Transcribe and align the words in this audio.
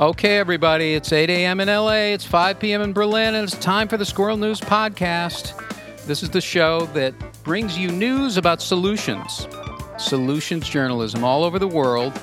Okay, 0.00 0.38
everybody, 0.38 0.94
it's 0.94 1.12
8 1.12 1.28
a.m. 1.28 1.60
in 1.60 1.68
LA, 1.68 2.14
it's 2.14 2.24
5 2.24 2.58
p.m. 2.58 2.80
in 2.80 2.94
Berlin, 2.94 3.34
and 3.34 3.44
it's 3.44 3.58
time 3.58 3.86
for 3.86 3.98
the 3.98 4.04
Squirrel 4.06 4.38
News 4.38 4.58
Podcast. 4.58 5.52
This 6.06 6.22
is 6.22 6.30
the 6.30 6.40
show 6.40 6.86
that 6.94 7.12
brings 7.44 7.76
you 7.76 7.90
news 7.90 8.38
about 8.38 8.62
solutions, 8.62 9.46
solutions 9.98 10.70
journalism 10.70 11.22
all 11.22 11.44
over 11.44 11.58
the 11.58 11.68
world. 11.68 12.18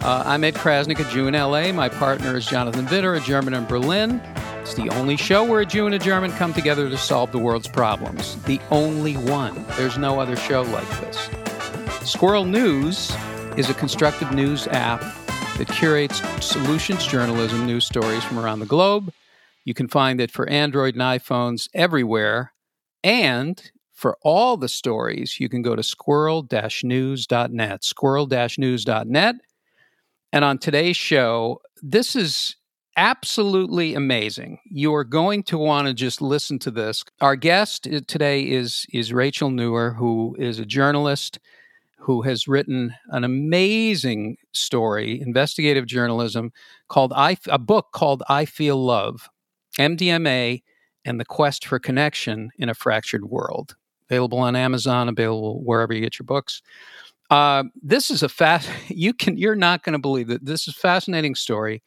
Uh, 0.00 0.22
I'm 0.24 0.44
Ed 0.44 0.54
Crasnick, 0.54 0.98
a 0.98 1.12
Jew 1.12 1.26
in 1.28 1.34
LA. 1.34 1.72
My 1.72 1.90
partner 1.90 2.38
is 2.38 2.46
Jonathan 2.46 2.86
Widder, 2.86 3.12
a 3.12 3.20
German 3.20 3.52
in 3.52 3.66
Berlin. 3.66 4.22
It's 4.62 4.72
the 4.72 4.88
only 4.94 5.18
show 5.18 5.44
where 5.44 5.60
a 5.60 5.66
Jew 5.66 5.84
and 5.84 5.94
a 5.94 5.98
German 5.98 6.32
come 6.32 6.54
together 6.54 6.88
to 6.88 6.96
solve 6.96 7.32
the 7.32 7.38
world's 7.38 7.68
problems. 7.68 8.40
The 8.44 8.58
only 8.70 9.18
one. 9.18 9.66
There's 9.76 9.98
no 9.98 10.20
other 10.20 10.36
show 10.36 10.62
like 10.62 10.88
this. 11.02 11.28
Squirrel 12.10 12.46
News 12.46 13.14
is 13.58 13.68
a 13.68 13.74
constructive 13.74 14.32
news 14.32 14.66
app 14.68 15.02
that 15.60 15.68
curates 15.68 16.22
solutions 16.42 17.06
journalism 17.06 17.66
news 17.66 17.84
stories 17.84 18.24
from 18.24 18.38
around 18.38 18.60
the 18.60 18.64
globe. 18.66 19.12
You 19.66 19.74
can 19.74 19.88
find 19.88 20.18
it 20.18 20.30
for 20.30 20.48
Android 20.48 20.94
and 20.94 21.02
iPhones 21.02 21.68
everywhere. 21.74 22.54
And 23.04 23.70
for 23.92 24.16
all 24.22 24.56
the 24.56 24.70
stories, 24.70 25.38
you 25.38 25.50
can 25.50 25.60
go 25.60 25.76
to 25.76 25.82
squirrel 25.82 26.48
news.net, 26.82 27.84
squirrel 27.84 28.26
news.net. 28.26 29.36
And 30.32 30.44
on 30.46 30.56
today's 30.56 30.96
show, 30.96 31.60
this 31.82 32.16
is 32.16 32.56
absolutely 32.96 33.94
amazing. 33.94 34.60
You 34.64 34.94
are 34.94 35.04
going 35.04 35.42
to 35.42 35.58
want 35.58 35.88
to 35.88 35.92
just 35.92 36.22
listen 36.22 36.58
to 36.60 36.70
this. 36.70 37.04
Our 37.20 37.36
guest 37.36 37.86
today 38.06 38.44
is, 38.44 38.86
is 38.94 39.12
Rachel 39.12 39.50
Nuwer, 39.50 39.96
who 39.96 40.34
is 40.38 40.58
a 40.58 40.64
journalist 40.64 41.38
who 42.00 42.22
has 42.22 42.48
written 42.48 42.94
an 43.08 43.24
amazing 43.24 44.36
story, 44.52 45.20
investigative 45.20 45.86
journalism, 45.86 46.50
called 46.88 47.12
I, 47.14 47.36
a 47.48 47.58
book 47.58 47.88
called 47.92 48.22
I 48.28 48.46
Feel 48.46 48.82
Love 48.82 49.28
MDMA 49.78 50.62
and 51.04 51.20
the 51.20 51.24
Quest 51.24 51.66
for 51.66 51.78
Connection 51.78 52.50
in 52.58 52.68
a 52.68 52.74
Fractured 52.74 53.26
World. 53.26 53.76
Available 54.08 54.38
on 54.38 54.56
Amazon, 54.56 55.08
available 55.08 55.62
wherever 55.62 55.92
you 55.92 56.00
get 56.00 56.18
your 56.18 56.24
books. 56.24 56.62
Uh, 57.28 57.64
this 57.82 58.10
is 58.10 58.22
a 58.22 58.28
fast. 58.28 58.68
You 58.88 59.14
can. 59.14 59.36
You're 59.36 59.54
not 59.54 59.84
going 59.84 59.92
to 59.92 60.00
believe 60.00 60.30
it. 60.30 60.44
This 60.44 60.66
is 60.66 60.74
fascinating 60.74 61.34
story. 61.34 61.82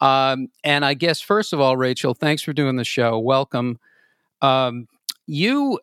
Um, 0.00 0.48
and 0.62 0.84
I 0.84 0.94
guess 0.94 1.20
first 1.20 1.52
of 1.52 1.60
all, 1.60 1.76
Rachel, 1.76 2.14
thanks 2.14 2.42
for 2.42 2.52
doing 2.52 2.76
the 2.76 2.84
show. 2.84 3.18
Welcome. 3.18 3.80
Um, 4.42 4.86
you 5.26 5.80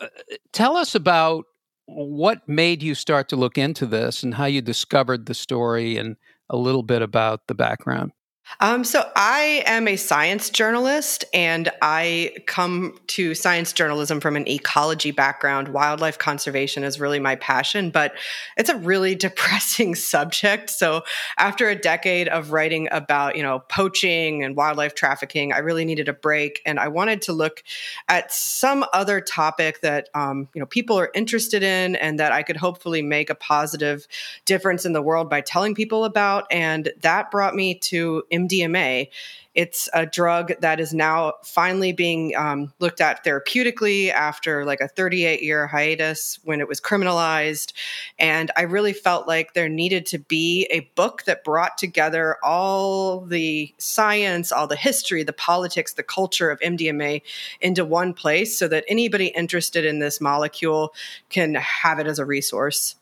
uh, 0.00 0.06
tell 0.52 0.76
us 0.76 0.94
about 0.94 1.46
what 1.86 2.48
made 2.48 2.82
you 2.82 2.94
start 2.94 3.28
to 3.28 3.36
look 3.36 3.58
into 3.58 3.86
this 3.86 4.22
and 4.22 4.34
how 4.34 4.46
you 4.46 4.62
discovered 4.62 5.26
the 5.26 5.34
story 5.34 5.96
and 5.96 6.16
a 6.50 6.56
little 6.56 6.82
bit 6.82 7.02
about 7.02 7.46
the 7.46 7.54
background? 7.54 8.12
Um, 8.60 8.84
so 8.84 9.10
I 9.16 9.62
am 9.66 9.88
a 9.88 9.96
science 9.96 10.50
journalist, 10.50 11.24
and 11.32 11.70
I 11.82 12.34
come 12.46 12.98
to 13.08 13.34
science 13.34 13.72
journalism 13.72 14.20
from 14.20 14.36
an 14.36 14.46
ecology 14.48 15.10
background. 15.10 15.68
Wildlife 15.68 16.18
conservation 16.18 16.84
is 16.84 17.00
really 17.00 17.18
my 17.18 17.36
passion, 17.36 17.90
but 17.90 18.14
it's 18.56 18.68
a 18.68 18.76
really 18.76 19.14
depressing 19.24 19.94
subject. 19.94 20.70
So 20.70 21.04
after 21.38 21.68
a 21.68 21.74
decade 21.74 22.28
of 22.28 22.52
writing 22.52 22.88
about, 22.90 23.36
you 23.36 23.42
know, 23.42 23.60
poaching 23.68 24.44
and 24.44 24.56
wildlife 24.56 24.94
trafficking, 24.94 25.52
I 25.52 25.58
really 25.58 25.84
needed 25.84 26.08
a 26.08 26.12
break, 26.12 26.60
and 26.66 26.78
I 26.78 26.88
wanted 26.88 27.22
to 27.22 27.32
look 27.32 27.62
at 28.08 28.32
some 28.32 28.84
other 28.92 29.20
topic 29.20 29.80
that 29.80 30.08
um, 30.14 30.48
you 30.54 30.60
know 30.60 30.66
people 30.66 30.98
are 30.98 31.10
interested 31.14 31.62
in, 31.62 31.96
and 31.96 32.18
that 32.20 32.32
I 32.32 32.42
could 32.42 32.56
hopefully 32.56 33.02
make 33.02 33.30
a 33.30 33.34
positive 33.34 34.06
difference 34.44 34.84
in 34.84 34.92
the 34.92 35.02
world 35.02 35.30
by 35.30 35.40
telling 35.40 35.74
people 35.74 36.04
about. 36.04 36.46
And 36.50 36.92
that 37.00 37.30
brought 37.30 37.54
me 37.54 37.74
to 37.76 38.22
MDMA. 38.34 39.08
It's 39.54 39.88
a 39.94 40.04
drug 40.04 40.52
that 40.60 40.80
is 40.80 40.92
now 40.92 41.34
finally 41.44 41.92
being 41.92 42.34
um, 42.36 42.72
looked 42.80 43.00
at 43.00 43.24
therapeutically 43.24 44.10
after 44.10 44.64
like 44.64 44.80
a 44.80 44.88
38 44.88 45.42
year 45.42 45.68
hiatus 45.68 46.40
when 46.42 46.60
it 46.60 46.66
was 46.66 46.80
criminalized. 46.80 47.72
And 48.18 48.50
I 48.56 48.62
really 48.62 48.92
felt 48.92 49.28
like 49.28 49.54
there 49.54 49.68
needed 49.68 50.06
to 50.06 50.18
be 50.18 50.66
a 50.70 50.80
book 50.96 51.22
that 51.24 51.44
brought 51.44 51.78
together 51.78 52.36
all 52.42 53.20
the 53.20 53.72
science, 53.78 54.50
all 54.50 54.66
the 54.66 54.74
history, 54.76 55.22
the 55.22 55.32
politics, 55.32 55.92
the 55.92 56.02
culture 56.02 56.50
of 56.50 56.58
MDMA 56.58 57.22
into 57.60 57.84
one 57.84 58.12
place 58.12 58.58
so 58.58 58.66
that 58.66 58.84
anybody 58.88 59.26
interested 59.28 59.84
in 59.84 60.00
this 60.00 60.20
molecule 60.20 60.92
can 61.28 61.54
have 61.54 62.00
it 62.00 62.08
as 62.08 62.18
a 62.18 62.24
resource. 62.24 62.96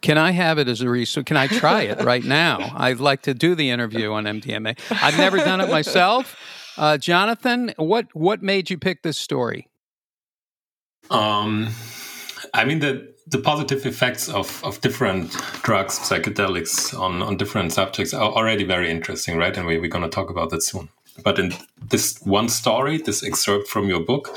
Can 0.00 0.18
I 0.18 0.32
have 0.32 0.58
it 0.58 0.68
as 0.68 0.80
a 0.80 0.88
resource? 0.88 1.24
Can 1.24 1.36
I 1.36 1.46
try 1.46 1.82
it 1.82 2.02
right 2.02 2.24
now? 2.24 2.72
I'd 2.76 3.00
like 3.00 3.22
to 3.22 3.34
do 3.34 3.54
the 3.54 3.70
interview 3.70 4.12
on 4.12 4.24
MDMA. 4.24 4.78
I've 4.90 5.18
never 5.18 5.38
done 5.38 5.60
it 5.60 5.70
myself. 5.70 6.36
Uh, 6.76 6.96
Jonathan, 6.96 7.74
what 7.76 8.06
what 8.14 8.42
made 8.42 8.70
you 8.70 8.78
pick 8.78 9.02
this 9.02 9.18
story? 9.18 9.68
Um, 11.10 11.68
I 12.54 12.64
mean 12.64 12.78
the 12.78 13.14
the 13.30 13.38
positive 13.38 13.84
effects 13.84 14.28
of, 14.28 14.62
of 14.64 14.80
different 14.80 15.32
drugs, 15.62 15.98
psychedelics 15.98 16.98
on, 16.98 17.20
on 17.20 17.36
different 17.36 17.72
subjects 17.72 18.14
are 18.14 18.32
already 18.32 18.64
very 18.64 18.90
interesting, 18.90 19.36
right? 19.36 19.54
And 19.56 19.66
we, 19.66 19.78
we're 19.78 19.90
going 19.90 20.04
to 20.04 20.08
talk 20.08 20.30
about 20.30 20.50
that 20.50 20.62
soon. 20.62 20.88
But 21.22 21.38
in 21.38 21.52
this 21.90 22.18
one 22.22 22.48
story, 22.48 22.98
this 22.98 23.22
excerpt 23.22 23.68
from 23.68 23.88
your 23.88 24.00
book, 24.00 24.34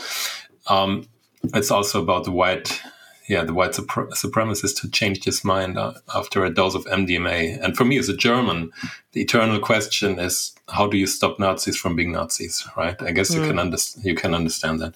um, 0.68 1.08
it's 1.54 1.72
also 1.72 2.02
about 2.02 2.26
the 2.26 2.32
white 2.32 2.82
yeah, 3.28 3.44
the 3.44 3.54
white 3.54 3.72
supre- 3.72 4.12
supremacist 4.12 4.80
who 4.80 4.90
changed 4.90 5.26
his 5.26 5.44
mind 5.44 5.78
uh, 5.78 5.94
after 6.14 6.44
a 6.44 6.54
dose 6.54 6.76
of 6.76 6.86
MDMA. 6.86 7.62
And 7.64 7.78
for 7.78 7.86
me, 7.86 7.98
as 7.98 8.10
a 8.10 8.16
German, 8.16 8.72
the 9.14 9.22
eternal 9.22 9.60
question 9.60 10.20
is: 10.20 10.54
How 10.70 10.88
do 10.88 10.98
you 10.98 11.08
stop 11.08 11.40
Nazis 11.40 11.78
from 11.78 11.96
being 11.96 12.12
Nazis? 12.12 12.68
Right? 12.76 13.02
I 13.02 13.12
guess 13.12 13.32
mm. 13.32 13.36
you 13.36 13.48
can 13.48 13.60
understand. 13.60 14.06
You 14.06 14.16
can 14.16 14.34
understand 14.34 14.80
that. 14.82 14.96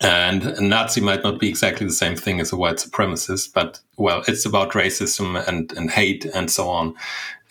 And 0.00 0.42
a 0.44 0.60
Nazi 0.60 1.00
might 1.00 1.22
not 1.22 1.40
be 1.40 1.48
exactly 1.48 1.86
the 1.86 1.92
same 1.92 2.16
thing 2.16 2.40
as 2.40 2.52
a 2.52 2.56
white 2.56 2.76
supremacist, 2.76 3.52
but 3.54 3.80
well, 3.96 4.22
it's 4.28 4.44
about 4.44 4.72
racism 4.72 5.46
and, 5.48 5.72
and 5.72 5.90
hate 5.90 6.26
and 6.26 6.50
so 6.50 6.68
on. 6.68 6.94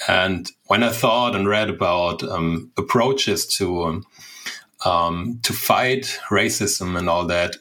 And 0.07 0.51
when 0.67 0.83
I 0.83 0.89
thought 0.89 1.35
and 1.35 1.47
read 1.47 1.69
about 1.69 2.23
um, 2.23 2.71
approaches 2.77 3.45
to 3.57 3.83
um, 3.83 4.05
um, 4.85 5.39
to 5.43 5.53
fight 5.53 6.19
racism 6.29 6.97
and 6.97 7.09
all 7.09 7.25
that, 7.27 7.57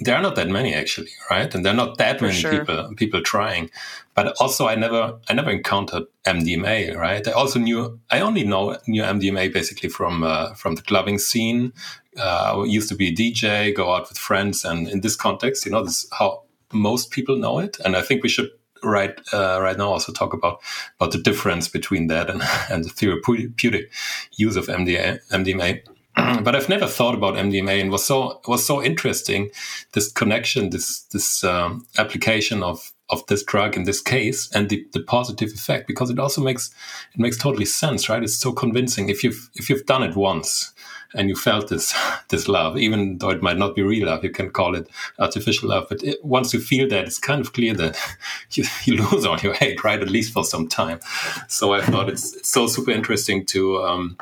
there 0.00 0.16
are 0.16 0.22
not 0.22 0.36
that 0.36 0.48
many 0.48 0.74
actually, 0.74 1.10
right? 1.30 1.54
And 1.54 1.64
there 1.64 1.72
are 1.72 1.76
not 1.76 1.98
that 1.98 2.18
For 2.18 2.26
many 2.26 2.38
sure. 2.38 2.58
people 2.58 2.94
people 2.96 3.22
trying. 3.22 3.70
But 4.14 4.34
also, 4.40 4.68
I 4.68 4.74
never 4.76 5.18
I 5.28 5.34
never 5.34 5.50
encountered 5.50 6.04
MDMA, 6.24 6.96
right? 6.96 7.26
I 7.26 7.32
also 7.32 7.58
knew 7.58 7.98
I 8.10 8.20
only 8.20 8.44
know 8.44 8.78
knew 8.86 9.02
MDMA 9.02 9.52
basically 9.52 9.88
from 9.88 10.22
uh, 10.22 10.54
from 10.54 10.74
the 10.76 10.82
clubbing 10.82 11.18
scene. 11.18 11.72
Uh, 12.16 12.62
I 12.62 12.64
used 12.64 12.88
to 12.90 12.94
be 12.94 13.08
a 13.08 13.14
DJ, 13.14 13.74
go 13.74 13.92
out 13.92 14.08
with 14.08 14.18
friends, 14.18 14.64
and 14.64 14.88
in 14.88 15.00
this 15.00 15.16
context, 15.16 15.66
you 15.66 15.72
know, 15.72 15.82
this 15.82 16.04
is 16.04 16.10
how 16.12 16.44
most 16.72 17.10
people 17.10 17.36
know 17.36 17.58
it. 17.58 17.76
And 17.84 17.96
I 17.96 18.02
think 18.02 18.22
we 18.22 18.28
should 18.28 18.50
right 18.84 19.18
uh, 19.32 19.58
right 19.60 19.76
now 19.76 19.90
also 19.90 20.12
talk 20.12 20.32
about 20.32 20.60
about 21.00 21.12
the 21.12 21.18
difference 21.18 21.68
between 21.68 22.06
that 22.08 22.30
and, 22.30 22.42
and 22.70 22.84
the 22.84 22.90
therapeutic 22.90 23.90
use 24.36 24.56
of 24.56 24.66
MDMA. 24.66 25.20
MDMA 25.30 25.82
but 26.42 26.54
I've 26.54 26.68
never 26.68 26.86
thought 26.86 27.14
about 27.14 27.34
MDMA, 27.34 27.80
and 27.80 27.90
was 27.90 28.04
so 28.04 28.40
was 28.46 28.64
so 28.64 28.82
interesting 28.82 29.50
this 29.92 30.12
connection, 30.12 30.70
this 30.70 31.00
this 31.12 31.42
um, 31.42 31.86
application 31.98 32.62
of 32.62 32.92
of 33.10 33.26
this 33.26 33.42
drug 33.42 33.76
in 33.76 33.84
this 33.84 34.00
case, 34.00 34.50
and 34.52 34.70
the, 34.70 34.86
the 34.92 35.00
positive 35.00 35.52
effect 35.52 35.86
because 35.86 36.10
it 36.10 36.18
also 36.18 36.40
makes 36.40 36.72
it 37.14 37.20
makes 37.20 37.36
totally 37.36 37.64
sense, 37.64 38.08
right? 38.08 38.22
It's 38.22 38.36
so 38.36 38.52
convincing 38.52 39.08
if 39.08 39.24
you've 39.24 39.50
if 39.54 39.68
you've 39.68 39.86
done 39.86 40.02
it 40.02 40.16
once, 40.16 40.72
and 41.14 41.28
you 41.28 41.36
felt 41.36 41.68
this 41.68 41.94
this 42.28 42.48
love, 42.48 42.76
even 42.76 43.18
though 43.18 43.30
it 43.30 43.42
might 43.42 43.58
not 43.58 43.74
be 43.74 43.82
real 43.82 44.06
love, 44.06 44.24
you 44.24 44.30
can 44.30 44.50
call 44.50 44.74
it 44.74 44.88
artificial 45.18 45.68
love. 45.68 45.86
But 45.88 46.02
it, 46.02 46.24
once 46.24 46.52
you 46.52 46.60
feel 46.60 46.88
that, 46.88 47.04
it's 47.04 47.18
kind 47.18 47.40
of 47.40 47.52
clear 47.52 47.74
that 47.74 47.96
you, 48.52 48.64
you, 48.84 48.96
lose 48.96 49.24
all 49.24 49.38
your 49.38 49.54
hate, 49.54 49.84
right? 49.84 50.00
At 50.00 50.10
least 50.10 50.32
for 50.32 50.44
some 50.44 50.68
time. 50.68 51.00
So 51.48 51.72
I 51.72 51.80
thought 51.80 52.08
it's, 52.08 52.34
it's 52.34 52.50
so 52.50 52.66
super 52.66 52.90
interesting 52.90 53.46
to 53.46 53.82
um, 53.82 54.16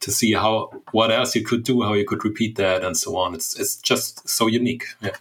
to 0.00 0.10
see 0.10 0.32
how 0.32 0.70
what 0.92 1.10
else 1.10 1.34
you 1.34 1.44
could 1.44 1.64
do, 1.64 1.82
how 1.82 1.94
you 1.94 2.06
could 2.06 2.24
repeat 2.24 2.56
that, 2.56 2.84
and 2.84 2.96
so 2.96 3.16
on. 3.16 3.34
It's 3.34 3.58
it's 3.58 3.76
just 3.76 4.28
so 4.28 4.46
unique. 4.46 4.84
Yeah. 5.00 5.16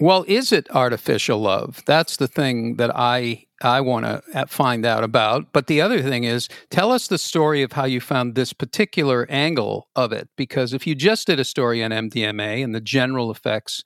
Well, 0.00 0.24
is 0.26 0.50
it 0.52 0.66
artificial 0.70 1.38
love? 1.38 1.82
That's 1.86 2.16
the 2.16 2.26
thing 2.26 2.76
that 2.76 2.90
I 2.92 3.46
I 3.64 3.80
want 3.80 4.04
to 4.06 4.46
find 4.46 4.84
out 4.84 5.04
about. 5.04 5.52
But 5.52 5.66
the 5.66 5.80
other 5.80 6.02
thing 6.02 6.24
is, 6.24 6.48
tell 6.70 6.92
us 6.92 7.08
the 7.08 7.18
story 7.18 7.62
of 7.62 7.72
how 7.72 7.84
you 7.84 8.00
found 8.00 8.34
this 8.34 8.52
particular 8.52 9.26
angle 9.30 9.88
of 9.96 10.12
it. 10.12 10.28
Because 10.36 10.72
if 10.72 10.86
you 10.86 10.94
just 10.94 11.26
did 11.26 11.40
a 11.40 11.44
story 11.44 11.82
on 11.82 11.90
MDMA 11.90 12.62
and 12.62 12.74
the 12.74 12.80
general 12.80 13.30
effects 13.30 13.84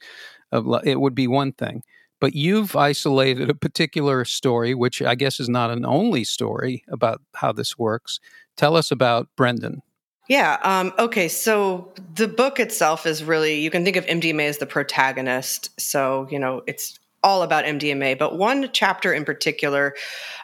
of 0.52 0.66
it, 0.84 1.00
would 1.00 1.14
be 1.14 1.26
one 1.26 1.52
thing. 1.52 1.82
But 2.20 2.34
you've 2.34 2.74
isolated 2.74 3.50
a 3.50 3.54
particular 3.54 4.24
story, 4.24 4.74
which 4.74 5.02
I 5.02 5.14
guess 5.14 5.38
is 5.38 5.48
not 5.48 5.70
an 5.70 5.84
only 5.84 6.24
story 6.24 6.82
about 6.88 7.20
how 7.34 7.52
this 7.52 7.76
works. 7.76 8.20
Tell 8.56 8.76
us 8.76 8.90
about 8.90 9.28
Brendan. 9.36 9.82
Yeah. 10.28 10.58
Um, 10.62 10.92
okay. 10.98 11.28
So 11.28 11.92
the 12.14 12.26
book 12.26 12.58
itself 12.58 13.06
is 13.06 13.22
really, 13.22 13.60
you 13.60 13.70
can 13.70 13.84
think 13.84 13.96
of 13.96 14.06
MDMA 14.06 14.48
as 14.48 14.58
the 14.58 14.66
protagonist. 14.66 15.78
So, 15.78 16.26
you 16.30 16.38
know, 16.38 16.62
it's 16.66 16.98
all 17.26 17.42
about 17.42 17.64
MDMA. 17.64 18.16
But 18.16 18.38
one 18.38 18.70
chapter 18.72 19.12
in 19.12 19.24
particular 19.24 19.96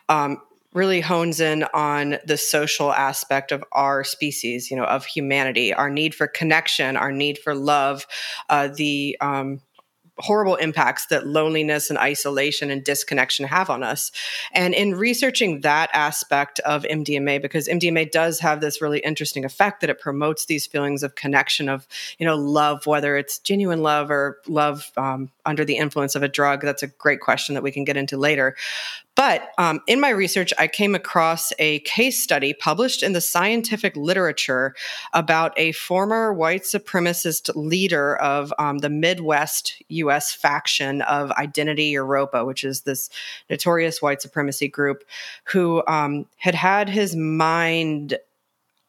um, 0.09 0.43
really 0.75 1.01
hones 1.01 1.39
in 1.39 1.63
on 1.73 2.19
the 2.27 2.37
social 2.37 2.93
aspect 2.93 3.53
of 3.53 3.63
our 3.71 4.03
species, 4.03 4.69
you 4.69 4.77
know, 4.77 4.85
of 4.85 5.07
humanity, 5.07 5.73
our 5.73 5.89
need 5.89 6.13
for 6.13 6.27
connection, 6.27 6.97
our 6.97 7.13
need 7.13 7.39
for 7.39 7.55
love, 7.55 8.05
uh, 8.51 8.67
the 8.67 9.17
um, 9.21 9.61
horrible 10.19 10.57
impacts 10.57 11.07
that 11.07 11.27
loneliness 11.27 11.89
and 11.91 11.99
isolation 11.99 12.71
and 12.71 12.85
disconnection 12.85 13.47
have 13.47 13.71
on 13.71 13.83
us. 13.83 14.13
And 14.53 14.75
in 14.75 14.95
researching 14.95 15.63
that 15.63 15.91
aspect 15.93 16.59
of 16.61 16.85
MDMA, 16.85 17.41
because 17.41 17.67
MDMA 17.67 18.11
does 18.11 18.39
have 18.41 18.61
this 18.61 18.83
really 18.83 19.01
interesting 19.01 19.45
effect 19.45 19.81
that 19.81 19.91
it 19.91 20.01
promotes 20.01 20.47
these 20.47 20.67
feelings 20.67 21.03
of 21.03 21.15
connection, 21.15 21.69
of, 21.69 21.87
you 22.19 22.27
know, 22.27 22.37
love, 22.37 22.87
whether 22.87 23.17
it's 23.17 23.39
genuine 23.39 23.83
love 23.83 24.11
or 24.11 24.39
love 24.47 24.91
um, 24.97 25.31
under 25.45 25.65
the 25.65 25.77
influence 25.77 26.15
of 26.15 26.23
a 26.23 26.29
drug. 26.29 26.63
That's 26.63 26.83
a 26.83 26.89
great 26.89 27.21
question 27.21 27.55
that 27.55 27.63
we 27.63 27.73
can 27.73 27.85
get 27.85 27.97
into 27.97 28.17
later. 28.17 28.57
But 29.15 29.51
um, 29.59 29.81
in 29.87 30.01
my 30.01 30.09
research, 30.09 30.55
I 30.59 30.69
came 30.69 30.95
across 30.95 31.53
a 31.59 31.81
case 31.81 32.23
study 32.23 32.55
published 32.55 33.03
in 33.03 33.13
the 33.13 33.21
scientific 33.21 33.95
literature 33.95 34.75
about 35.13 35.53
a 35.59 35.73
former 35.73 36.33
white 36.33 36.63
supremacist 36.63 37.51
leader 37.55 38.17
of 38.17 38.55
um, 38.59 38.79
the 38.79 38.89
Midwest 38.89 39.83
US 39.89 40.33
faction 40.33 41.03
of 41.03 41.31
Identity 41.33 41.93
Evropa, 41.93 42.47
which 42.47 42.65
is 42.65 42.83
this 42.83 43.11
notorious 43.51 44.01
white 44.01 44.23
supremacy 44.23 44.69
group, 44.69 45.05
who 45.45 45.83
um, 45.87 46.27
had 46.39 46.55
had 46.55 46.89
his 46.89 47.15
mind 47.15 48.17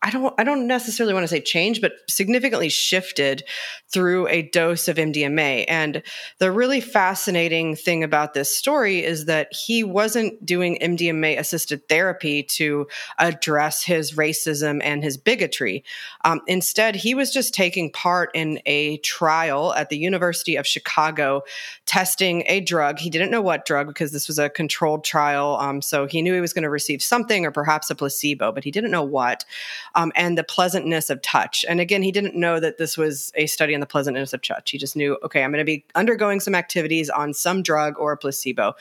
I 0.06 0.10
don't 0.10 0.36
I 0.38 0.44
don't 0.44 0.68
necessarily 0.68 1.14
want 1.14 1.24
to 1.24 1.30
say 1.30 1.40
change, 1.40 1.80
but 1.80 1.94
significantly 2.10 2.68
shifted 2.68 3.44
through 3.88 4.28
a 4.28 4.42
dose 4.42 4.90
of 4.90 4.98
MDMA. 4.98 5.64
And 5.70 6.04
the 6.40 6.52
really 6.52 6.82
fascinating 6.82 7.76
thing 7.78 8.04
about 8.04 8.34
this 8.34 8.54
story 8.54 9.02
is 9.02 9.26
that 9.26 9.54
he 9.54 9.82
wasn't 9.82 10.46
doing 10.46 10.78
MDMA 10.82 11.40
assisted 11.40 11.88
therapy 11.88 12.44
to 12.44 12.88
address 13.18 13.84
his 13.84 14.14
racism 14.14 14.82
and 14.84 15.04
his 15.04 15.16
bigotry. 15.16 15.86
Um, 16.26 16.42
instead, 16.48 16.96
he 16.96 17.16
was 17.16 17.32
just 17.32 17.54
taking 17.54 17.90
part 17.90 18.30
in 18.34 18.60
a 18.66 18.98
trial 18.98 19.74
at 19.74 19.90
the 19.90 19.98
University 19.98 20.58
of 20.58 20.68
Chicago, 20.68 21.44
testing 21.86 22.44
a 22.48 22.60
drug. 22.60 23.00
He 23.00 23.10
didn't 23.10 23.32
know 23.32 23.42
what 23.42 23.66
drug 23.66 23.88
because 23.88 24.12
this 24.12 24.28
was 24.28 24.38
a 24.38 24.50
controlled 24.50 25.06
trial, 25.06 25.56
um, 25.62 25.82
so 25.82 26.08
he 26.08 26.22
knew 26.22 26.34
he 26.34 26.42
was 26.42 26.52
going 26.52 26.64
to 26.64 26.70
receive 26.70 27.02
something 27.02 27.46
or 27.46 27.52
perhaps 27.52 27.90
a 27.90 27.96
placebo, 27.96 28.52
but 28.52 28.66
he 28.66 28.72
didn't 28.72 28.92
know 28.92 29.04
what 29.04 29.46
um, 29.96 30.12
and 30.16 30.38
the 30.38 30.44
pleasantness 30.44 31.10
of 31.10 31.22
touch. 31.22 31.64
And 31.68 31.80
again, 31.80 32.04
he 32.04 32.12
didn't 32.12 32.36
know 32.36 32.60
that 32.60 32.78
this 32.78 32.98
was 32.98 33.32
a 33.36 33.46
study 33.46 33.74
on 33.74 33.80
the 33.80 33.86
pleasantness 33.86 34.34
of 34.34 34.42
touch. 34.42 34.72
He 34.72 34.78
just 34.78 34.96
knew, 34.96 35.18
okay, 35.24 35.44
I'm 35.44 35.52
going 35.52 35.60
to 35.60 35.66
be 35.66 35.86
undergoing 35.96 36.40
some 36.40 36.56
activities 36.56 37.10
on 37.10 37.34
some 37.34 37.62
drug 37.62 37.96
or 38.00 38.12
a 38.12 38.18
placebo. 38.18 38.76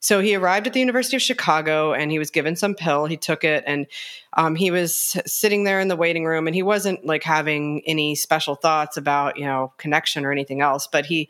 So 0.00 0.18
he 0.18 0.34
arrived 0.34 0.66
at 0.66 0.72
the 0.72 0.80
University 0.80 1.14
of 1.14 1.22
Chicago 1.22 1.94
and 1.94 2.10
he 2.10 2.18
was 2.18 2.32
given 2.32 2.56
some 2.56 2.74
pill. 2.74 3.06
He 3.06 3.16
took 3.16 3.44
it 3.44 3.62
and 3.68 3.86
um, 4.32 4.56
he 4.56 4.72
was 4.72 5.16
sitting 5.26 5.62
there 5.62 5.78
in 5.78 5.86
the 5.86 5.94
waiting 5.94 6.24
room 6.24 6.48
and 6.48 6.56
he 6.56 6.62
wasn't 6.64 7.06
like 7.06 7.22
having 7.22 7.82
any 7.86 8.16
special 8.16 8.56
thoughts 8.56 8.96
about, 8.96 9.38
you 9.38 9.44
know, 9.44 9.72
connection 9.78 10.24
or 10.24 10.32
anything 10.32 10.60
else, 10.60 10.88
but 10.90 11.06
he 11.06 11.28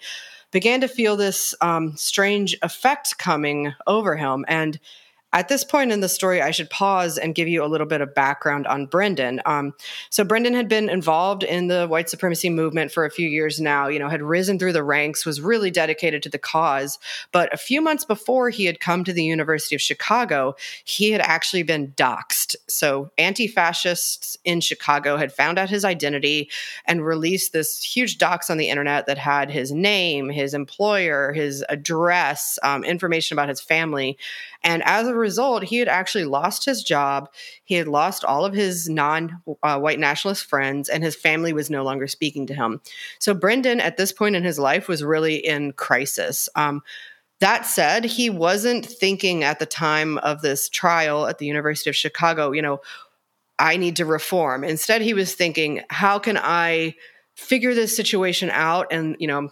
began 0.53 0.81
to 0.81 0.89
feel 0.89 1.17
this 1.17 1.55
um, 1.61 1.95
strange 1.99 2.57
effect 2.63 3.19
coming 3.19 3.75
over 3.87 4.17
him. 4.17 4.47
And 4.49 4.81
at 5.33 5.49
this 5.49 5.65
point 5.65 5.93
in 5.93 6.01
the 6.01 6.09
story, 6.09 6.43
I 6.43 6.51
should 6.51 6.69
pause 6.71 7.19
and 7.19 7.35
give 7.35 7.49
you 7.49 7.65
a 7.65 7.67
little 7.67 7.87
bit 7.87 8.01
of 8.01 8.15
background 8.15 8.67
on 8.67 8.87
Brendan. 8.87 9.41
Um, 9.47 9.75
so 10.11 10.25
Brendan 10.25 10.55
had 10.55 10.69
been 10.69 10.91
involved 10.91 11.43
in 11.43 11.69
the 11.69 11.87
white 11.87 12.11
supremacy 12.11 12.51
movement 12.51 12.93
for 12.93 13.05
a 13.05 13.11
few 13.11 13.29
years 13.29 13.61
now. 13.61 13.89
You 13.89 13.99
know, 13.99 14.09
had 14.09 14.23
risen 14.23 14.59
through 14.59 14.75
the 14.75 14.85
ranks, 14.85 15.25
was 15.25 15.41
really 15.41 15.71
dedicated 15.71 16.23
to 16.25 16.29
the 16.29 16.39
cause. 16.39 16.99
But 17.33 17.53
a 17.55 17.57
few 17.57 17.81
months 17.81 18.05
before 18.05 18.51
he 18.51 18.67
had 18.67 18.81
come 18.81 19.05
to 19.05 19.13
the 19.13 19.25
University 19.25 19.75
of 19.75 19.81
Chicago, 19.81 20.55
he 20.85 21.13
had 21.13 21.21
actually 21.21 21.63
been 21.63 21.93
doxxed. 21.93 22.57
So 22.69 23.11
anti-fascists 23.19 24.37
in 24.45 24.61
Chicago 24.61 25.17
had 25.17 25.33
found 25.33 25.59
out 25.59 25.71
his 25.71 25.85
identity 25.85 26.51
and 26.85 27.05
released 27.05 27.53
this 27.53 27.83
huge 27.83 28.19
dox 28.19 28.51
on 28.51 28.59
the 28.59 28.69
internet 28.69 29.07
that 29.07 29.19
had 29.19 29.51
his 29.51 29.73
name, 29.73 30.29
his 30.29 30.55
employer, 30.55 31.33
his 31.33 31.65
address, 31.69 32.59
um, 32.63 32.85
information 32.85 33.35
about 33.35 33.49
his 33.49 33.61
family. 33.61 34.19
And 34.65 34.83
as 34.85 35.09
a 35.09 35.15
result, 35.15 35.65
he 35.65 35.79
had 35.79 35.89
actually 35.89 36.25
lost 36.25 36.65
his 36.65 36.83
job. 36.83 37.29
He 37.65 37.75
had 37.75 37.89
lost 37.89 38.25
all 38.25 38.45
of 38.45 38.55
his 38.55 38.89
non 38.89 39.43
uh, 39.63 39.79
white 39.79 39.99
nationalist 39.99 40.45
friends, 40.45 40.89
and 40.89 41.03
his 41.03 41.17
family 41.17 41.53
was 41.53 41.71
no 41.71 41.83
longer 41.83 42.07
speaking 42.07 42.47
to 42.47 42.55
him. 42.55 42.81
So, 43.19 43.35
Brendan, 43.35 43.81
at 43.81 43.97
this 43.97 44.13
point 44.13 44.37
in 44.37 44.45
his 44.45 44.59
life, 44.59 44.89
was 44.89 45.03
really 45.03 45.37
in 45.37 45.73
crisis. 45.73 46.49
Um, 46.55 46.83
that 47.41 47.67
said, 47.67 48.05
he 48.05 48.31
wasn't 48.31 48.87
thinking 48.87 49.43
at 49.43 49.59
the 49.59 49.67
time 49.67 50.19
of 50.19 50.43
this 50.43 50.69
trial 50.69 51.27
at 51.27 51.39
the 51.39 51.47
University 51.47 51.91
of 51.91 51.97
Chicago, 51.97 52.53
you 52.53 52.63
know, 52.63 52.81
I 53.59 53.77
need 53.77 53.97
to 53.97 54.07
reform. 54.07 54.63
Instead, 54.63 55.03
he 55.03 55.13
was 55.13 55.35
thinking, 55.35 55.83
how 55.91 56.21
can 56.21 56.39
I 56.39 56.95
figure 57.35 57.75
this 57.75 57.97
situation 57.97 58.49
out 58.51 58.93
and, 58.93 59.17
you 59.19 59.27
know, 59.27 59.51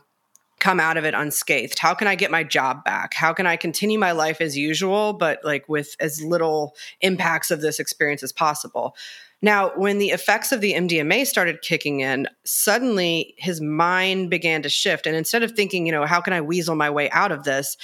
come 0.61 0.79
out 0.79 0.97
of 0.97 1.05
it 1.05 1.15
unscathed? 1.15 1.79
How 1.79 1.95
can 1.95 2.07
I 2.07 2.15
get 2.15 2.31
my 2.31 2.45
job 2.45 2.85
back? 2.85 3.15
How 3.15 3.33
can 3.33 3.47
I 3.47 3.57
continue 3.57 3.99
my 3.99 4.13
life 4.13 4.41
as 4.41 4.57
usual, 4.57 5.13
but 5.15 5.41
like 5.43 5.69
with 5.69 5.97
as 5.99 6.23
little 6.23 6.75
impacts 7.01 7.51
of 7.51 7.61
this 7.61 7.81
experience 7.81 8.23
as 8.23 8.33
possible? 8.33 8.95
Now, 9.43 9.73
when 9.75 9.99
the 9.99 10.11
effects 10.11 10.53
of 10.53 10.61
the 10.61 10.75
MDMA 10.75 11.27
started 11.27 11.63
kicking 11.63 12.01
in, 12.01 12.29
suddenly 12.45 13.35
his 13.39 13.61
mind 13.61 14.29
began 14.29 14.63
to 14.63 14.69
shift. 14.69 15.07
And 15.07 15.17
instead 15.17 15.43
of 15.43 15.53
thinking, 15.53 15.87
you 15.87 15.93
know, 15.93 16.05
how 16.05 16.21
can 16.21 16.35
I 16.35 16.43
weasel 16.43 16.75
my 16.75 16.91
way 16.91 17.09
out 17.11 17.33
of 17.33 17.45
this? 17.45 17.77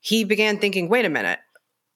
He 0.00 0.22
began 0.24 0.58
thinking, 0.58 0.88
wait 0.88 1.04
a 1.04 1.10
minute, 1.10 1.40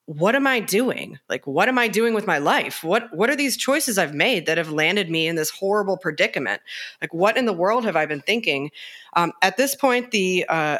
what 0.08 0.34
am 0.34 0.46
I 0.46 0.60
doing? 0.60 1.18
Like, 1.28 1.46
what 1.46 1.68
am 1.68 1.76
I 1.76 1.86
doing 1.86 2.14
with 2.14 2.26
my 2.26 2.38
life? 2.38 2.82
What 2.82 3.14
what 3.14 3.28
are 3.28 3.36
these 3.36 3.58
choices 3.58 3.98
I've 3.98 4.14
made 4.14 4.46
that 4.46 4.56
have 4.56 4.70
landed 4.70 5.10
me 5.10 5.26
in 5.26 5.36
this 5.36 5.50
horrible 5.50 5.98
predicament? 5.98 6.62
Like, 7.02 7.12
what 7.12 7.36
in 7.36 7.44
the 7.44 7.52
world 7.52 7.84
have 7.84 7.94
I 7.94 8.06
been 8.06 8.22
thinking? 8.22 8.70
Um, 9.12 9.34
at 9.42 9.58
this 9.58 9.74
point, 9.74 10.10
the 10.10 10.46
uh, 10.48 10.78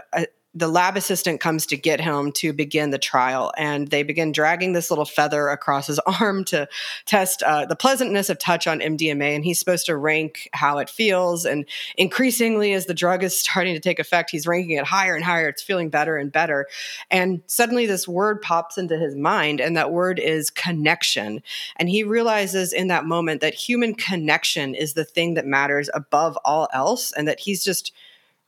the 0.55 0.69
lab 0.69 0.97
assistant 0.97 1.41
comes 1.41 1.67
to 1.67 1.77
get 1.77 2.01
him 2.01 2.33
to 2.33 2.55
begin 2.55 2.91
the 2.91 2.99
trial, 2.99 3.53
and 3.59 3.89
they 3.89 4.03
begin 4.03 4.33
dragging 4.33 4.73
this 4.73 4.91
little 4.91 5.05
feather 5.05 5.49
across 5.49 5.87
his 5.87 5.99
arm 6.21 6.45
to 6.45 6.67
test 7.05 7.43
uh, 7.43 7.67
the 7.67 7.77
pleasantness 7.77 8.31
of 8.31 8.39
touch 8.39 8.67
on 8.67 8.81
MDMA. 8.81 9.35
And 9.35 9.45
he's 9.45 9.59
supposed 9.59 9.87
to 9.87 9.97
rank 9.97 10.49
how 10.55 10.79
it 10.79 10.89
feels. 10.89 11.45
And 11.45 11.67
increasingly, 11.97 12.73
as 12.73 12.87
the 12.87 12.95
drug 12.95 13.23
is 13.23 13.39
starting 13.39 13.75
to 13.75 13.81
take 13.81 13.99
effect, 13.99 14.31
he's 14.31 14.47
ranking 14.47 14.77
it 14.77 14.85
higher 14.85 15.15
and 15.15 15.25
higher. 15.25 15.49
It's 15.49 15.63
feeling 15.63 15.91
better 15.91 16.17
and 16.17 16.33
better. 16.33 16.67
And 17.11 17.43
suddenly, 17.47 17.87
this 17.87 18.09
word 18.09 18.41
pops 18.41 18.79
into 18.79 18.97
his 18.97 19.15
mind, 19.15 19.61
and 19.61 19.77
that 19.77 19.93
word 19.93 20.19
is 20.19 20.49
connection. 20.49 21.43
And 21.77 21.91
he 21.91 22.05
realizes 22.05 22.73
in 22.73 22.89
that 22.89 23.05
moment 23.05 23.43
that 23.43 23.55
human 23.55 23.95
connection 23.95 24.75
is 24.75 24.95
the 24.95 25.05
thing 25.05 25.35
that 25.35 25.47
matters 25.47 25.91
above 25.93 26.39
all 26.45 26.69
else, 26.73 27.13
and 27.13 27.29
that 27.29 27.41
he's 27.41 27.63
just 27.63 27.93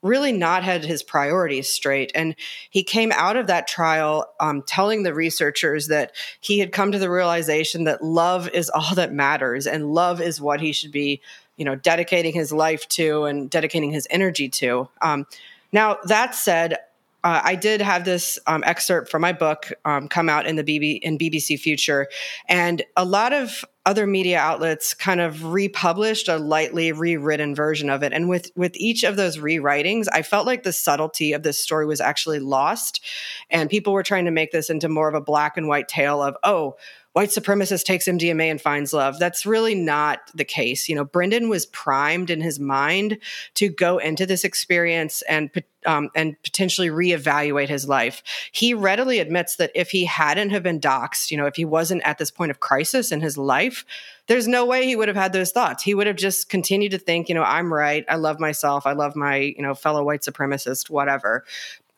really 0.01 0.31
not 0.31 0.63
had 0.63 0.83
his 0.83 1.03
priorities 1.03 1.69
straight. 1.69 2.11
And 2.15 2.35
he 2.69 2.83
came 2.83 3.11
out 3.11 3.37
of 3.37 3.47
that 3.47 3.67
trial 3.67 4.25
um, 4.39 4.63
telling 4.63 5.03
the 5.03 5.13
researchers 5.13 5.87
that 5.87 6.13
he 6.39 6.59
had 6.59 6.71
come 6.71 6.91
to 6.91 6.99
the 6.99 7.09
realization 7.09 7.83
that 7.85 8.03
love 8.03 8.49
is 8.49 8.69
all 8.69 8.95
that 8.95 9.13
matters 9.13 9.67
and 9.67 9.93
love 9.93 10.21
is 10.21 10.41
what 10.41 10.61
he 10.61 10.71
should 10.71 10.91
be, 10.91 11.21
you 11.57 11.65
know, 11.65 11.75
dedicating 11.75 12.33
his 12.33 12.51
life 12.51 12.87
to 12.89 13.25
and 13.25 13.49
dedicating 13.49 13.91
his 13.91 14.07
energy 14.09 14.49
to. 14.49 14.89
Um, 15.01 15.27
now, 15.71 15.97
that 16.05 16.35
said, 16.35 16.77
uh, 17.23 17.41
I 17.43 17.55
did 17.55 17.81
have 17.81 18.03
this 18.03 18.39
um, 18.47 18.63
excerpt 18.65 19.09
from 19.09 19.21
my 19.21 19.33
book 19.33 19.71
um, 19.85 20.07
come 20.07 20.27
out 20.29 20.45
in 20.47 20.55
the 20.55 20.63
BB 20.63 20.99
in 21.01 21.17
BBC 21.17 21.59
Future, 21.59 22.07
and 22.47 22.81
a 22.97 23.05
lot 23.05 23.31
of 23.33 23.63
other 23.85 24.05
media 24.05 24.37
outlets 24.37 24.93
kind 24.93 25.19
of 25.19 25.43
republished 25.45 26.27
a 26.27 26.37
lightly 26.37 26.91
rewritten 26.91 27.55
version 27.55 27.89
of 27.89 28.03
it. 28.03 28.13
And 28.13 28.29
with 28.29 28.51
with 28.55 28.75
each 28.75 29.03
of 29.03 29.15
those 29.15 29.37
rewritings, 29.37 30.07
I 30.11 30.21
felt 30.21 30.45
like 30.45 30.63
the 30.63 30.73
subtlety 30.73 31.33
of 31.33 31.43
this 31.43 31.59
story 31.59 31.85
was 31.85 32.01
actually 32.01 32.39
lost, 32.39 33.03
and 33.49 33.69
people 33.69 33.93
were 33.93 34.03
trying 34.03 34.25
to 34.25 34.31
make 34.31 34.51
this 34.51 34.69
into 34.69 34.89
more 34.89 35.07
of 35.07 35.15
a 35.15 35.21
black 35.21 35.57
and 35.57 35.67
white 35.67 35.87
tale 35.87 36.23
of 36.23 36.35
oh 36.43 36.75
white 37.13 37.29
supremacist 37.29 37.83
takes 37.83 38.07
MDMA 38.07 38.49
and 38.49 38.61
finds 38.61 38.93
love. 38.93 39.19
That's 39.19 39.45
really 39.45 39.75
not 39.75 40.19
the 40.33 40.45
case. 40.45 40.87
You 40.87 40.95
know, 40.95 41.03
Brendan 41.03 41.49
was 41.49 41.65
primed 41.65 42.29
in 42.29 42.41
his 42.41 42.59
mind 42.59 43.17
to 43.55 43.69
go 43.69 43.97
into 43.97 44.25
this 44.25 44.43
experience 44.43 45.21
and 45.23 45.49
um, 45.85 46.09
and 46.15 46.41
potentially 46.43 46.89
reevaluate 46.89 47.67
his 47.67 47.87
life. 47.87 48.21
He 48.51 48.73
readily 48.73 49.19
admits 49.19 49.55
that 49.55 49.71
if 49.73 49.89
he 49.89 50.05
hadn't 50.05 50.51
have 50.51 50.61
been 50.61 50.79
doxxed, 50.79 51.31
you 51.31 51.37
know, 51.37 51.47
if 51.47 51.55
he 51.55 51.65
wasn't 51.65 52.03
at 52.03 52.19
this 52.19 52.29
point 52.29 52.51
of 52.51 52.59
crisis 52.59 53.11
in 53.11 53.19
his 53.19 53.35
life, 53.35 53.83
there's 54.27 54.47
no 54.47 54.63
way 54.63 54.85
he 54.85 54.95
would 54.95 55.07
have 55.07 55.17
had 55.17 55.33
those 55.33 55.51
thoughts. 55.51 55.81
He 55.83 55.95
would 55.95 56.05
have 56.05 56.17
just 56.17 56.49
continued 56.49 56.91
to 56.91 56.99
think, 56.99 57.29
you 57.29 57.35
know, 57.35 57.43
I'm 57.43 57.73
right. 57.73 58.05
I 58.07 58.15
love 58.15 58.39
myself. 58.39 58.85
I 58.85 58.93
love 58.93 59.15
my, 59.15 59.37
you 59.37 59.63
know, 59.63 59.73
fellow 59.73 60.03
white 60.03 60.21
supremacist, 60.21 60.89
whatever 60.89 61.43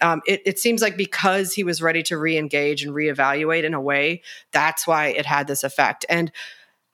um, 0.04 0.22
it, 0.28 0.42
it, 0.46 0.60
seems 0.60 0.82
like 0.82 0.98
because 0.98 1.54
he 1.54 1.64
was 1.64 1.82
ready 1.82 2.04
to 2.04 2.18
re-engage 2.18 2.84
and 2.84 2.94
reevaluate 2.94 3.64
in 3.64 3.74
a 3.74 3.82
way, 3.82 4.22
that's 4.52 4.86
why 4.86 5.08
it 5.08 5.26
had 5.26 5.48
this 5.48 5.64
effect. 5.64 6.06
And 6.10 6.32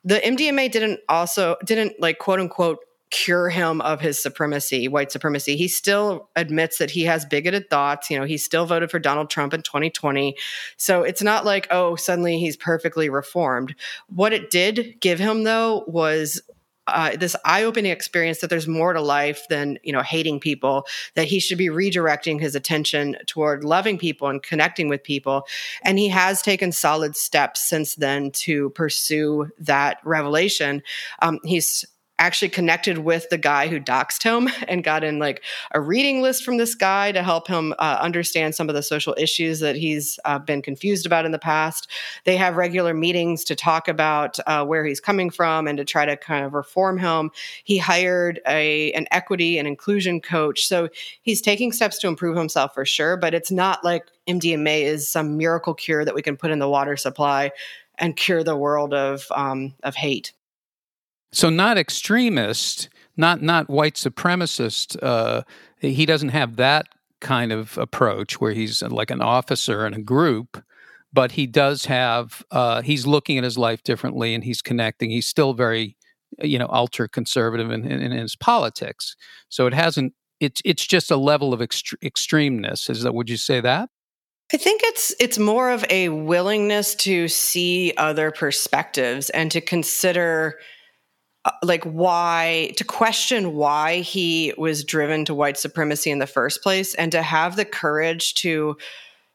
the 0.03 0.15
MDMA 0.15 0.71
didn't 0.71 1.01
also 1.09 1.57
didn't 1.65 1.99
like 1.99 2.19
quote 2.19 2.39
unquote 2.39 2.79
cure 3.09 3.49
him 3.49 3.81
of 3.81 3.99
his 3.99 4.19
supremacy, 4.19 4.87
white 4.87 5.11
supremacy. 5.11 5.57
He 5.57 5.67
still 5.67 6.29
admits 6.35 6.77
that 6.77 6.91
he 6.91 7.05
has 7.05 7.25
bigoted 7.25 7.69
thoughts. 7.69 8.09
You 8.09 8.19
know, 8.19 8.25
he 8.25 8.37
still 8.37 8.65
voted 8.65 8.91
for 8.91 8.99
Donald 8.99 9.29
Trump 9.29 9.53
in 9.53 9.63
2020. 9.63 10.35
So 10.77 11.01
it's 11.01 11.23
not 11.23 11.45
like, 11.45 11.67
oh, 11.71 11.95
suddenly 11.95 12.37
he's 12.37 12.55
perfectly 12.55 13.09
reformed. 13.09 13.73
What 14.07 14.33
it 14.33 14.51
did 14.51 14.97
give 14.99 15.17
him, 15.17 15.43
though, 15.43 15.83
was 15.87 16.41
uh, 16.93 17.15
this 17.17 17.36
eye-opening 17.46 17.91
experience 17.91 18.39
that 18.39 18.50
there's 18.50 18.67
more 18.67 18.93
to 18.93 19.01
life 19.01 19.48
than 19.50 19.77
you 19.84 19.93
know 19.93 20.01
hating 20.01 20.39
people 20.39 20.86
that 21.15 21.27
he 21.27 21.39
should 21.39 21.58
be 21.58 21.67
redirecting 21.67 22.39
his 22.39 22.55
attention 22.55 23.17
toward 23.25 23.63
loving 23.63 23.98
people 23.98 24.27
and 24.27 24.43
connecting 24.43 24.88
with 24.88 25.03
people. 25.03 25.48
And 25.84 25.98
he 25.98 26.10
has 26.10 26.41
taken 26.41 26.72
solid 26.72 27.15
steps 27.15 27.67
since 27.67 27.96
then 27.96 28.31
to 28.31 28.69
pursue 28.72 29.50
that 29.60 30.00
revelation. 30.03 30.84
Um, 31.22 31.39
he's 31.43 31.86
actually 32.19 32.49
connected 32.49 32.99
with 32.99 33.29
the 33.29 33.38
guy 33.38 33.67
who 33.67 33.79
doxed 33.79 34.23
him 34.23 34.49
and 34.67 34.83
got 34.83 35.03
in 35.03 35.17
like 35.17 35.43
a 35.71 35.81
reading 35.81 36.21
list 36.21 36.43
from 36.43 36.57
this 36.57 36.75
guy 36.75 37.11
to 37.11 37.23
help 37.23 37.47
him 37.47 37.73
uh, 37.79 37.97
understand 38.01 38.53
some 38.53 38.69
of 38.69 38.75
the 38.75 38.83
social 38.83 39.15
issues 39.17 39.59
that 39.61 39.75
he's 39.75 40.19
uh, 40.25 40.38
been 40.38 40.61
confused 40.61 41.05
about 41.05 41.25
in 41.25 41.31
the 41.31 41.39
past. 41.39 41.89
They 42.25 42.38
have 42.38 42.57
regular 42.57 42.93
meetings 42.93 43.43
to 43.45 43.55
talk 43.55 43.88
about 43.88 44.38
uh, 44.45 44.65
where 44.65 44.85
he's 44.85 44.99
coming 44.99 45.29
from 45.29 45.67
and 45.67 45.77
to 45.77 45.85
try 45.85 46.05
to 46.05 46.17
kind 46.17 46.45
of 46.45 46.53
reform 46.53 46.97
him. 46.97 47.31
He 47.63 47.77
hired 47.77 48.41
a 48.47 48.91
an 48.91 49.07
equity 49.11 49.57
and 49.57 49.67
inclusion 49.67 50.19
coach, 50.21 50.67
so 50.67 50.89
he's 51.21 51.41
taking 51.41 51.71
steps 51.71 51.97
to 51.99 52.07
improve 52.07 52.35
himself 52.35 52.73
for 52.73 52.85
sure. 52.85 53.17
But 53.17 53.33
it's 53.33 53.51
not 53.51 53.83
like 53.83 54.05
MDMA 54.27 54.83
is 54.83 55.07
some 55.07 55.38
miracle 55.38 55.73
cure 55.73 56.03
that 56.03 56.15
we 56.15 56.21
can 56.21 56.38
put 56.38 56.51
in 56.51 56.59
the 56.59 56.69
water 56.69 56.97
supply 56.97 57.51
and 57.97 58.15
cure 58.15 58.43
the 58.43 58.57
world 58.57 58.93
of 58.93 59.25
um, 59.31 59.73
of 59.83 59.95
hate. 59.95 60.33
So 61.31 61.50
not 61.50 61.77
extremist, 61.77 62.89
not 63.17 63.41
not 63.41 63.69
white 63.69 63.95
supremacist. 63.95 64.98
Uh, 65.01 65.43
he 65.79 66.05
doesn't 66.05 66.29
have 66.29 66.55
that 66.57 66.88
kind 67.21 67.51
of 67.51 67.77
approach 67.77 68.39
where 68.39 68.53
he's 68.53 68.81
like 68.81 69.12
an 69.12 69.21
officer 69.21 69.86
in 69.86 69.93
a 69.93 70.01
group, 70.01 70.63
but 71.13 71.33
he 71.33 71.45
does 71.45 71.86
have. 71.86 72.43
Uh, 72.51 72.81
he's 72.81 73.05
looking 73.05 73.38
at 73.38 73.43
his 73.43 73.57
life 73.57 73.83
differently, 73.83 74.33
and 74.33 74.43
he's 74.43 74.62
connecting. 74.62 75.09
He's 75.09 75.27
still 75.27 75.53
very, 75.53 75.98
you 76.41 76.57
know, 76.57 76.67
ultra 76.71 77.07
conservative 77.07 77.71
in, 77.71 77.86
in, 77.86 78.01
in 78.01 78.12
his 78.12 78.36
politics. 78.36 79.15
So 79.50 79.67
it 79.67 79.74
hasn't. 79.74 80.13
It's 80.39 80.62
it's 80.65 80.88
just 80.88 81.12
a 81.12 81.17
level 81.17 81.53
of 81.53 81.59
ext- 81.59 81.98
extremeness. 82.03 82.89
Is 82.89 83.03
that? 83.03 83.13
Would 83.13 83.29
you 83.29 83.38
say 83.38 83.62
that? 83.62 83.89
I 84.51 84.57
think 84.57 84.81
it's 84.83 85.13
it's 85.19 85.38
more 85.38 85.69
of 85.69 85.86
a 85.89 86.09
willingness 86.09 86.95
to 86.95 87.27
see 87.27 87.93
other 87.98 88.31
perspectives 88.31 89.29
and 89.29 89.51
to 89.51 89.62
consider 89.62 90.57
Uh, 91.50 91.51
like 91.63 91.84
why 91.84 92.72
to 92.77 92.84
question 92.84 93.56
why 93.56 94.01
he 94.01 94.53
was 94.58 94.84
driven 94.84 95.25
to 95.25 95.34
white 95.34 95.58
supremacy 95.58 96.12
in 96.12 96.20
the 96.20 96.27
first 96.27 96.62
place 96.62 96.94
and 96.94 97.12
to 97.12 97.24
have 97.24 97.56
the 97.56 97.65
courage 97.65 98.36
to 98.36 98.77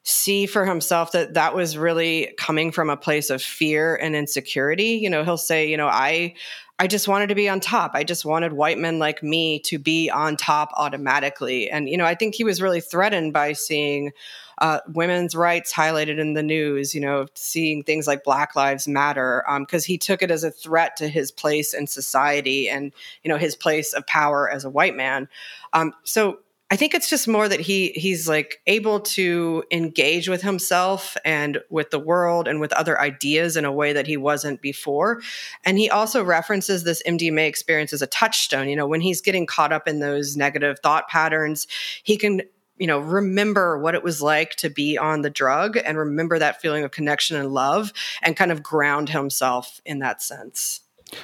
see 0.04 0.46
for 0.46 0.64
himself 0.64 1.10
that 1.12 1.34
that 1.34 1.54
was 1.54 1.76
really 1.76 2.32
coming 2.38 2.70
from 2.70 2.88
a 2.88 2.96
place 2.96 3.30
of 3.30 3.42
fear 3.42 3.96
and 3.96 4.14
insecurity. 4.14 5.00
You 5.02 5.10
know 5.10 5.24
he'll 5.24 5.36
say 5.36 5.68
you 5.68 5.76
know 5.76 5.88
i 5.88 6.34
i 6.78 6.86
just 6.86 7.08
wanted 7.08 7.30
to 7.30 7.34
be 7.34 7.48
on 7.48 7.58
top. 7.58 7.92
I 7.94 8.04
just 8.04 8.24
wanted 8.24 8.52
white 8.52 8.78
men 8.78 9.00
like 9.00 9.22
me 9.22 9.58
to 9.60 9.78
be 9.78 10.08
on 10.08 10.36
top 10.36 10.70
automatically. 10.76 11.68
And 11.68 11.88
you 11.88 11.96
know 11.96 12.06
i 12.06 12.14
think 12.14 12.36
he 12.36 12.44
was 12.44 12.62
really 12.62 12.80
threatened 12.80 13.32
by 13.32 13.54
seeing 13.54 14.12
uh, 14.58 14.80
women's 14.88 15.34
rights 15.34 15.72
highlighted 15.72 16.18
in 16.18 16.34
the 16.34 16.42
news, 16.42 16.94
you 16.94 17.00
know, 17.00 17.26
seeing 17.34 17.82
things 17.82 18.06
like 18.06 18.24
Black 18.24 18.54
Lives 18.56 18.86
Matter, 18.86 19.44
because 19.60 19.84
um, 19.84 19.86
he 19.86 19.98
took 19.98 20.22
it 20.22 20.30
as 20.30 20.44
a 20.44 20.50
threat 20.50 20.96
to 20.96 21.08
his 21.08 21.30
place 21.30 21.74
in 21.74 21.86
society 21.86 22.68
and, 22.68 22.92
you 23.22 23.28
know, 23.28 23.36
his 23.36 23.56
place 23.56 23.92
of 23.92 24.06
power 24.06 24.50
as 24.50 24.64
a 24.64 24.70
white 24.70 24.96
man. 24.96 25.28
Um, 25.72 25.92
so 26.04 26.38
I 26.70 26.76
think 26.76 26.94
it's 26.94 27.10
just 27.10 27.28
more 27.28 27.48
that 27.48 27.60
he 27.60 27.90
he's 27.90 28.26
like 28.28 28.60
able 28.66 28.98
to 29.00 29.62
engage 29.70 30.28
with 30.28 30.42
himself 30.42 31.16
and 31.24 31.60
with 31.68 31.90
the 31.90 31.98
world 31.98 32.48
and 32.48 32.58
with 32.58 32.72
other 32.72 32.98
ideas 32.98 33.56
in 33.56 33.64
a 33.64 33.70
way 33.70 33.92
that 33.92 34.06
he 34.06 34.16
wasn't 34.16 34.62
before. 34.62 35.20
And 35.64 35.78
he 35.78 35.90
also 35.90 36.24
references 36.24 36.82
this 36.82 37.02
MDMA 37.06 37.46
experience 37.46 37.92
as 37.92 38.02
a 38.02 38.06
touchstone. 38.06 38.68
You 38.68 38.76
know, 38.76 38.88
when 38.88 39.02
he's 39.02 39.20
getting 39.20 39.46
caught 39.46 39.72
up 39.72 39.86
in 39.86 40.00
those 40.00 40.36
negative 40.36 40.78
thought 40.82 41.06
patterns, 41.08 41.68
he 42.02 42.16
can 42.16 42.42
you 42.76 42.86
know 42.86 42.98
remember 42.98 43.78
what 43.78 43.94
it 43.94 44.02
was 44.02 44.20
like 44.20 44.56
to 44.56 44.68
be 44.68 44.98
on 44.98 45.22
the 45.22 45.30
drug 45.30 45.76
and 45.76 45.98
remember 45.98 46.38
that 46.38 46.60
feeling 46.60 46.84
of 46.84 46.90
connection 46.90 47.36
and 47.36 47.52
love 47.52 47.92
and 48.22 48.36
kind 48.36 48.52
of 48.52 48.62
ground 48.62 49.08
himself 49.08 49.80
in 49.84 49.98
that 50.00 50.22
sense 50.22 50.80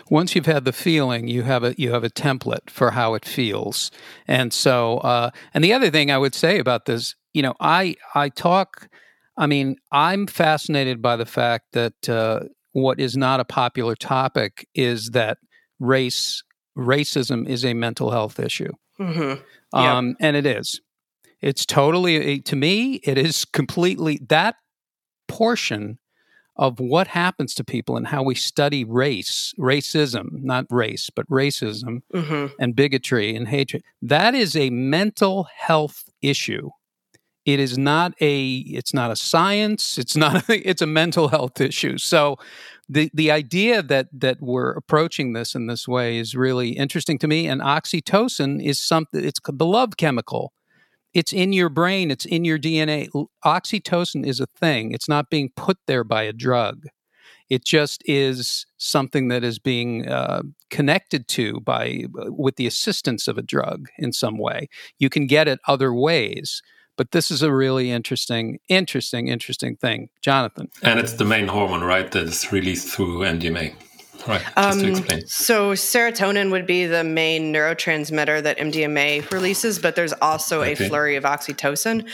once 0.08 0.34
you've 0.34 0.46
had 0.46 0.64
the 0.64 0.72
feeling 0.72 1.28
you 1.28 1.42
have 1.42 1.64
a 1.64 1.74
you 1.78 1.92
have 1.92 2.04
a 2.04 2.10
template 2.10 2.68
for 2.68 2.92
how 2.92 3.14
it 3.14 3.24
feels 3.24 3.90
and 4.26 4.52
so 4.52 4.98
uh, 4.98 5.30
and 5.54 5.64
the 5.64 5.72
other 5.72 5.90
thing 5.90 6.10
i 6.10 6.18
would 6.18 6.34
say 6.34 6.58
about 6.58 6.86
this 6.86 7.14
you 7.34 7.42
know 7.42 7.54
i 7.60 7.94
i 8.14 8.28
talk 8.28 8.88
i 9.36 9.46
mean 9.46 9.76
i'm 9.92 10.26
fascinated 10.26 11.02
by 11.02 11.16
the 11.16 11.26
fact 11.26 11.66
that 11.72 12.08
uh, 12.08 12.40
what 12.72 13.00
is 13.00 13.16
not 13.16 13.40
a 13.40 13.44
popular 13.44 13.96
topic 13.96 14.68
is 14.74 15.10
that 15.10 15.38
race 15.78 16.42
racism 16.78 17.48
is 17.48 17.64
a 17.64 17.74
mental 17.74 18.10
health 18.10 18.38
issue 18.38 18.72
mm-hmm. 18.98 19.20
yep. 19.20 19.42
um, 19.72 20.14
and 20.20 20.36
it 20.36 20.46
is 20.46 20.80
it's 21.40 21.64
totally, 21.64 22.40
to 22.40 22.56
me, 22.56 22.94
it 23.04 23.16
is 23.16 23.44
completely 23.44 24.20
that 24.28 24.56
portion 25.28 25.98
of 26.56 26.78
what 26.78 27.08
happens 27.08 27.54
to 27.54 27.64
people 27.64 27.96
and 27.96 28.08
how 28.08 28.22
we 28.22 28.34
study 28.34 28.84
race, 28.84 29.54
racism, 29.58 30.42
not 30.42 30.66
race, 30.68 31.08
but 31.08 31.26
racism 31.28 32.02
mm-hmm. 32.12 32.46
and 32.58 32.76
bigotry 32.76 33.34
and 33.34 33.48
hatred. 33.48 33.82
That 34.02 34.34
is 34.34 34.54
a 34.54 34.68
mental 34.68 35.48
health 35.56 36.04
issue. 36.20 36.70
It 37.46 37.58
is 37.58 37.78
not 37.78 38.12
a 38.20 38.56
it's 38.58 38.92
not 38.92 39.10
a 39.10 39.16
science, 39.16 39.96
it's 39.96 40.14
not 40.14 40.48
a, 40.50 40.68
it's 40.68 40.82
a 40.82 40.86
mental 40.86 41.28
health 41.28 41.58
issue. 41.60 41.96
So 41.96 42.36
the 42.90 43.10
the 43.14 43.30
idea 43.30 43.82
that 43.82 44.08
that 44.12 44.42
we're 44.42 44.72
approaching 44.72 45.32
this 45.32 45.54
in 45.54 45.66
this 45.66 45.88
way 45.88 46.18
is 46.18 46.34
really 46.34 46.70
interesting 46.70 47.18
to 47.20 47.26
me 47.28 47.46
and 47.46 47.62
oxytocin 47.62 48.62
is 48.62 48.78
something 48.78 49.24
it's 49.24 49.40
the 49.42 49.64
love 49.64 49.96
chemical 49.96 50.52
it's 51.14 51.32
in 51.32 51.52
your 51.52 51.68
brain, 51.68 52.10
it's 52.10 52.24
in 52.24 52.44
your 52.44 52.58
DNA. 52.58 53.08
Oxytocin 53.44 54.26
is 54.26 54.40
a 54.40 54.46
thing, 54.46 54.92
it's 54.92 55.08
not 55.08 55.30
being 55.30 55.50
put 55.56 55.78
there 55.86 56.04
by 56.04 56.22
a 56.22 56.32
drug. 56.32 56.86
It 57.48 57.64
just 57.64 58.02
is 58.06 58.64
something 58.78 59.26
that 59.28 59.42
is 59.42 59.58
being 59.58 60.08
uh, 60.08 60.42
connected 60.70 61.26
to 61.28 61.60
by 61.60 62.04
uh, 62.16 62.32
with 62.32 62.54
the 62.54 62.66
assistance 62.66 63.26
of 63.26 63.36
a 63.38 63.42
drug 63.42 63.88
in 63.98 64.12
some 64.12 64.38
way. 64.38 64.68
You 65.00 65.10
can 65.10 65.26
get 65.26 65.48
it 65.48 65.58
other 65.66 65.92
ways, 65.92 66.62
but 66.96 67.10
this 67.10 67.28
is 67.28 67.42
a 67.42 67.52
really 67.52 67.90
interesting, 67.90 68.60
interesting, 68.68 69.26
interesting 69.28 69.74
thing, 69.74 70.10
Jonathan. 70.22 70.68
And 70.82 71.00
it's 71.00 71.14
the 71.14 71.24
main 71.24 71.48
hormone, 71.48 71.82
right? 71.82 72.10
That 72.12 72.24
is 72.24 72.52
released 72.52 72.88
through 72.88 73.20
MDMA. 73.20 73.74
Right. 74.26 74.42
Um. 74.56 74.94
So 75.26 75.72
serotonin 75.72 76.50
would 76.50 76.66
be 76.66 76.86
the 76.86 77.04
main 77.04 77.52
neurotransmitter 77.52 78.42
that 78.42 78.58
MDMA 78.58 79.30
releases, 79.30 79.78
but 79.78 79.96
there's 79.96 80.12
also 80.14 80.62
okay. 80.62 80.72
a 80.72 80.88
flurry 80.88 81.16
of 81.16 81.24
oxytocin. 81.24 82.08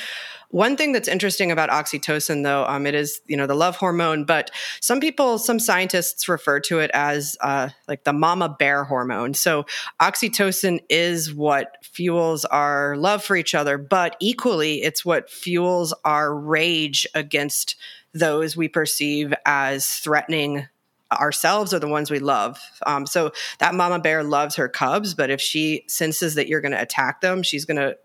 One 0.50 0.76
thing 0.76 0.92
that's 0.92 1.08
interesting 1.08 1.50
about 1.50 1.70
oxytocin, 1.70 2.44
though, 2.44 2.64
um, 2.66 2.86
it 2.86 2.94
is 2.94 3.20
you 3.26 3.36
know 3.36 3.46
the 3.46 3.54
love 3.54 3.76
hormone, 3.76 4.24
but 4.24 4.50
some 4.80 5.00
people, 5.00 5.38
some 5.38 5.58
scientists 5.58 6.28
refer 6.28 6.60
to 6.60 6.78
it 6.78 6.90
as 6.94 7.36
uh, 7.40 7.70
like 7.88 8.04
the 8.04 8.12
mama 8.12 8.54
bear 8.56 8.84
hormone. 8.84 9.34
So 9.34 9.66
oxytocin 10.00 10.80
is 10.88 11.34
what 11.34 11.76
fuels 11.82 12.44
our 12.44 12.96
love 12.96 13.24
for 13.24 13.36
each 13.36 13.54
other, 13.54 13.76
but 13.76 14.16
equally, 14.20 14.82
it's 14.82 15.04
what 15.04 15.30
fuels 15.30 15.92
our 16.04 16.34
rage 16.34 17.06
against 17.14 17.76
those 18.14 18.56
we 18.56 18.68
perceive 18.68 19.34
as 19.44 19.86
threatening 19.86 20.68
ourselves 21.12 21.72
or 21.72 21.78
the 21.78 21.88
ones 21.88 22.10
we 22.10 22.18
love. 22.18 22.58
Um, 22.86 23.06
so 23.06 23.32
that 23.58 23.74
mama 23.74 23.98
bear 23.98 24.24
loves 24.24 24.56
her 24.56 24.68
cubs, 24.68 25.14
but 25.14 25.30
if 25.30 25.40
she 25.40 25.84
senses 25.88 26.34
that 26.34 26.48
you're 26.48 26.60
going 26.60 26.72
to 26.72 26.80
attack 26.80 27.20
them, 27.20 27.42
she's 27.42 27.64
going 27.64 27.76
to 27.76 27.96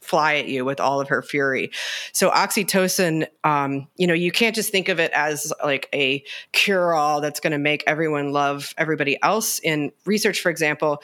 fly 0.00 0.34
at 0.34 0.48
you 0.48 0.64
with 0.64 0.80
all 0.80 1.00
of 1.00 1.08
her 1.08 1.22
fury. 1.22 1.70
So 2.12 2.28
oxytocin, 2.30 3.28
um, 3.44 3.86
you 3.96 4.08
know, 4.08 4.14
you 4.14 4.32
can't 4.32 4.54
just 4.54 4.72
think 4.72 4.88
of 4.88 4.98
it 4.98 5.12
as 5.12 5.52
like 5.64 5.88
a 5.94 6.24
cure-all 6.50 7.20
that's 7.20 7.38
going 7.38 7.52
to 7.52 7.58
make 7.58 7.84
everyone 7.86 8.32
love 8.32 8.74
everybody 8.76 9.16
else. 9.22 9.60
In 9.60 9.92
research, 10.04 10.40
for 10.40 10.50
example, 10.50 11.02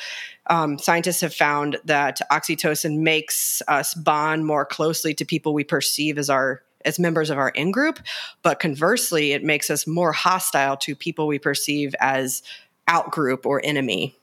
um, 0.51 0.79
scientists 0.79 1.21
have 1.21 1.33
found 1.33 1.79
that 1.85 2.21
oxytocin 2.33 2.99
makes 2.99 3.63
us 3.69 3.95
bond 3.95 4.45
more 4.45 4.65
closely 4.65 5.15
to 5.15 5.25
people 5.25 5.55
we 5.55 5.63
perceive 5.63 6.19
as 6.19 6.29
our 6.29 6.63
as 6.85 6.99
members 6.99 7.31
of 7.31 7.39
our 7.39 7.51
in 7.51 7.71
group. 7.71 8.01
But 8.43 8.61
conversely, 8.61 9.33
it 9.33 9.45
makes 9.45 9.71
us 9.71 9.87
more 9.87 10.13
hostile 10.13 10.77
to 10.79 10.95
people 10.95 11.27
we 11.27 11.39
perceive 11.39 11.95
as 12.01 12.43
out 12.87 13.11
group 13.11 13.47
or 13.47 13.61
enemy. 13.65 14.15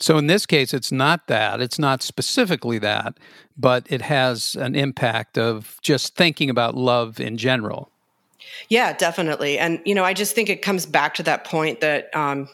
So 0.00 0.16
in 0.16 0.26
this 0.26 0.46
case, 0.46 0.72
it's 0.72 0.90
not 0.90 1.26
that. 1.26 1.60
It's 1.60 1.78
not 1.78 2.02
specifically 2.02 2.78
that, 2.78 3.18
but 3.58 3.86
it 3.90 4.00
has 4.02 4.54
an 4.54 4.74
impact 4.74 5.36
of 5.36 5.78
just 5.82 6.16
thinking 6.16 6.48
about 6.48 6.74
love 6.74 7.20
in 7.20 7.36
general. 7.36 7.90
Yeah, 8.70 8.94
definitely. 8.94 9.58
And, 9.58 9.82
you 9.84 9.94
know, 9.94 10.04
I 10.04 10.14
just 10.14 10.34
think 10.34 10.48
it 10.48 10.62
comes 10.62 10.86
back 10.86 11.14
to 11.14 11.22
that 11.24 11.44
point 11.44 11.80
that 11.80 12.14
um, 12.16 12.48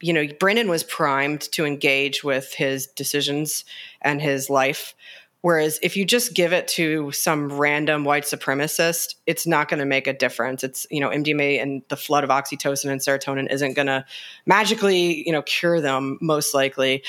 you 0.00 0.12
know, 0.12 0.26
Brendan 0.38 0.68
was 0.68 0.84
primed 0.84 1.40
to 1.52 1.64
engage 1.64 2.22
with 2.22 2.54
his 2.54 2.86
decisions 2.86 3.64
and 4.02 4.22
his 4.22 4.48
life. 4.48 4.94
Whereas 5.40 5.78
if 5.82 5.96
you 5.96 6.04
just 6.04 6.34
give 6.34 6.52
it 6.52 6.66
to 6.68 7.12
some 7.12 7.52
random 7.52 8.04
white 8.04 8.24
supremacist, 8.24 9.14
it's 9.26 9.46
not 9.46 9.68
going 9.68 9.78
to 9.78 9.86
make 9.86 10.08
a 10.08 10.12
difference. 10.12 10.64
It's, 10.64 10.86
you 10.90 11.00
know, 11.00 11.10
MDMA 11.10 11.62
and 11.62 11.82
the 11.88 11.96
flood 11.96 12.24
of 12.24 12.30
oxytocin 12.30 12.90
and 12.90 13.00
serotonin 13.00 13.50
isn't 13.50 13.74
going 13.74 13.86
to 13.86 14.04
magically, 14.46 15.24
you 15.24 15.32
know, 15.32 15.42
cure 15.42 15.80
them 15.80 16.18
most 16.20 16.54
likely. 16.54 17.04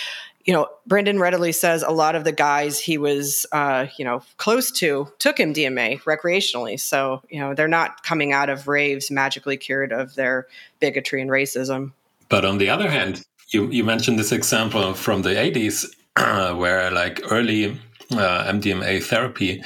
You 0.45 0.53
know, 0.53 0.67
Brendan 0.85 1.19
readily 1.19 1.51
says 1.51 1.81
a 1.81 1.89
lot 1.89 2.15
of 2.15 2.23
the 2.23 2.31
guys 2.31 2.79
he 2.79 2.99
was, 2.99 3.47
uh, 3.51 3.87
you 3.97 4.05
know, 4.05 4.21
close 4.37 4.71
to 4.73 5.11
took 5.17 5.37
MDMA 5.37 6.01
recreationally. 6.03 6.79
So, 6.79 7.23
you 7.29 7.39
know, 7.39 7.55
they're 7.55 7.67
not 7.67 8.03
coming 8.03 8.31
out 8.31 8.49
of 8.49 8.67
raves 8.67 9.09
magically 9.09 9.57
cured 9.57 9.91
of 9.91 10.13
their 10.13 10.45
bigotry 10.79 11.21
and 11.21 11.31
racism. 11.31 11.93
But 12.29 12.45
on 12.45 12.59
the 12.59 12.69
other 12.69 12.89
hand, 12.89 13.25
you, 13.49 13.67
you 13.69 13.83
mentioned 13.83 14.19
this 14.19 14.31
example 14.31 14.93
from 14.93 15.23
the 15.23 15.31
80s 15.31 15.91
uh, 16.15 16.53
where 16.55 16.91
like 16.91 17.21
early 17.31 17.79
uh, 18.11 18.51
MDMA 18.51 19.03
therapy 19.03 19.63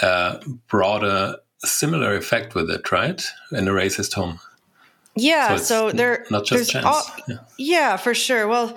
uh, 0.00 0.38
brought 0.68 1.04
a 1.04 1.40
similar 1.58 2.16
effect 2.16 2.54
with 2.54 2.70
it, 2.70 2.90
right? 2.90 3.22
In 3.52 3.68
a 3.68 3.72
racist 3.72 4.14
home. 4.14 4.40
Yeah, 5.14 5.56
so, 5.56 5.90
so 5.90 5.92
there 5.92 6.26
not 6.30 6.46
just 6.46 6.70
chance. 6.70 6.86
All, 6.86 7.04
yeah. 7.28 7.36
yeah, 7.58 7.96
for 7.96 8.14
sure. 8.14 8.48
Well, 8.48 8.74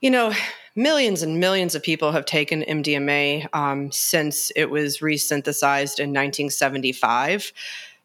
you 0.00 0.10
know, 0.10 0.32
millions 0.76 1.22
and 1.22 1.38
millions 1.38 1.74
of 1.74 1.82
people 1.82 2.12
have 2.12 2.24
taken 2.24 2.62
MDMA 2.62 3.48
um, 3.52 3.92
since 3.92 4.50
it 4.56 4.70
was 4.70 4.98
resynthesized 4.98 5.98
in 5.98 6.10
1975. 6.10 7.52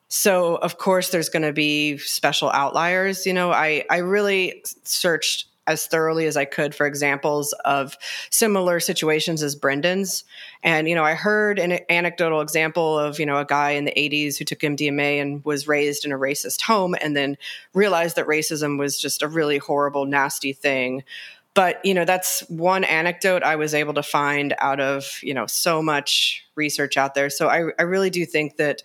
So, 0.10 0.56
of 0.58 0.78
course, 0.78 1.10
there's 1.10 1.30
going 1.30 1.44
to 1.44 1.54
be 1.54 1.98
special 2.00 2.50
outliers. 2.50 3.26
You 3.26 3.34
know, 3.34 3.52
I, 3.52 3.86
I 3.90 3.98
really 3.98 4.64
searched 4.84 5.46
as 5.70 5.86
thoroughly 5.86 6.26
as 6.26 6.36
I 6.36 6.46
could 6.46 6.74
for 6.74 6.88
examples 6.88 7.54
of 7.64 7.96
similar 8.32 8.80
situations 8.80 9.44
as 9.44 9.56
Brendan's. 9.56 10.24
And, 10.64 10.90
you 10.90 10.96
know, 10.96 11.04
I 11.04 11.14
heard 11.14 11.60
an 11.60 11.80
anecdotal 11.90 12.42
example 12.42 12.98
of, 12.98 13.20
you 13.20 13.26
know, 13.28 13.38
a 13.38 13.46
guy 13.46 13.72
in 13.72 13.86
the 13.86 13.94
80s 13.96 14.38
who 14.38 14.46
took 14.46 14.60
MDMA 14.60 15.22
and 15.22 15.46
was 15.46 15.68
raised 15.68 16.06
in 16.06 16.12
a 16.12 16.18
racist 16.18 16.62
home 16.62 16.96
and 17.00 17.16
then 17.16 17.38
realized 17.76 18.16
that 18.16 18.26
racism 18.26 18.80
was 18.80 19.00
just 19.00 19.22
a 19.22 19.28
really 19.28 19.60
horrible, 19.60 20.06
nasty 20.06 20.54
thing. 20.54 21.04
But, 21.54 21.84
you 21.86 21.94
know, 21.94 22.06
that's 22.06 22.42
one 22.50 22.84
anecdote 22.84 23.44
I 23.44 23.56
was 23.56 23.76
able 23.76 23.94
to 23.94 24.04
find 24.04 24.56
out 24.58 24.80
of, 24.80 25.20
you 25.22 25.36
know, 25.36 25.46
so 25.46 25.84
much 25.84 26.44
research 26.56 26.98
out 26.98 27.14
there. 27.14 27.30
So 27.30 27.48
I, 27.48 27.70
I 27.78 27.84
really 27.84 28.10
do 28.10 28.26
think 28.26 28.58
that 28.58 28.82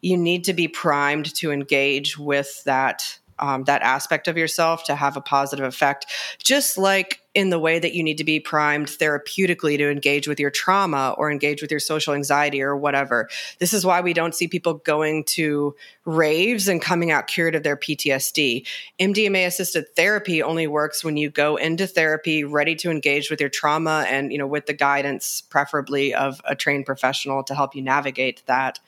you 0.00 0.16
need 0.16 0.44
to 0.44 0.54
be 0.54 0.66
primed 0.66 1.34
to 1.36 1.52
engage 1.52 2.18
with 2.18 2.64
that 2.64 3.18
um, 3.38 3.64
that 3.64 3.82
aspect 3.82 4.28
of 4.28 4.36
yourself 4.36 4.84
to 4.84 4.94
have 4.94 5.16
a 5.16 5.20
positive 5.20 5.64
effect 5.64 6.06
just 6.42 6.78
like 6.78 7.20
in 7.34 7.48
the 7.48 7.58
way 7.58 7.78
that 7.78 7.94
you 7.94 8.02
need 8.02 8.18
to 8.18 8.24
be 8.24 8.38
primed 8.38 8.88
therapeutically 8.88 9.78
to 9.78 9.90
engage 9.90 10.28
with 10.28 10.38
your 10.38 10.50
trauma 10.50 11.14
or 11.16 11.30
engage 11.30 11.62
with 11.62 11.70
your 11.70 11.80
social 11.80 12.12
anxiety 12.12 12.60
or 12.60 12.76
whatever. 12.76 13.28
This 13.58 13.72
is 13.72 13.86
why 13.86 14.02
we 14.02 14.12
don't 14.12 14.34
see 14.34 14.48
people 14.48 14.74
going 14.74 15.24
to 15.24 15.74
raves 16.04 16.68
and 16.68 16.82
coming 16.82 17.10
out 17.10 17.28
cured 17.28 17.54
of 17.54 17.62
their 17.62 17.76
ptsd 17.76 18.66
mdma 18.98 19.46
assisted 19.46 19.84
therapy 19.94 20.42
only 20.42 20.66
works 20.66 21.04
when 21.04 21.16
you 21.16 21.30
go 21.30 21.54
into 21.54 21.86
therapy 21.86 22.42
ready 22.42 22.74
to 22.74 22.90
engage 22.90 23.30
with 23.30 23.40
your 23.40 23.48
trauma 23.48 24.04
and 24.08 24.32
you 24.32 24.38
know 24.38 24.46
with 24.46 24.66
the 24.66 24.72
guidance 24.72 25.42
preferably 25.42 26.12
of 26.12 26.40
a 26.44 26.56
trained 26.56 26.84
professional 26.84 27.44
to 27.44 27.54
help 27.54 27.76
you 27.76 27.82
navigate 27.82 28.42
that 28.46 28.80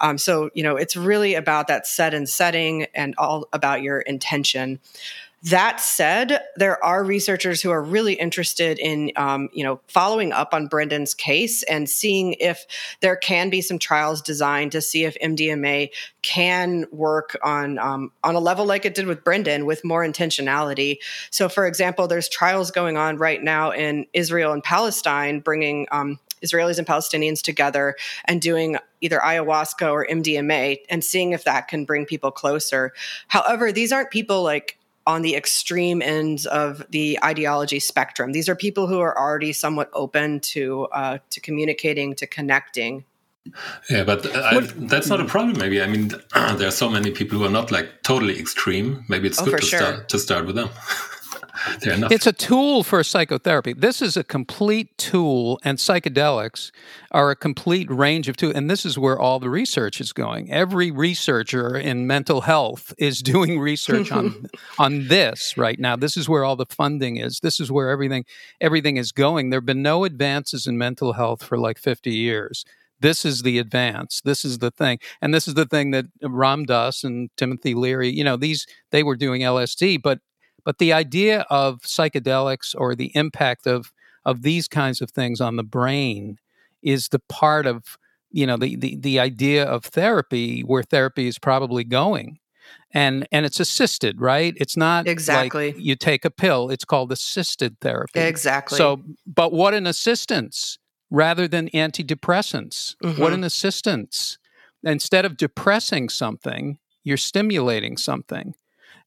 um, 0.00 0.18
so, 0.18 0.50
you 0.54 0.62
know, 0.62 0.76
it's 0.76 0.96
really 0.96 1.34
about 1.34 1.68
that 1.68 1.86
set 1.86 2.14
and 2.14 2.28
setting 2.28 2.86
and 2.94 3.14
all 3.18 3.48
about 3.52 3.82
your 3.82 4.00
intention. 4.00 4.80
That 5.42 5.80
said, 5.80 6.40
there 6.56 6.82
are 6.82 7.04
researchers 7.04 7.62
who 7.62 7.70
are 7.70 7.82
really 7.82 8.14
interested 8.14 8.80
in, 8.80 9.12
um, 9.14 9.48
you 9.52 9.62
know, 9.62 9.80
following 9.86 10.32
up 10.32 10.52
on 10.52 10.66
Brendan's 10.66 11.14
case 11.14 11.62
and 11.64 11.88
seeing 11.88 12.32
if 12.40 12.66
there 13.00 13.14
can 13.14 13.48
be 13.48 13.60
some 13.60 13.78
trials 13.78 14.22
designed 14.22 14.72
to 14.72 14.80
see 14.80 15.04
if 15.04 15.16
MDMA 15.22 15.90
can 16.22 16.86
work 16.90 17.36
on 17.44 17.78
um, 17.78 18.10
on 18.24 18.34
a 18.34 18.40
level 18.40 18.64
like 18.64 18.84
it 18.84 18.94
did 18.94 19.06
with 19.06 19.22
Brendan 19.22 19.66
with 19.66 19.84
more 19.84 20.04
intentionality. 20.04 20.96
So, 21.30 21.48
for 21.48 21.66
example, 21.66 22.08
there's 22.08 22.28
trials 22.28 22.72
going 22.72 22.96
on 22.96 23.16
right 23.16 23.40
now 23.40 23.70
in 23.70 24.06
Israel 24.14 24.52
and 24.52 24.64
Palestine, 24.64 25.40
bringing 25.40 25.86
um, 25.92 26.18
Israelis 26.46 26.78
and 26.78 26.86
Palestinians 26.86 27.42
together 27.42 27.96
and 28.24 28.40
doing 28.40 28.76
either 29.00 29.18
ayahuasca 29.18 29.90
or 29.90 30.06
MDMA 30.06 30.78
and 30.88 31.04
seeing 31.04 31.32
if 31.32 31.44
that 31.44 31.68
can 31.68 31.84
bring 31.84 32.06
people 32.06 32.30
closer. 32.30 32.92
However, 33.28 33.72
these 33.72 33.92
aren't 33.92 34.10
people 34.10 34.42
like 34.42 34.78
on 35.06 35.22
the 35.22 35.36
extreme 35.36 36.02
ends 36.02 36.46
of 36.46 36.84
the 36.90 37.18
ideology 37.22 37.78
spectrum. 37.78 38.32
These 38.32 38.48
are 38.48 38.56
people 38.56 38.88
who 38.88 38.98
are 39.00 39.16
already 39.16 39.52
somewhat 39.52 39.88
open 39.92 40.40
to 40.40 40.86
uh, 40.86 41.18
to 41.30 41.40
communicating, 41.40 42.14
to 42.16 42.26
connecting. 42.26 43.04
Yeah, 43.88 44.02
but 44.02 44.26
I, 44.34 44.60
that's 44.60 45.08
not 45.08 45.20
a 45.20 45.24
problem. 45.24 45.58
Maybe 45.58 45.80
I 45.80 45.86
mean 45.86 46.08
there 46.34 46.68
are 46.68 46.72
so 46.72 46.88
many 46.88 47.10
people 47.12 47.38
who 47.38 47.44
are 47.44 47.50
not 47.50 47.70
like 47.70 48.02
totally 48.02 48.38
extreme. 48.38 49.04
Maybe 49.08 49.28
it's 49.28 49.40
oh, 49.40 49.44
good 49.44 49.60
to 49.60 49.66
sure. 49.66 49.78
start 49.78 50.08
to 50.08 50.18
start 50.18 50.46
with 50.46 50.56
them. 50.56 50.70
It's 52.10 52.26
a 52.26 52.32
tool 52.32 52.82
for 52.82 53.02
psychotherapy. 53.02 53.72
This 53.72 54.00
is 54.02 54.16
a 54.16 54.24
complete 54.24 54.96
tool, 54.98 55.58
and 55.64 55.78
psychedelics 55.78 56.70
are 57.10 57.30
a 57.30 57.36
complete 57.36 57.90
range 57.90 58.28
of 58.28 58.36
tools. 58.36 58.54
And 58.54 58.70
this 58.70 58.84
is 58.84 58.98
where 58.98 59.18
all 59.18 59.38
the 59.38 59.50
research 59.50 60.00
is 60.00 60.12
going. 60.12 60.50
Every 60.50 60.90
researcher 60.90 61.76
in 61.76 62.06
mental 62.06 62.42
health 62.42 62.92
is 62.98 63.22
doing 63.34 63.58
research 63.58 64.10
on 64.12 64.46
on 64.78 65.08
this 65.08 65.56
right 65.56 65.78
now. 65.78 65.96
This 65.96 66.16
is 66.16 66.28
where 66.28 66.44
all 66.44 66.56
the 66.56 66.66
funding 66.66 67.16
is. 67.16 67.40
This 67.40 67.60
is 67.60 67.70
where 67.70 67.90
everything 67.90 68.24
everything 68.60 68.96
is 68.96 69.12
going. 69.12 69.50
There 69.50 69.58
have 69.58 69.66
been 69.66 69.82
no 69.82 70.04
advances 70.04 70.66
in 70.66 70.78
mental 70.78 71.14
health 71.14 71.42
for 71.42 71.58
like 71.58 71.78
50 71.78 72.10
years 72.10 72.64
this 73.00 73.24
is 73.24 73.42
the 73.42 73.58
advance 73.58 74.20
this 74.24 74.44
is 74.44 74.58
the 74.58 74.70
thing 74.70 74.98
and 75.20 75.34
this 75.34 75.46
is 75.46 75.54
the 75.54 75.66
thing 75.66 75.90
that 75.90 76.06
ram 76.22 76.64
dass 76.64 77.04
and 77.04 77.30
timothy 77.36 77.74
leary 77.74 78.08
you 78.08 78.24
know 78.24 78.36
these 78.36 78.66
they 78.90 79.02
were 79.02 79.16
doing 79.16 79.42
lsd 79.42 80.00
but 80.00 80.20
but 80.66 80.78
the 80.78 80.92
idea 80.92 81.46
of 81.48 81.80
psychedelics 81.82 82.74
or 82.76 82.94
the 82.94 83.12
impact 83.14 83.66
of 83.66 83.92
of 84.26 84.42
these 84.42 84.66
kinds 84.66 85.00
of 85.00 85.12
things 85.12 85.40
on 85.40 85.54
the 85.54 85.62
brain 85.62 86.38
is 86.82 87.08
the 87.08 87.20
part 87.20 87.64
of 87.64 87.96
you 88.30 88.46
know 88.46 88.58
the, 88.58 88.76
the 88.76 88.96
the 88.96 89.20
idea 89.20 89.64
of 89.64 89.84
therapy 89.84 90.60
where 90.60 90.82
therapy 90.82 91.26
is 91.26 91.38
probably 91.38 91.84
going. 91.84 92.40
And 92.92 93.28
and 93.30 93.46
it's 93.46 93.60
assisted 93.60 94.20
right? 94.20 94.54
It's 94.56 94.76
not 94.76 95.06
exactly. 95.06 95.72
like 95.72 95.80
you 95.80 95.94
take 95.94 96.24
a 96.24 96.30
pill 96.30 96.68
it's 96.70 96.84
called 96.84 97.12
assisted 97.12 97.78
therapy. 97.80 98.18
Exactly. 98.18 98.76
So 98.76 99.02
but 99.24 99.52
what 99.52 99.72
an 99.72 99.86
assistance 99.86 100.78
rather 101.10 101.46
than 101.46 101.68
antidepressants. 101.68 102.96
Mm-hmm. 103.04 103.22
what 103.22 103.32
an 103.32 103.44
assistance. 103.44 104.38
Instead 104.82 105.24
of 105.24 105.36
depressing 105.36 106.08
something 106.08 106.78
you're 107.04 107.16
stimulating 107.16 107.96
something 107.96 108.54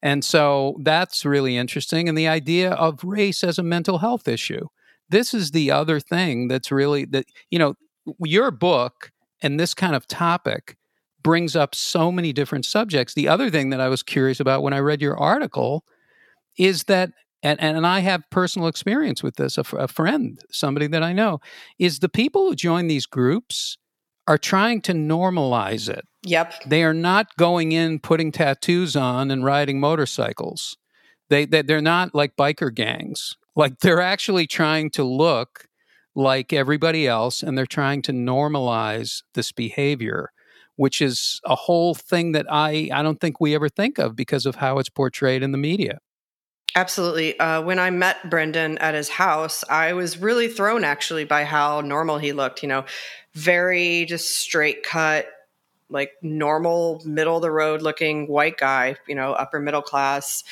and 0.01 0.23
so 0.23 0.77
that's 0.81 1.25
really 1.25 1.57
interesting. 1.57 2.07
And 2.07 2.17
the 2.17 2.27
idea 2.27 2.71
of 2.71 3.03
race 3.03 3.43
as 3.43 3.57
a 3.57 3.63
mental 3.63 3.97
health 3.97 4.27
issue. 4.27 4.67
This 5.09 5.33
is 5.33 5.51
the 5.51 5.71
other 5.71 5.99
thing 5.99 6.47
that's 6.47 6.71
really 6.71 7.05
that, 7.05 7.25
you 7.49 7.57
know, 7.57 7.73
your 8.23 8.51
book 8.51 9.11
and 9.41 9.59
this 9.59 9.73
kind 9.73 9.95
of 9.95 10.07
topic 10.07 10.77
brings 11.23 11.55
up 11.55 11.73
so 11.73 12.11
many 12.11 12.31
different 12.31 12.65
subjects. 12.65 13.13
The 13.13 13.27
other 13.27 13.49
thing 13.49 13.71
that 13.71 13.81
I 13.81 13.89
was 13.89 14.03
curious 14.03 14.39
about 14.39 14.61
when 14.61 14.73
I 14.73 14.79
read 14.79 15.01
your 15.01 15.17
article 15.17 15.83
is 16.57 16.83
that, 16.83 17.11
and, 17.41 17.59
and 17.59 17.87
I 17.87 17.99
have 18.01 18.21
personal 18.29 18.67
experience 18.67 19.23
with 19.23 19.35
this, 19.35 19.57
a, 19.57 19.63
a 19.75 19.87
friend, 19.87 20.39
somebody 20.51 20.87
that 20.87 21.03
I 21.03 21.11
know, 21.11 21.39
is 21.79 21.99
the 21.99 22.09
people 22.09 22.47
who 22.47 22.55
join 22.55 22.87
these 22.87 23.07
groups 23.07 23.78
are 24.29 24.37
trying 24.37 24.79
to 24.79 24.93
normalize 24.93 25.89
it. 25.89 26.05
Yep. 26.23 26.53
They 26.67 26.83
are 26.83 26.93
not 26.93 27.35
going 27.35 27.71
in 27.71 27.99
putting 27.99 28.31
tattoos 28.31 28.95
on 28.95 29.31
and 29.31 29.43
riding 29.43 29.79
motorcycles. 29.79 30.77
They, 31.29 31.45
they 31.45 31.63
they're 31.63 31.81
not 31.81 32.13
like 32.13 32.37
biker 32.37 32.73
gangs. 32.73 33.35
Like 33.55 33.79
they're 33.79 34.01
actually 34.01 34.45
trying 34.45 34.91
to 34.91 35.03
look 35.03 35.65
like 36.15 36.53
everybody 36.53 37.07
else 37.07 37.41
and 37.41 37.57
they're 37.57 37.65
trying 37.65 38.03
to 38.03 38.11
normalize 38.11 39.23
this 39.33 39.51
behavior 39.51 40.31
which 40.75 41.01
is 41.01 41.41
a 41.43 41.55
whole 41.55 41.93
thing 41.93 42.31
that 42.31 42.45
I, 42.49 42.89
I 42.93 43.03
don't 43.03 43.19
think 43.19 43.41
we 43.41 43.53
ever 43.53 43.67
think 43.67 43.97
of 43.97 44.15
because 44.15 44.45
of 44.45 44.55
how 44.55 44.79
it's 44.79 44.87
portrayed 44.87 45.43
in 45.43 45.51
the 45.51 45.57
media. 45.57 45.99
Absolutely. 46.73 47.37
Uh, 47.37 47.61
when 47.61 47.79
I 47.79 47.89
met 47.89 48.29
Brendan 48.29 48.77
at 48.77 48.93
his 48.93 49.09
house, 49.09 49.65
I 49.69 49.91
was 49.91 50.17
really 50.17 50.47
thrown 50.47 50.85
actually 50.85 51.25
by 51.25 51.43
how 51.43 51.81
normal 51.81 52.17
he 52.17 52.31
looked. 52.31 52.63
You 52.63 52.69
know, 52.69 52.85
very 53.39 54.05
just 54.05 54.37
straight 54.37 54.83
cut, 54.83 55.27
like 55.89 56.11
normal, 56.21 57.01
middle 57.05 57.37
of 57.37 57.41
the 57.41 57.51
road 57.51 57.81
looking 57.81 58.27
white 58.27 58.57
guy, 58.57 58.95
you 59.07 59.15
know, 59.15 59.33
upper 59.33 59.59
middle 59.59 59.81
class. 59.81 60.43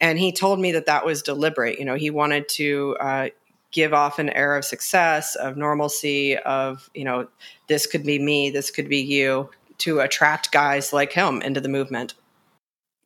And 0.00 0.18
he 0.18 0.32
told 0.32 0.60
me 0.60 0.72
that 0.72 0.86
that 0.86 1.06
was 1.06 1.22
deliberate. 1.22 1.78
You 1.78 1.84
know, 1.84 1.94
he 1.94 2.10
wanted 2.10 2.48
to 2.50 2.96
uh, 3.00 3.28
give 3.70 3.92
off 3.92 4.18
an 4.18 4.28
air 4.30 4.56
of 4.56 4.64
success, 4.64 5.36
of 5.36 5.56
normalcy, 5.56 6.36
of, 6.36 6.90
you 6.94 7.04
know, 7.04 7.28
this 7.68 7.86
could 7.86 8.04
be 8.04 8.18
me, 8.18 8.50
this 8.50 8.70
could 8.70 8.88
be 8.88 9.00
you, 9.00 9.50
to 9.78 10.00
attract 10.00 10.52
guys 10.52 10.92
like 10.92 11.12
him 11.12 11.42
into 11.42 11.60
the 11.60 11.68
movement. 11.68 12.14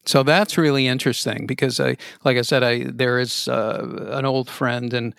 So 0.08 0.22
that's 0.22 0.56
really 0.56 0.86
interesting 0.86 1.46
because 1.46 1.78
I, 1.78 1.98
like 2.24 2.38
I 2.38 2.40
said, 2.40 2.62
I 2.62 2.84
there 2.84 3.18
is 3.18 3.46
uh, 3.46 4.06
an 4.12 4.24
old 4.24 4.48
friend 4.48 4.94
and 4.94 5.14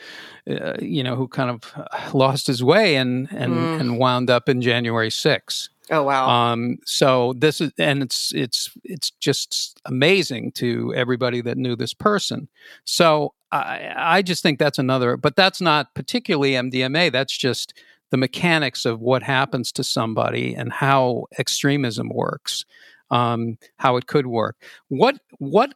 uh, 0.50 0.78
you 0.82 1.04
know 1.04 1.16
who 1.16 1.28
kind 1.28 1.52
of 1.52 2.12
lost 2.12 2.48
his 2.48 2.64
way 2.64 2.96
and 2.96 3.28
and 3.32 3.54
mm. 3.54 3.80
and 3.80 4.00
wound 4.00 4.32
up 4.32 4.50
in 4.50 4.64
January 4.64 5.10
6th. 5.10 5.70
Oh 5.92 6.02
wow! 6.02 6.28
Um, 6.28 6.80
so 6.86 7.34
this 7.38 7.62
is 7.62 7.72
and 7.78 8.02
it's 8.02 8.34
it's 8.34 8.72
it's 8.84 9.12
just 9.12 9.80
amazing 9.86 10.54
to 10.54 10.92
everybody 10.96 11.42
that 11.42 11.58
knew 11.58 11.76
this 11.76 11.94
person. 11.94 12.48
So 12.84 13.36
I 13.52 13.94
I 13.96 14.22
just 14.24 14.42
think 14.42 14.58
that's 14.58 14.80
another, 14.80 15.18
but 15.18 15.36
that's 15.36 15.62
not 15.62 15.94
particularly 15.94 16.54
MDMA. 16.54 17.12
That's 17.12 17.38
just 17.38 17.76
the 18.10 18.18
mechanics 18.18 18.86
of 18.86 19.02
what 19.02 19.22
happens 19.22 19.72
to 19.74 19.84
somebody 19.84 20.56
and 20.56 20.74
how 20.74 21.26
extremism 21.38 22.10
works 22.10 22.66
um, 23.12 23.58
how 23.78 23.98
it 23.98 24.08
could 24.08 24.28
work. 24.28 24.58
What 24.88 25.20
what 25.38 25.74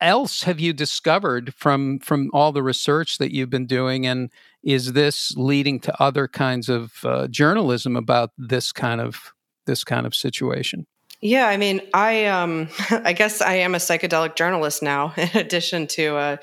else 0.00 0.42
have 0.42 0.60
you 0.60 0.72
discovered 0.72 1.54
from 1.54 1.98
from 2.00 2.30
all 2.32 2.52
the 2.52 2.62
research 2.62 3.18
that 3.18 3.32
you've 3.32 3.50
been 3.50 3.66
doing, 3.66 4.06
and 4.06 4.30
is 4.62 4.92
this 4.92 5.34
leading 5.36 5.80
to 5.80 6.02
other 6.02 6.28
kinds 6.28 6.68
of 6.68 6.92
uh, 7.04 7.28
journalism 7.28 7.96
about 7.96 8.30
this 8.36 8.72
kind 8.72 9.00
of 9.00 9.32
this 9.66 9.84
kind 9.84 10.06
of 10.06 10.14
situation? 10.14 10.86
Yeah, 11.20 11.46
I 11.46 11.56
mean, 11.56 11.80
I 11.94 12.26
um, 12.26 12.68
I 12.90 13.12
guess 13.12 13.40
I 13.40 13.54
am 13.54 13.74
a 13.74 13.78
psychedelic 13.78 14.34
journalist 14.34 14.82
now, 14.82 15.14
in 15.16 15.30
addition 15.34 15.86
to 15.88 16.16
a, 16.16 16.38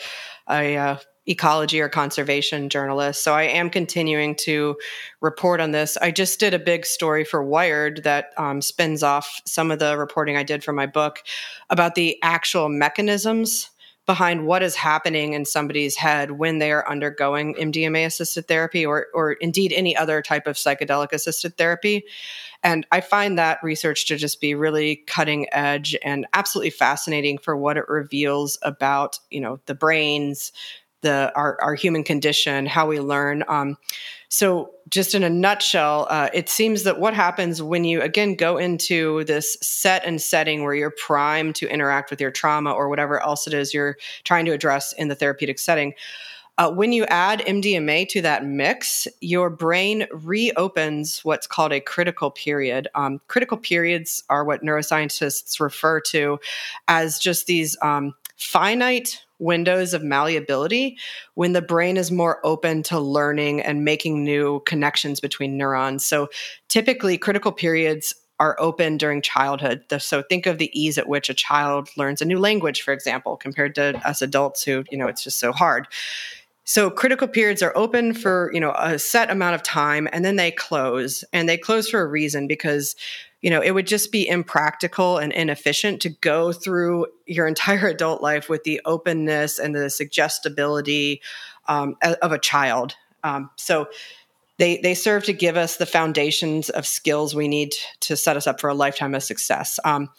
a, 0.50 0.76
a 0.76 1.02
ecology 1.30 1.80
or 1.80 1.88
conservation 1.88 2.70
journalist. 2.70 3.24
So 3.24 3.34
I 3.34 3.44
am 3.44 3.70
continuing 3.70 4.36
to 4.38 4.76
report 5.22 5.62
on 5.62 5.72
this. 5.72 5.96
I 5.98 6.10
just 6.10 6.40
did 6.40 6.56
a 6.56 6.60
big 6.60 6.86
story 6.86 7.24
for 7.24 7.44
Wired 7.44 8.04
that 8.04 8.32
um, 8.38 8.62
spins 8.62 9.04
off 9.04 9.40
some 9.46 9.70
of 9.70 9.78
the 9.78 9.96
reporting 9.96 10.36
I 10.36 10.44
did 10.44 10.64
for 10.64 10.74
my 10.74 10.88
book 10.88 11.22
about 11.70 11.94
the 11.94 12.18
actual 12.24 12.68
mechanisms 12.68 13.70
behind 14.08 14.48
what 14.48 14.64
is 14.64 14.76
happening 14.76 15.34
in 15.34 15.46
somebody's 15.46 15.96
head 15.96 16.32
when 16.32 16.58
they 16.58 16.72
are 16.72 16.90
undergoing 16.90 17.54
MDMA 17.54 18.08
assisted 18.08 18.48
therapy 18.48 18.84
or, 18.84 19.06
or 19.14 19.34
indeed 19.34 19.72
any 19.72 19.96
other 19.96 20.24
type 20.24 20.48
of 20.48 20.56
psychedelic 20.56 21.12
assisted 21.12 21.56
therapy. 21.60 22.04
And 22.64 22.88
I 22.92 23.02
find 23.02 23.38
that 23.38 23.60
research 23.62 24.08
to 24.08 24.16
just 24.16 24.42
be 24.42 24.56
really 24.56 25.04
cutting 25.06 25.46
edge 25.52 25.96
and 26.04 26.26
absolutely 26.34 26.72
fascinating 26.72 27.38
for 27.38 27.56
what 27.56 27.78
it 27.78 27.88
reveals 27.88 28.58
about, 28.64 29.20
you 29.30 29.42
know, 29.42 29.60
the 29.68 29.76
brains, 29.76 30.52
the 31.02 31.32
our, 31.36 31.58
our 31.62 31.76
human 31.76 32.04
condition, 32.04 32.66
how 32.66 32.88
we 32.88 33.00
learn. 33.00 33.44
Um, 33.48 33.78
so, 34.30 34.72
just 34.90 35.16
in 35.16 35.24
a 35.24 35.30
nutshell, 35.30 36.08
uh, 36.10 36.30
it 36.34 36.50
seems 36.50 36.84
that 36.84 37.00
what 37.00 37.14
happens 37.14 37.62
when 37.62 37.84
you 37.84 38.02
again 38.02 38.36
go 38.36 38.58
into 38.58 39.24
this 39.26 39.58
set 39.62 40.06
and 40.06 40.22
setting 40.22 40.64
where 40.64 40.74
you're 40.74 40.92
primed 40.92 41.56
to 41.56 41.72
interact 41.72 42.10
with 42.10 42.22
your 42.22 42.32
trauma 42.32 42.72
or 42.72 42.90
whatever 42.90 43.22
else 43.22 43.48
it 43.48 43.54
is 43.54 43.74
you're 43.74 43.98
trying 44.24 44.46
to 44.46 44.52
address 44.52 44.94
in 44.94 45.08
the 45.08 45.16
therapeutic 45.16 45.60
setting. 45.60 45.94
Uh, 46.60 46.70
when 46.70 46.92
you 46.92 47.06
add 47.06 47.40
MDMA 47.40 48.06
to 48.10 48.22
that 48.22 48.46
mix, 48.46 49.08
your 49.22 49.50
brain 49.50 50.06
reopens 50.12 51.24
what's 51.24 51.48
called 51.48 51.72
a 51.72 51.80
critical 51.80 52.32
period. 52.32 52.90
Um, 52.96 53.22
critical 53.30 53.56
periods 53.56 54.26
are 54.30 54.44
what 54.44 54.62
neuroscientists 54.62 55.62
refer 55.62 56.02
to 56.02 56.38
as 56.90 57.18
just 57.18 57.48
these 57.48 57.78
um, 57.82 58.14
finite 58.40 59.22
windows 59.38 59.94
of 59.94 60.02
malleability 60.02 60.98
when 61.36 61.54
the 61.54 61.62
brain 61.62 61.98
is 61.98 62.10
more 62.10 62.40
open 62.46 62.82
to 62.84 63.00
learning 63.00 63.62
and 63.62 63.86
making 63.86 64.24
new 64.24 64.62
connections 64.66 65.20
between 65.20 65.58
neurons. 65.58 66.06
So 66.06 66.30
typically, 66.70 67.18
critical 67.18 67.52
periods 67.52 68.14
are 68.40 68.56
open 68.58 68.98
during 68.98 69.22
childhood. 69.22 69.84
So 70.00 70.24
think 70.24 70.46
of 70.46 70.58
the 70.58 70.72
ease 70.80 70.98
at 70.98 71.10
which 71.10 71.30
a 71.30 71.34
child 71.34 71.90
learns 71.98 72.22
a 72.22 72.26
new 72.26 72.40
language, 72.40 72.82
for 72.82 72.94
example, 72.94 73.36
compared 73.36 73.76
to 73.76 73.98
us 74.08 74.22
adults 74.22 74.64
who, 74.64 74.86
you 74.90 74.98
know, 74.98 75.08
it's 75.08 75.24
just 75.24 75.40
so 75.40 75.52
hard. 75.52 75.88
So 76.64 76.90
critical 76.90 77.28
periods 77.28 77.62
are 77.62 77.76
open 77.76 78.14
for, 78.14 78.52
you 78.54 78.62
know, 78.62 78.74
a 78.78 78.98
set 78.98 79.30
amount 79.30 79.56
of 79.56 79.64
time 79.64 80.08
and 80.14 80.24
then 80.24 80.38
they 80.38 80.52
close. 80.52 81.26
And 81.34 81.50
they 81.50 81.58
close 81.58 81.90
for 81.90 82.00
a 82.00 82.08
reason 82.08 82.48
because 82.48 82.96
you 83.42 83.50
know, 83.50 83.62
it 83.62 83.72
would 83.72 83.88
just 83.88 84.12
be 84.12 84.28
impractical 84.28 85.18
and 85.18 85.32
inefficient 85.32 86.02
to 86.02 86.10
go 86.10 86.52
through 86.52 87.08
your 87.26 87.48
entire 87.48 87.88
adult 87.90 88.22
life 88.22 88.50
with 88.50 88.64
the 88.64 88.82
openness 88.86 89.60
and 89.60 89.76
the 89.76 89.90
suggestibility 89.90 91.22
um, 91.68 91.96
of 92.22 92.32
a 92.32 92.40
child. 92.40 92.96
Um, 93.24 93.50
so 93.56 93.88
they 94.58 94.78
they 94.78 94.94
serve 94.94 95.24
to 95.26 95.34
give 95.34 95.56
us 95.56 95.78
the 95.78 95.86
foundations 95.86 96.70
of 96.70 96.86
skills 96.86 97.34
we 97.34 97.48
need 97.48 97.74
to 98.02 98.16
set 98.16 98.38
us 98.38 98.46
up 98.46 98.60
for 98.60 98.70
a 98.70 98.74
lifetime 98.74 99.16
of 99.16 99.24
success. 99.24 99.80
Um, 99.84 100.10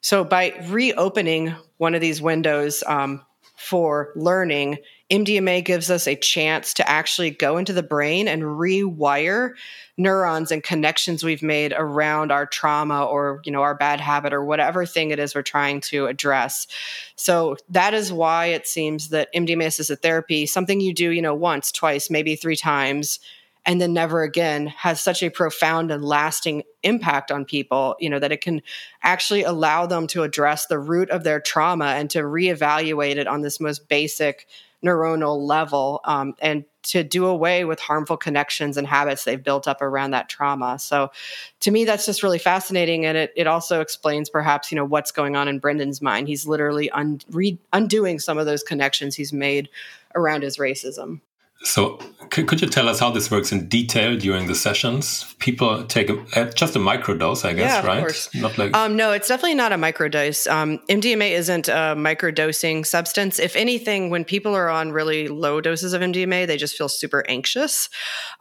so 0.00 0.24
by 0.24 0.54
reopening 0.66 1.54
one 1.78 1.94
of 1.94 2.00
these 2.00 2.20
windows 2.20 2.82
um, 2.86 3.22
for 3.56 4.12
learning, 4.16 4.78
MDMA 5.14 5.64
gives 5.64 5.92
us 5.92 6.08
a 6.08 6.16
chance 6.16 6.74
to 6.74 6.88
actually 6.88 7.30
go 7.30 7.56
into 7.56 7.72
the 7.72 7.84
brain 7.84 8.26
and 8.26 8.42
rewire 8.42 9.52
neurons 9.96 10.50
and 10.50 10.60
connections 10.60 11.22
we've 11.22 11.42
made 11.42 11.72
around 11.76 12.32
our 12.32 12.46
trauma 12.46 13.04
or 13.04 13.40
you 13.44 13.52
know 13.52 13.62
our 13.62 13.76
bad 13.76 14.00
habit 14.00 14.32
or 14.32 14.44
whatever 14.44 14.84
thing 14.84 15.12
it 15.12 15.20
is 15.20 15.32
we're 15.32 15.42
trying 15.42 15.80
to 15.80 16.06
address. 16.06 16.66
So 17.14 17.56
that 17.68 17.94
is 17.94 18.12
why 18.12 18.46
it 18.46 18.66
seems 18.66 19.10
that 19.10 19.32
mdma 19.32 19.66
assisted 19.66 20.02
therapy 20.02 20.46
something 20.46 20.80
you 20.80 20.92
do 20.92 21.10
you 21.10 21.22
know 21.22 21.34
once 21.34 21.70
twice 21.70 22.10
maybe 22.10 22.34
three 22.34 22.56
times 22.56 23.20
and 23.64 23.80
then 23.80 23.92
never 23.92 24.22
again 24.22 24.66
has 24.66 25.00
such 25.00 25.22
a 25.22 25.30
profound 25.30 25.92
and 25.92 26.04
lasting 26.04 26.64
impact 26.82 27.30
on 27.30 27.44
people 27.44 27.94
you 28.00 28.10
know 28.10 28.18
that 28.18 28.32
it 28.32 28.40
can 28.40 28.62
actually 29.02 29.44
allow 29.44 29.86
them 29.86 30.08
to 30.08 30.24
address 30.24 30.66
the 30.66 30.78
root 30.78 31.08
of 31.10 31.22
their 31.22 31.38
trauma 31.40 31.86
and 31.86 32.10
to 32.10 32.18
reevaluate 32.18 33.16
it 33.16 33.28
on 33.28 33.42
this 33.42 33.60
most 33.60 33.88
basic 33.88 34.48
neuronal 34.84 35.40
level 35.40 36.00
um, 36.04 36.34
and 36.40 36.64
to 36.82 37.02
do 37.02 37.26
away 37.26 37.64
with 37.64 37.80
harmful 37.80 38.16
connections 38.16 38.76
and 38.76 38.86
habits 38.86 39.24
they've 39.24 39.42
built 39.42 39.66
up 39.66 39.80
around 39.80 40.10
that 40.10 40.28
trauma. 40.28 40.78
So 40.78 41.10
to 41.60 41.70
me, 41.70 41.84
that's 41.84 42.04
just 42.04 42.22
really 42.22 42.38
fascinating. 42.38 43.06
And 43.06 43.16
it, 43.16 43.32
it 43.36 43.46
also 43.46 43.80
explains 43.80 44.28
perhaps, 44.28 44.70
you 44.70 44.76
know, 44.76 44.84
what's 44.84 45.10
going 45.10 45.34
on 45.34 45.48
in 45.48 45.58
Brendan's 45.58 46.02
mind. 46.02 46.28
He's 46.28 46.46
literally 46.46 46.90
un- 46.90 47.20
re- 47.30 47.58
undoing 47.72 48.18
some 48.18 48.36
of 48.36 48.46
those 48.46 48.62
connections 48.62 49.16
he's 49.16 49.32
made 49.32 49.70
around 50.14 50.42
his 50.42 50.58
racism. 50.58 51.20
So, 51.64 51.98
could, 52.30 52.46
could 52.46 52.60
you 52.60 52.68
tell 52.68 52.88
us 52.88 52.98
how 52.98 53.10
this 53.10 53.30
works 53.30 53.52
in 53.52 53.68
detail 53.68 54.16
during 54.18 54.46
the 54.46 54.54
sessions? 54.54 55.34
People 55.38 55.84
take 55.84 56.10
a, 56.10 56.52
just 56.54 56.76
a 56.76 56.78
microdose, 56.78 57.44
I 57.44 57.52
guess, 57.54 57.82
yeah, 57.82 57.86
right? 57.86 58.00
Course. 58.00 58.34
Not 58.34 58.58
like 58.58 58.76
um, 58.76 58.96
no, 58.96 59.12
it's 59.12 59.28
definitely 59.28 59.54
not 59.54 59.72
a 59.72 59.76
microdose. 59.76 60.50
Um, 60.50 60.78
MDMA 60.90 61.30
isn't 61.30 61.68
a 61.68 61.94
microdosing 61.96 62.84
substance. 62.84 63.38
If 63.38 63.56
anything, 63.56 64.10
when 64.10 64.24
people 64.24 64.54
are 64.54 64.68
on 64.68 64.92
really 64.92 65.28
low 65.28 65.60
doses 65.60 65.94
of 65.94 66.02
MDMA, 66.02 66.46
they 66.46 66.56
just 66.56 66.76
feel 66.76 66.88
super 66.88 67.24
anxious. 67.28 67.88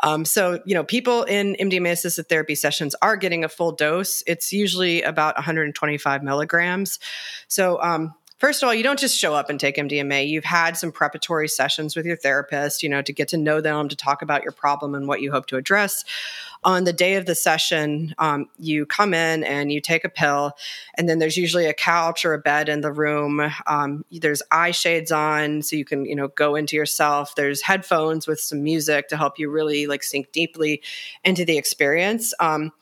Um, 0.01 0.25
so, 0.25 0.59
you 0.65 0.73
know, 0.73 0.83
people 0.83 1.23
in 1.23 1.55
MDMA 1.59 1.91
assisted 1.91 2.27
therapy 2.27 2.55
sessions 2.55 2.95
are 3.01 3.15
getting 3.15 3.43
a 3.43 3.49
full 3.49 3.71
dose. 3.71 4.21
It's 4.27 4.51
usually 4.51 5.01
about 5.01 5.36
125 5.36 6.23
milligrams. 6.23 6.99
So, 7.47 7.81
um, 7.81 8.13
First 8.43 8.62
of 8.62 8.67
all, 8.67 8.75
you 8.75 8.84
don't 8.84 8.99
just 8.99 9.17
show 9.17 9.34
up 9.34 9.49
and 9.49 9.58
take 9.58 9.77
MDMA. 9.77 10.27
You've 10.27 10.43
had 10.43 10.75
some 10.75 10.91
preparatory 10.91 11.47
sessions 11.47 11.95
with 11.95 12.06
your 12.06 12.17
therapist, 12.17 12.84
you 12.84 12.89
know, 12.89 13.01
to 13.01 13.13
get 13.13 13.29
to 13.29 13.38
know 13.38 13.62
them, 13.62 13.88
to 13.88 13.95
talk 13.95 14.21
about 14.21 14.43
your 14.43 14.51
problem 14.51 14.95
and 14.95 15.08
what 15.08 15.21
you 15.21 15.32
hope 15.32 15.45
to 15.45 15.56
address. 15.56 16.03
On 16.65 16.84
the 16.84 16.91
day 16.91 17.15
of 17.15 17.25
the 17.25 17.36
session, 17.36 18.13
um, 18.17 18.49
you 18.60 18.86
come 18.86 19.13
in 19.13 19.45
and 19.45 19.71
you 19.71 19.79
take 19.79 20.03
a 20.03 20.10
pill, 20.10 20.58
and 20.97 21.08
then 21.08 21.19
there's 21.19 21.38
usually 21.38 21.67
a 21.67 21.73
couch 21.73 22.25
or 22.25 22.34
a 22.34 22.38
bed 22.38 22.67
in 22.67 22.82
the 22.82 22.91
room. 22.91 23.49
Um, 23.65 24.03
there's 24.12 24.41
eye 24.51 24.71
shades 24.71 25.13
on, 25.13 25.62
so 25.62 25.77
you 25.77 25.86
can, 25.86 26.03
you 26.03 26.13
know, 26.13 26.27
go 26.27 26.56
into 26.56 26.75
yourself. 26.75 27.36
There's 27.36 27.62
headphones 27.62 28.27
with 28.27 28.41
some 28.41 28.62
music 28.62 29.08
to 29.08 29.15
help 29.15 29.39
you 29.39 29.49
really 29.49 29.88
like 29.88 30.03
sink 30.03 30.34
deeply 30.34 30.82
into 31.23 31.45
the 31.45 31.58
experience. 31.58 32.34
Um, 32.41 32.73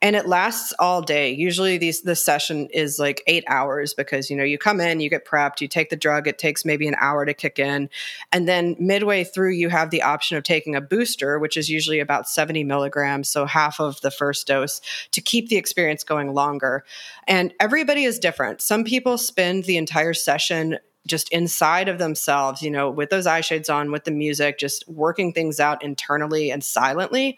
and 0.00 0.14
it 0.14 0.26
lasts 0.26 0.72
all 0.78 1.02
day. 1.02 1.32
Usually 1.32 1.76
these 1.78 2.02
this 2.02 2.24
session 2.24 2.68
is 2.72 2.98
like 2.98 3.22
8 3.26 3.44
hours 3.48 3.94
because 3.94 4.30
you 4.30 4.36
know 4.36 4.44
you 4.44 4.58
come 4.58 4.80
in, 4.80 5.00
you 5.00 5.10
get 5.10 5.26
prepped, 5.26 5.60
you 5.60 5.68
take 5.68 5.90
the 5.90 5.96
drug, 5.96 6.28
it 6.28 6.38
takes 6.38 6.64
maybe 6.64 6.86
an 6.86 6.96
hour 6.98 7.24
to 7.24 7.34
kick 7.34 7.58
in. 7.58 7.90
And 8.30 8.48
then 8.48 8.76
midway 8.78 9.24
through 9.24 9.52
you 9.52 9.68
have 9.68 9.90
the 9.90 10.02
option 10.02 10.36
of 10.36 10.44
taking 10.44 10.76
a 10.76 10.80
booster, 10.80 11.38
which 11.38 11.56
is 11.56 11.68
usually 11.68 12.00
about 12.00 12.28
70 12.28 12.64
milligrams, 12.64 13.28
so 13.28 13.46
half 13.46 13.80
of 13.80 14.00
the 14.00 14.10
first 14.10 14.46
dose 14.46 14.80
to 15.10 15.20
keep 15.20 15.48
the 15.48 15.56
experience 15.56 16.04
going 16.04 16.32
longer. 16.32 16.84
And 17.26 17.52
everybody 17.58 18.04
is 18.04 18.18
different. 18.18 18.62
Some 18.62 18.84
people 18.84 19.18
spend 19.18 19.64
the 19.64 19.76
entire 19.76 20.14
session 20.14 20.78
just 21.06 21.32
inside 21.32 21.88
of 21.88 21.98
themselves, 21.98 22.62
you 22.62 22.70
know, 22.70 22.90
with 22.90 23.10
those 23.10 23.26
eye 23.26 23.40
shades 23.40 23.68
on, 23.68 23.90
with 23.90 24.04
the 24.04 24.10
music, 24.10 24.58
just 24.58 24.86
working 24.88 25.32
things 25.32 25.58
out 25.58 25.82
internally 25.82 26.50
and 26.50 26.62
silently. 26.62 27.36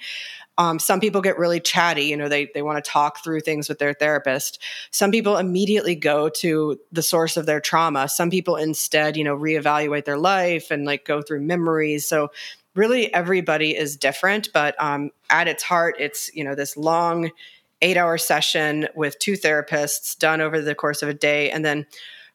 Um, 0.61 0.79
some 0.79 1.01
people 1.01 1.23
get 1.23 1.39
really 1.39 1.59
chatty, 1.59 2.03
you 2.03 2.19
know, 2.19 2.29
they, 2.29 2.51
they 2.53 2.61
want 2.61 2.85
to 2.85 2.91
talk 2.91 3.25
through 3.25 3.41
things 3.41 3.67
with 3.67 3.79
their 3.79 3.95
therapist. 3.95 4.61
Some 4.91 5.11
people 5.11 5.39
immediately 5.39 5.95
go 5.95 6.29
to 6.29 6.79
the 6.93 7.03
source 7.03 7.39
of 7.39 7.47
their 7.47 7.63
trauma. 7.63 8.11
Some 8.11 8.29
people 8.29 8.57
instead, 8.57 9.17
you 9.17 9.25
know, 9.25 9.35
reevaluate 9.35 10.05
their 10.05 10.19
life 10.19 10.71
and 10.71 10.85
like 10.85 11.07
go 11.07 11.23
through 11.23 11.41
memories. 11.41 12.07
So 12.07 12.31
really 12.75 13.13
everybody 13.15 13.75
is 13.75 13.97
different, 13.97 14.53
but 14.53 14.75
um, 14.79 15.13
at 15.31 15.49
its 15.49 15.63
heart, 15.63 15.95
it's, 15.99 16.31
you 16.35 16.45
know, 16.45 16.55
this 16.55 16.77
long 16.77 17.31
eight 17.81 17.97
hour 17.97 18.19
session 18.19 18.87
with 18.95 19.19
two 19.19 19.39
therapists 19.39 20.19
done 20.19 20.43
over 20.43 20.61
the 20.61 20.75
course 20.75 21.03
of 21.03 21.09
a 21.09 21.15
day. 21.15 21.51
And 21.51 21.65
then 21.65 21.87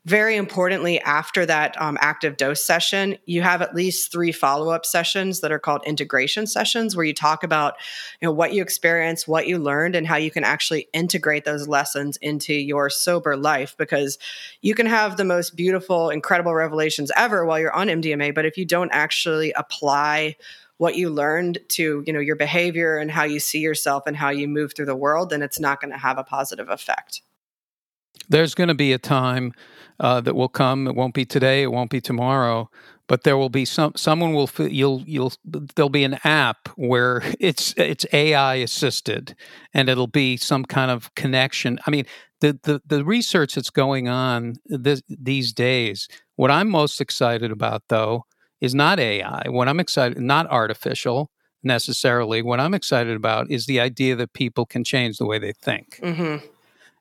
very 0.05 0.35
importantly, 0.35 1.01
after 1.01 1.47
that 1.47 1.79
um, 1.81 1.97
active 1.99 2.37
dose 2.37 2.63
session, 2.63 3.17
you 3.25 3.41
have 3.41 3.63
at 3.63 3.73
least 3.73 4.11
three 4.11 4.31
follow 4.31 4.69
up 4.69 4.85
sessions 4.85 5.39
that 5.41 5.51
are 5.51 5.57
called 5.57 5.81
integration 5.83 6.45
sessions, 6.45 6.95
where 6.95 7.05
you 7.05 7.13
talk 7.13 7.43
about 7.43 7.73
you 8.21 8.27
know 8.27 8.31
what 8.31 8.53
you 8.53 8.61
experienced, 8.61 9.27
what 9.27 9.47
you 9.47 9.57
learned, 9.57 9.95
and 9.95 10.05
how 10.05 10.15
you 10.15 10.29
can 10.29 10.43
actually 10.43 10.87
integrate 10.93 11.43
those 11.43 11.67
lessons 11.67 12.17
into 12.17 12.53
your 12.53 12.89
sober 12.89 13.35
life. 13.35 13.75
Because 13.77 14.19
you 14.61 14.75
can 14.75 14.85
have 14.85 15.17
the 15.17 15.25
most 15.25 15.55
beautiful, 15.55 16.11
incredible 16.11 16.53
revelations 16.53 17.11
ever 17.17 17.43
while 17.43 17.59
you're 17.59 17.75
on 17.75 17.87
MDMA, 17.87 18.35
but 18.35 18.45
if 18.45 18.57
you 18.57 18.65
don't 18.65 18.91
actually 18.91 19.53
apply 19.53 20.35
what 20.77 20.95
you 20.95 21.09
learned 21.09 21.57
to 21.69 22.03
you 22.05 22.13
know 22.13 22.19
your 22.19 22.35
behavior 22.35 22.97
and 22.97 23.09
how 23.09 23.23
you 23.23 23.39
see 23.39 23.59
yourself 23.59 24.03
and 24.05 24.15
how 24.15 24.29
you 24.29 24.47
move 24.47 24.73
through 24.75 24.85
the 24.85 24.95
world 24.95 25.29
then 25.29 25.41
it's 25.41 25.59
not 25.59 25.79
going 25.79 25.91
to 25.91 25.97
have 25.97 26.17
a 26.17 26.23
positive 26.23 26.67
effect 26.69 27.21
there's 28.27 28.53
going 28.53 28.67
to 28.67 28.75
be 28.75 28.91
a 28.91 28.97
time 28.97 29.53
uh, 29.99 30.21
that 30.21 30.35
will 30.35 30.49
come. 30.49 30.87
It 30.87 30.95
won't 30.95 31.13
be 31.13 31.25
today. 31.25 31.63
It 31.63 31.71
won't 31.71 31.89
be 31.89 32.01
tomorrow. 32.01 32.69
But 33.07 33.23
there 33.23 33.37
will 33.37 33.49
be 33.49 33.65
some. 33.65 33.93
Someone 33.95 34.33
will. 34.33 34.49
You'll. 34.57 35.03
You'll. 35.05 35.33
There'll 35.43 35.89
be 35.89 36.03
an 36.03 36.19
app 36.23 36.69
where 36.75 37.21
it's 37.39 37.73
it's 37.77 38.05
AI 38.11 38.55
assisted, 38.55 39.35
and 39.73 39.89
it'll 39.89 40.07
be 40.07 40.37
some 40.37 40.65
kind 40.65 40.89
of 40.89 41.13
connection. 41.15 41.79
I 41.85 41.91
mean, 41.91 42.05
the 42.41 42.59
the, 42.63 42.81
the 42.85 43.05
research 43.05 43.55
that's 43.55 43.69
going 43.69 44.07
on 44.07 44.55
this, 44.65 45.01
these 45.07 45.53
days. 45.53 46.07
What 46.35 46.51
I'm 46.51 46.69
most 46.69 46.99
excited 46.99 47.51
about, 47.51 47.83
though, 47.89 48.25
is 48.59 48.73
not 48.75 48.99
AI. 48.99 49.43
What 49.47 49.69
I'm 49.69 49.79
excited, 49.79 50.19
not 50.19 50.49
artificial 50.49 51.29
necessarily. 51.63 52.41
What 52.41 52.59
I'm 52.59 52.73
excited 52.73 53.15
about 53.15 53.49
is 53.49 53.65
the 53.65 53.79
idea 53.79 54.15
that 54.15 54.33
people 54.33 54.65
can 54.65 54.83
change 54.83 55.17
the 55.17 55.25
way 55.25 55.39
they 55.39 55.53
think. 55.53 55.99
Mm-hmm. 56.01 56.45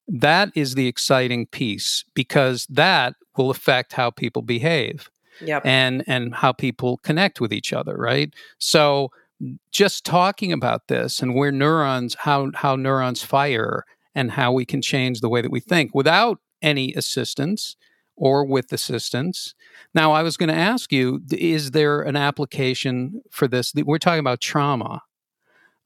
That 0.06 0.50
is 0.54 0.74
the 0.74 0.86
exciting 0.86 1.46
piece 1.46 2.04
because 2.14 2.66
that 2.66 3.14
will 3.36 3.50
affect 3.50 3.92
how 3.92 4.10
people 4.10 4.42
behave. 4.42 5.10
Yep. 5.40 5.66
And 5.66 6.04
and 6.06 6.32
how 6.34 6.52
people 6.52 6.98
connect 6.98 7.40
with 7.40 7.52
each 7.52 7.72
other, 7.72 7.96
right? 7.96 8.32
So 8.58 9.10
just 9.72 10.04
talking 10.04 10.52
about 10.52 10.86
this 10.86 11.20
and 11.20 11.34
where 11.34 11.50
neurons 11.50 12.14
how 12.20 12.52
how 12.54 12.76
neurons 12.76 13.22
fire 13.22 13.84
and 14.14 14.30
how 14.30 14.52
we 14.52 14.64
can 14.64 14.80
change 14.80 15.20
the 15.20 15.28
way 15.28 15.42
that 15.42 15.50
we 15.50 15.58
think 15.60 15.92
without 15.92 16.38
any 16.62 16.92
assistance 16.94 17.76
or 18.16 18.44
with 18.44 18.72
assistance. 18.72 19.54
Now, 19.94 20.12
I 20.12 20.22
was 20.22 20.36
going 20.36 20.48
to 20.48 20.54
ask 20.54 20.92
you 20.92 21.20
is 21.30 21.72
there 21.72 22.02
an 22.02 22.16
application 22.16 23.22
for 23.30 23.48
this? 23.48 23.72
We're 23.74 23.98
talking 23.98 24.20
about 24.20 24.40
trauma, 24.40 25.02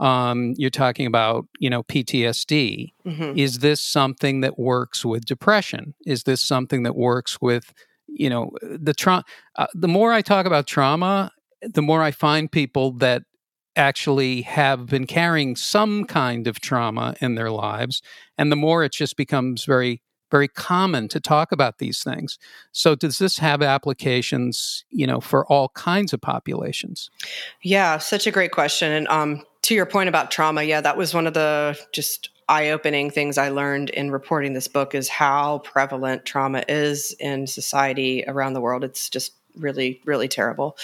um, 0.00 0.54
you're 0.56 0.70
talking 0.70 1.06
about 1.06 1.46
you 1.58 1.70
know 1.70 1.82
PTSD. 1.82 2.92
Mm-hmm. 3.06 3.38
Is 3.38 3.58
this 3.58 3.80
something 3.80 4.40
that 4.40 4.58
works 4.58 5.04
with 5.04 5.24
depression? 5.24 5.94
Is 6.06 6.24
this 6.24 6.40
something 6.40 6.82
that 6.84 6.96
works 6.96 7.40
with 7.40 7.72
you 8.06 8.30
know 8.30 8.50
the 8.62 8.94
trauma? 8.94 9.24
Uh, 9.56 9.66
the 9.74 9.88
more 9.88 10.12
I 10.12 10.22
talk 10.22 10.46
about 10.46 10.66
trauma, 10.66 11.32
the 11.62 11.82
more 11.82 12.02
I 12.02 12.10
find 12.10 12.50
people 12.50 12.92
that 12.92 13.22
actually 13.76 14.42
have 14.42 14.86
been 14.86 15.06
carrying 15.06 15.54
some 15.54 16.04
kind 16.04 16.48
of 16.48 16.60
trauma 16.60 17.14
in 17.20 17.34
their 17.34 17.50
lives, 17.50 18.02
and 18.36 18.50
the 18.52 18.56
more 18.56 18.84
it 18.84 18.92
just 18.92 19.16
becomes 19.16 19.64
very 19.64 20.02
very 20.30 20.48
common 20.48 21.08
to 21.08 21.20
talk 21.20 21.52
about 21.52 21.78
these 21.78 22.02
things. 22.02 22.38
So 22.72 22.94
does 22.94 23.18
this 23.18 23.38
have 23.38 23.62
applications, 23.62 24.84
you 24.90 25.06
know, 25.06 25.20
for 25.20 25.46
all 25.46 25.70
kinds 25.70 26.12
of 26.12 26.20
populations? 26.20 27.10
Yeah, 27.62 27.98
such 27.98 28.26
a 28.26 28.30
great 28.30 28.52
question. 28.52 28.92
And 28.92 29.08
um, 29.08 29.44
to 29.62 29.74
your 29.74 29.86
point 29.86 30.08
about 30.08 30.30
trauma, 30.30 30.62
yeah, 30.62 30.80
that 30.80 30.96
was 30.96 31.14
one 31.14 31.26
of 31.26 31.34
the 31.34 31.78
just 31.92 32.30
eye-opening 32.48 33.10
things 33.10 33.36
I 33.36 33.50
learned 33.50 33.90
in 33.90 34.10
reporting 34.10 34.54
this 34.54 34.68
book 34.68 34.94
is 34.94 35.08
how 35.08 35.58
prevalent 35.58 36.24
trauma 36.24 36.64
is 36.68 37.14
in 37.20 37.46
society 37.46 38.24
around 38.26 38.54
the 38.54 38.60
world. 38.60 38.84
It's 38.84 39.10
just 39.10 39.32
really, 39.56 40.00
really 40.04 40.28
terrible. 40.28 40.76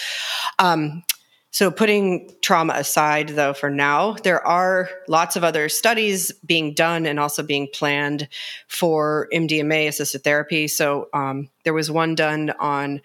Um, 0.59 1.03
so, 1.55 1.71
putting 1.71 2.29
trauma 2.41 2.73
aside, 2.75 3.29
though, 3.29 3.53
for 3.53 3.69
now, 3.69 4.17
there 4.23 4.45
are 4.45 4.89
lots 5.07 5.37
of 5.37 5.45
other 5.45 5.69
studies 5.69 6.33
being 6.45 6.73
done 6.73 7.05
and 7.05 7.17
also 7.17 7.43
being 7.43 7.69
planned 7.73 8.27
for 8.67 9.29
MDMA 9.33 9.87
assisted 9.87 10.25
therapy. 10.25 10.67
So, 10.67 11.07
um, 11.13 11.49
there 11.63 11.73
was 11.73 11.89
one 11.89 12.13
done 12.13 12.51
on 12.59 12.99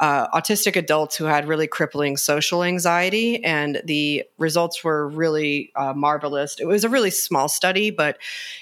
uh, 0.00 0.28
autistic 0.28 0.76
adults 0.76 1.16
who 1.16 1.24
had 1.24 1.46
really 1.46 1.66
crippling 1.66 2.16
social 2.16 2.62
anxiety, 2.62 3.42
and 3.44 3.80
the 3.84 4.24
results 4.38 4.82
were 4.82 5.08
really 5.08 5.72
uh, 5.76 5.92
marvelous. 5.94 6.56
It 6.58 6.66
was 6.66 6.84
a 6.84 6.88
really 6.88 7.10
small 7.10 7.48
study, 7.48 7.90
but 7.90 8.18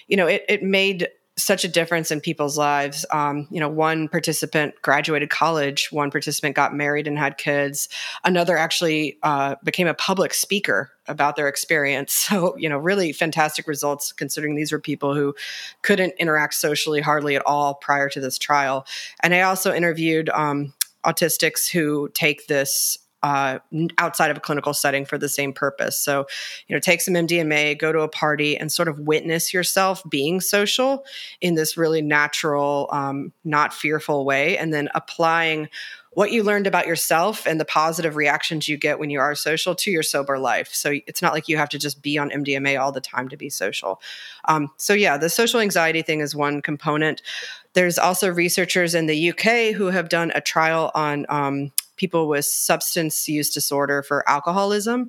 you 0.09 0.16
know, 0.16 0.27
it, 0.27 0.45
it 0.49 0.62
made 0.62 1.09
such 1.38 1.64
a 1.64 1.68
difference 1.68 2.11
in 2.11 2.21
people's 2.21 2.59
lives. 2.59 3.07
Um, 3.11 3.47
you 3.51 3.59
know, 3.59 3.68
one 3.68 4.09
participant 4.09 4.75
graduated 4.83 5.31
college, 5.31 5.90
one 5.90 6.11
participant 6.11 6.55
got 6.55 6.75
married 6.75 7.07
and 7.07 7.18
had 7.18 7.38
kids, 7.38 7.88
another 8.23 8.57
actually 8.57 9.18
uh, 9.23 9.57
became 9.64 9.87
a 9.87 9.95
public 9.95 10.35
speaker 10.35 10.90
about 11.09 11.37
their 11.37 11.49
experience. 11.49 12.29
So, 12.33 12.57
you 12.57 12.68
know, 12.68 12.79
really 12.79 13.12
fantastic 13.12 13.66
results 13.66 14.12
considering 14.12 14.55
these 14.55 14.73
were 14.73 14.79
people 14.79 15.14
who 15.14 15.35
couldn't 15.83 16.14
interact 16.18 16.55
socially 16.55 17.01
hardly 17.01 17.37
at 17.37 17.42
all 17.45 17.75
prior 17.75 18.09
to 18.09 18.21
this 18.21 18.38
trial. 18.38 18.87
And 19.23 19.35
I 19.35 19.42
also 19.42 19.75
interviewed 19.75 20.31
um, 20.31 20.73
autistics 21.04 21.70
who 21.70 22.08
take 22.14 22.46
this 22.46 22.98
uh, 23.22 23.58
outside 23.98 24.30
of 24.30 24.36
a 24.36 24.40
clinical 24.40 24.74
setting 24.74 25.04
for 25.04 25.16
the 25.16 25.28
same 25.28 25.52
purpose. 25.52 25.96
So, 25.96 26.26
you 26.66 26.74
know, 26.74 26.80
take 26.80 27.00
some 27.00 27.14
MDMA, 27.14 27.78
go 27.78 27.92
to 27.92 28.00
a 28.00 28.08
party, 28.08 28.56
and 28.56 28.70
sort 28.72 28.88
of 28.88 28.98
witness 28.98 29.54
yourself 29.54 30.02
being 30.10 30.40
social 30.40 31.04
in 31.40 31.54
this 31.54 31.76
really 31.76 32.02
natural, 32.02 32.88
um, 32.90 33.32
not 33.44 33.72
fearful 33.72 34.24
way, 34.24 34.58
and 34.58 34.74
then 34.74 34.88
applying 34.94 35.68
what 36.14 36.31
you 36.31 36.42
learned 36.42 36.66
about 36.66 36.87
yourself 36.87 37.46
and 37.46 37.59
the 37.59 37.64
positive 37.64 38.16
reactions 38.16 38.68
you 38.68 38.77
get 38.77 38.98
when 38.98 39.09
you 39.09 39.18
are 39.18 39.35
social 39.35 39.75
to 39.75 39.90
your 39.90 40.03
sober 40.03 40.38
life. 40.38 40.75
So 40.75 40.94
it's 41.07 41.22
not 41.22 41.33
like 41.33 41.48
you 41.48 41.57
have 41.57 41.70
to 41.70 41.79
just 41.79 42.03
be 42.03 42.18
on 42.18 42.31
MDMA 42.31 42.79
all 42.79 42.92
the 42.92 43.01
time 43.01 43.29
to 43.31 43.37
be 43.37 43.48
social. 43.48 44.01
Um, 44.44 44.70
so, 44.77 44.92
yeah, 44.92 45.16
the 45.16 45.31
social 45.31 45.61
anxiety 45.61 46.03
thing 46.03 46.20
is 46.20 46.37
one 46.37 46.61
component. 46.61 47.22
There's 47.72 47.98
also 47.98 48.29
researchers 48.29 48.94
in 48.94 49.07
the 49.07 49.31
UK 49.31 49.75
who 49.75 49.87
have 49.87 50.11
done 50.11 50.33
a 50.35 50.42
trial 50.42 50.90
on 50.94 51.25
um, 51.31 51.72
people 51.96 52.29
with 52.29 52.44
substance 52.44 53.27
use 53.29 53.51
disorder 53.51 54.03
for 54.03 54.29
alcoholism. 54.29 55.09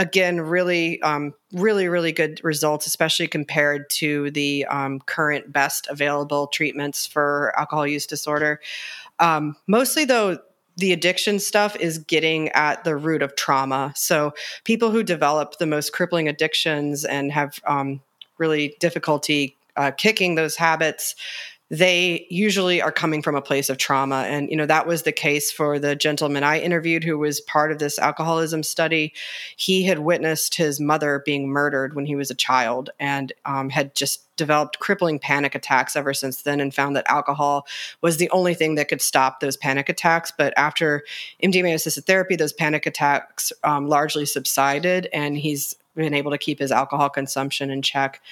Again, 0.00 0.40
really, 0.40 1.02
um, 1.02 1.34
really, 1.52 1.88
really 1.88 2.12
good 2.12 2.40
results, 2.44 2.86
especially 2.86 3.26
compared 3.26 3.90
to 3.90 4.30
the 4.30 4.64
um, 4.66 5.00
current 5.00 5.52
best 5.52 5.88
available 5.90 6.46
treatments 6.46 7.04
for 7.04 7.52
alcohol 7.58 7.84
use 7.86 8.06
disorder. 8.06 8.60
Um, 9.20 9.56
mostly, 9.66 10.04
though, 10.04 10.38
the 10.76 10.92
addiction 10.92 11.40
stuff 11.40 11.74
is 11.76 11.98
getting 11.98 12.50
at 12.50 12.84
the 12.84 12.96
root 12.96 13.22
of 13.22 13.34
trauma. 13.36 13.92
So, 13.96 14.32
people 14.64 14.90
who 14.90 15.02
develop 15.02 15.58
the 15.58 15.66
most 15.66 15.92
crippling 15.92 16.28
addictions 16.28 17.04
and 17.04 17.32
have 17.32 17.58
um, 17.66 18.00
really 18.38 18.76
difficulty 18.80 19.56
uh, 19.76 19.90
kicking 19.92 20.34
those 20.34 20.56
habits 20.56 21.14
they 21.70 22.26
usually 22.30 22.80
are 22.80 22.90
coming 22.90 23.22
from 23.22 23.34
a 23.34 23.42
place 23.42 23.68
of 23.68 23.76
trauma. 23.76 24.22
And 24.22 24.50
you 24.50 24.56
know 24.56 24.66
that 24.66 24.86
was 24.86 25.02
the 25.02 25.12
case 25.12 25.52
for 25.52 25.78
the 25.78 25.94
gentleman 25.94 26.42
i 26.42 26.58
interviewed 26.58 27.04
who 27.04 27.18
was 27.18 27.40
part 27.42 27.70
of 27.70 27.78
this 27.78 27.98
alcoholism 27.98 28.62
study. 28.62 29.12
He 29.56 29.84
had 29.84 29.98
witnessed 29.98 30.54
his 30.54 30.80
mother 30.80 31.22
being 31.24 31.48
murdered 31.48 31.94
when 31.94 32.06
he 32.06 32.16
was 32.16 32.30
a 32.30 32.34
child 32.34 32.90
and 32.98 33.32
um, 33.44 33.70
had 33.70 33.94
just 33.94 34.24
developed 34.36 34.78
crippling 34.78 35.18
panic 35.18 35.54
attacks 35.54 35.96
ever 35.96 36.14
since 36.14 36.42
then 36.42 36.60
and 36.60 36.72
found 36.72 36.94
that 36.96 37.10
alcohol 37.10 37.66
was 38.00 38.16
the 38.16 38.30
only 38.30 38.54
thing 38.54 38.76
that 38.76 38.88
could 38.88 39.02
stop 39.02 39.40
those 39.40 39.56
panic 39.56 39.88
attacks. 39.88 40.32
But 40.36 40.54
after 40.56 41.04
mdma 41.42 41.74
assisted 41.74 42.06
therapy 42.06 42.36
those 42.36 42.52
panic 42.52 42.86
attacks 42.86 43.52
um, 43.64 43.88
largely 43.88 44.24
subsided 44.24 45.08
and 45.12 45.36
he's 45.36 45.74
been 45.94 46.14
able 46.14 46.30
to 46.30 46.38
keep 46.38 46.58
his 46.60 46.72
alcohol 46.72 47.10
consumption 47.10 47.70
in 47.70 47.82
check 47.82 48.22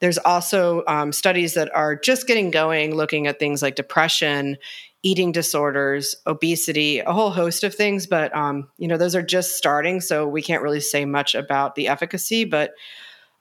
there's 0.00 0.18
also 0.18 0.84
um, 0.86 1.12
studies 1.12 1.54
that 1.54 1.74
are 1.74 1.96
just 1.96 2.26
getting 2.26 2.50
going 2.50 2.94
looking 2.94 3.26
at 3.26 3.38
things 3.38 3.62
like 3.62 3.76
depression, 3.76 4.56
eating 5.02 5.32
disorders, 5.32 6.14
obesity, 6.26 6.98
a 6.98 7.12
whole 7.12 7.30
host 7.30 7.64
of 7.64 7.74
things. 7.74 8.06
But, 8.06 8.34
um, 8.34 8.68
you 8.78 8.88
know, 8.88 8.96
those 8.96 9.14
are 9.14 9.22
just 9.22 9.56
starting. 9.56 10.00
So 10.00 10.26
we 10.26 10.42
can't 10.42 10.62
really 10.62 10.80
say 10.80 11.04
much 11.04 11.34
about 11.34 11.76
the 11.76 11.88
efficacy. 11.88 12.44
But 12.44 12.72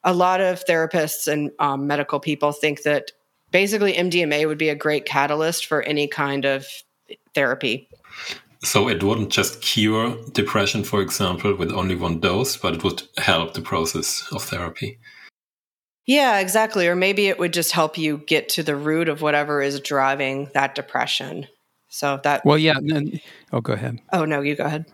a 0.03 0.13
lot 0.13 0.39
of 0.39 0.63
therapists 0.65 1.27
and 1.27 1.51
um, 1.59 1.87
medical 1.87 2.19
people 2.19 2.51
think 2.51 2.83
that 2.83 3.11
basically 3.51 3.93
MDMA 3.93 4.47
would 4.47 4.57
be 4.57 4.69
a 4.69 4.75
great 4.75 5.05
catalyst 5.05 5.65
for 5.65 5.81
any 5.81 6.07
kind 6.07 6.45
of 6.45 6.67
therapy. 7.33 7.89
So 8.63 8.87
it 8.87 9.03
wouldn't 9.03 9.29
just 9.31 9.61
cure 9.61 10.15
depression, 10.31 10.83
for 10.83 11.01
example, 11.01 11.55
with 11.55 11.71
only 11.71 11.95
one 11.95 12.19
dose, 12.19 12.57
but 12.57 12.75
it 12.75 12.83
would 12.83 13.03
help 13.17 13.53
the 13.53 13.61
process 13.61 14.27
of 14.31 14.43
therapy. 14.43 14.97
Yeah, 16.05 16.39
exactly. 16.39 16.87
Or 16.87 16.95
maybe 16.95 17.27
it 17.27 17.39
would 17.39 17.53
just 17.53 17.71
help 17.71 17.97
you 17.97 18.17
get 18.17 18.49
to 18.49 18.63
the 18.63 18.75
root 18.75 19.09
of 19.09 19.21
whatever 19.21 19.61
is 19.61 19.79
driving 19.79 20.49
that 20.53 20.75
depression. 20.75 21.47
So 21.89 22.19
that. 22.23 22.45
Well, 22.45 22.57
yeah. 22.57 22.75
Then, 22.81 23.19
Oh, 23.51 23.61
go 23.61 23.73
ahead. 23.73 23.99
Oh, 24.11 24.25
no, 24.25 24.41
you 24.41 24.55
go 24.55 24.65
ahead. 24.65 24.85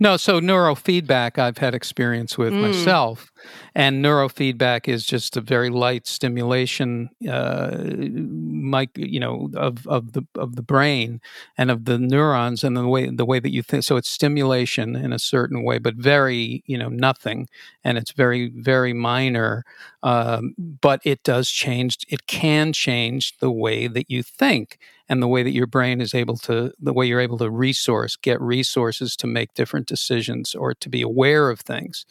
No, 0.00 0.16
so 0.16 0.40
neurofeedback 0.40 1.38
I've 1.38 1.58
had 1.58 1.74
experience 1.74 2.38
with 2.38 2.52
mm. 2.52 2.62
myself. 2.62 3.30
and 3.74 4.02
neurofeedback 4.02 4.88
is 4.88 5.04
just 5.04 5.36
a 5.36 5.40
very 5.40 5.68
light 5.68 6.06
stimulation, 6.06 7.10
uh, 7.28 7.76
mic, 7.84 8.90
you 8.96 9.20
know, 9.20 9.50
of, 9.54 9.86
of 9.86 10.12
the 10.12 10.22
of 10.34 10.56
the 10.56 10.62
brain 10.62 11.20
and 11.58 11.70
of 11.70 11.84
the 11.84 11.98
neurons 11.98 12.64
and 12.64 12.76
the 12.76 12.86
way 12.86 13.10
the 13.10 13.26
way 13.26 13.38
that 13.38 13.52
you 13.52 13.62
think. 13.62 13.84
So 13.84 13.96
it's 13.96 14.08
stimulation 14.08 14.96
in 14.96 15.12
a 15.12 15.18
certain 15.18 15.62
way, 15.62 15.78
but 15.78 15.94
very, 15.94 16.62
you 16.66 16.78
know, 16.78 16.88
nothing, 16.88 17.48
and 17.84 17.98
it's 17.98 18.12
very 18.12 18.50
very 18.54 18.92
minor. 18.94 19.64
Um, 20.02 20.54
but 20.58 21.00
it 21.04 21.22
does 21.22 21.50
change. 21.50 21.98
It 22.08 22.26
can 22.26 22.72
change 22.72 23.36
the 23.38 23.50
way 23.50 23.88
that 23.88 24.10
you 24.10 24.22
think 24.22 24.78
and 25.08 25.22
the 25.22 25.28
way 25.28 25.42
that 25.42 25.52
your 25.52 25.66
brain 25.66 26.00
is 26.00 26.14
able 26.14 26.36
to 26.38 26.72
the 26.78 26.92
way 26.92 27.06
you're 27.06 27.20
able 27.20 27.38
to 27.38 27.50
resource 27.50 28.16
get 28.16 28.40
resources 28.40 29.16
to 29.16 29.26
make 29.26 29.54
different 29.54 29.86
decisions 29.86 30.54
or 30.54 30.74
to 30.74 30.88
be 30.88 31.02
aware 31.02 31.50
of 31.50 31.60
things. 31.60 32.04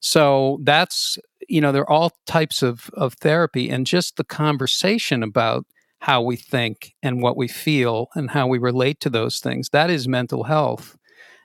So 0.00 0.58
that's 0.62 1.18
you 1.48 1.60
know 1.60 1.72
there 1.72 1.82
are 1.82 1.90
all 1.90 2.12
types 2.26 2.62
of 2.62 2.90
of 2.94 3.14
therapy 3.14 3.70
and 3.70 3.86
just 3.86 4.16
the 4.16 4.24
conversation 4.24 5.22
about 5.22 5.66
how 6.00 6.20
we 6.22 6.36
think 6.36 6.94
and 7.02 7.22
what 7.22 7.36
we 7.36 7.48
feel 7.48 8.08
and 8.14 8.30
how 8.30 8.46
we 8.46 8.58
relate 8.58 9.00
to 9.00 9.10
those 9.10 9.38
things 9.40 9.68
that 9.72 9.90
is 9.90 10.08
mental 10.08 10.44
health. 10.44 10.96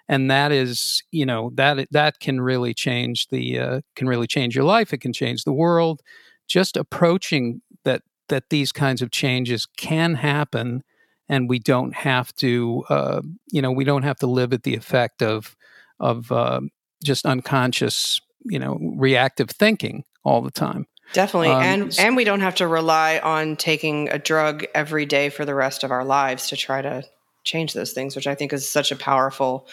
And 0.10 0.32
that 0.32 0.52
is 0.52 1.04
you 1.12 1.26
know 1.26 1.52
that 1.56 1.88
that 1.92 2.20
can 2.20 2.42
really 2.42 2.74
change 2.74 3.28
the 3.30 3.60
uh, 3.60 3.82
can 3.96 4.08
really 4.08 4.28
change 4.28 4.56
your 4.56 4.66
life. 4.66 4.94
It 4.94 5.00
can 5.02 5.14
change 5.14 5.44
the 5.44 5.54
world. 5.54 6.02
Just 6.48 6.78
approaching 6.78 7.62
that 7.84 8.04
that 8.30 8.50
these 8.50 8.72
kinds 8.72 9.02
of 9.02 9.12
changes 9.12 9.66
can 9.78 10.16
happen 10.16 10.84
and 11.30 11.50
we 11.50 11.60
don't 11.60 11.94
have 11.94 12.34
to 12.36 12.84
uh, 12.90 13.22
you 13.52 13.62
know 13.62 13.72
we 13.72 13.84
don't 13.84 14.04
have 14.04 14.18
to 14.18 14.28
live 14.28 14.54
at 14.54 14.63
the 14.63 14.76
effect 14.76 15.22
of 15.22 15.56
of 16.00 16.32
uh, 16.32 16.62
just 17.04 17.26
unconscious 17.26 18.20
you 18.46 18.60
know 18.60 18.78
reactive 18.96 19.50
thinking 19.50 20.04
all 20.24 20.42
the 20.42 20.52
time. 20.52 20.86
Definitely 21.13 21.50
um, 21.50 21.63
and 21.63 22.00
and 22.00 22.16
we 22.16 22.24
don't 22.24 22.42
have 22.42 22.56
to 22.56 22.68
rely 22.68 23.20
on 23.20 23.56
taking 23.56 24.10
a 24.10 24.20
drug 24.20 24.66
every 24.76 25.06
day 25.06 25.30
for 25.30 25.46
the 25.46 25.56
rest 25.56 25.84
of 25.84 25.92
our 25.92 26.04
lives 26.04 26.50
to 26.50 26.58
try 26.58 26.82
to 26.82 27.04
change 27.44 27.72
those 27.72 27.94
things 27.94 28.13
which 28.13 28.28
i 28.28 28.36
think 28.36 28.52
is 28.52 28.70
such 28.70 28.92
a 28.92 28.96
powerful 28.98 29.66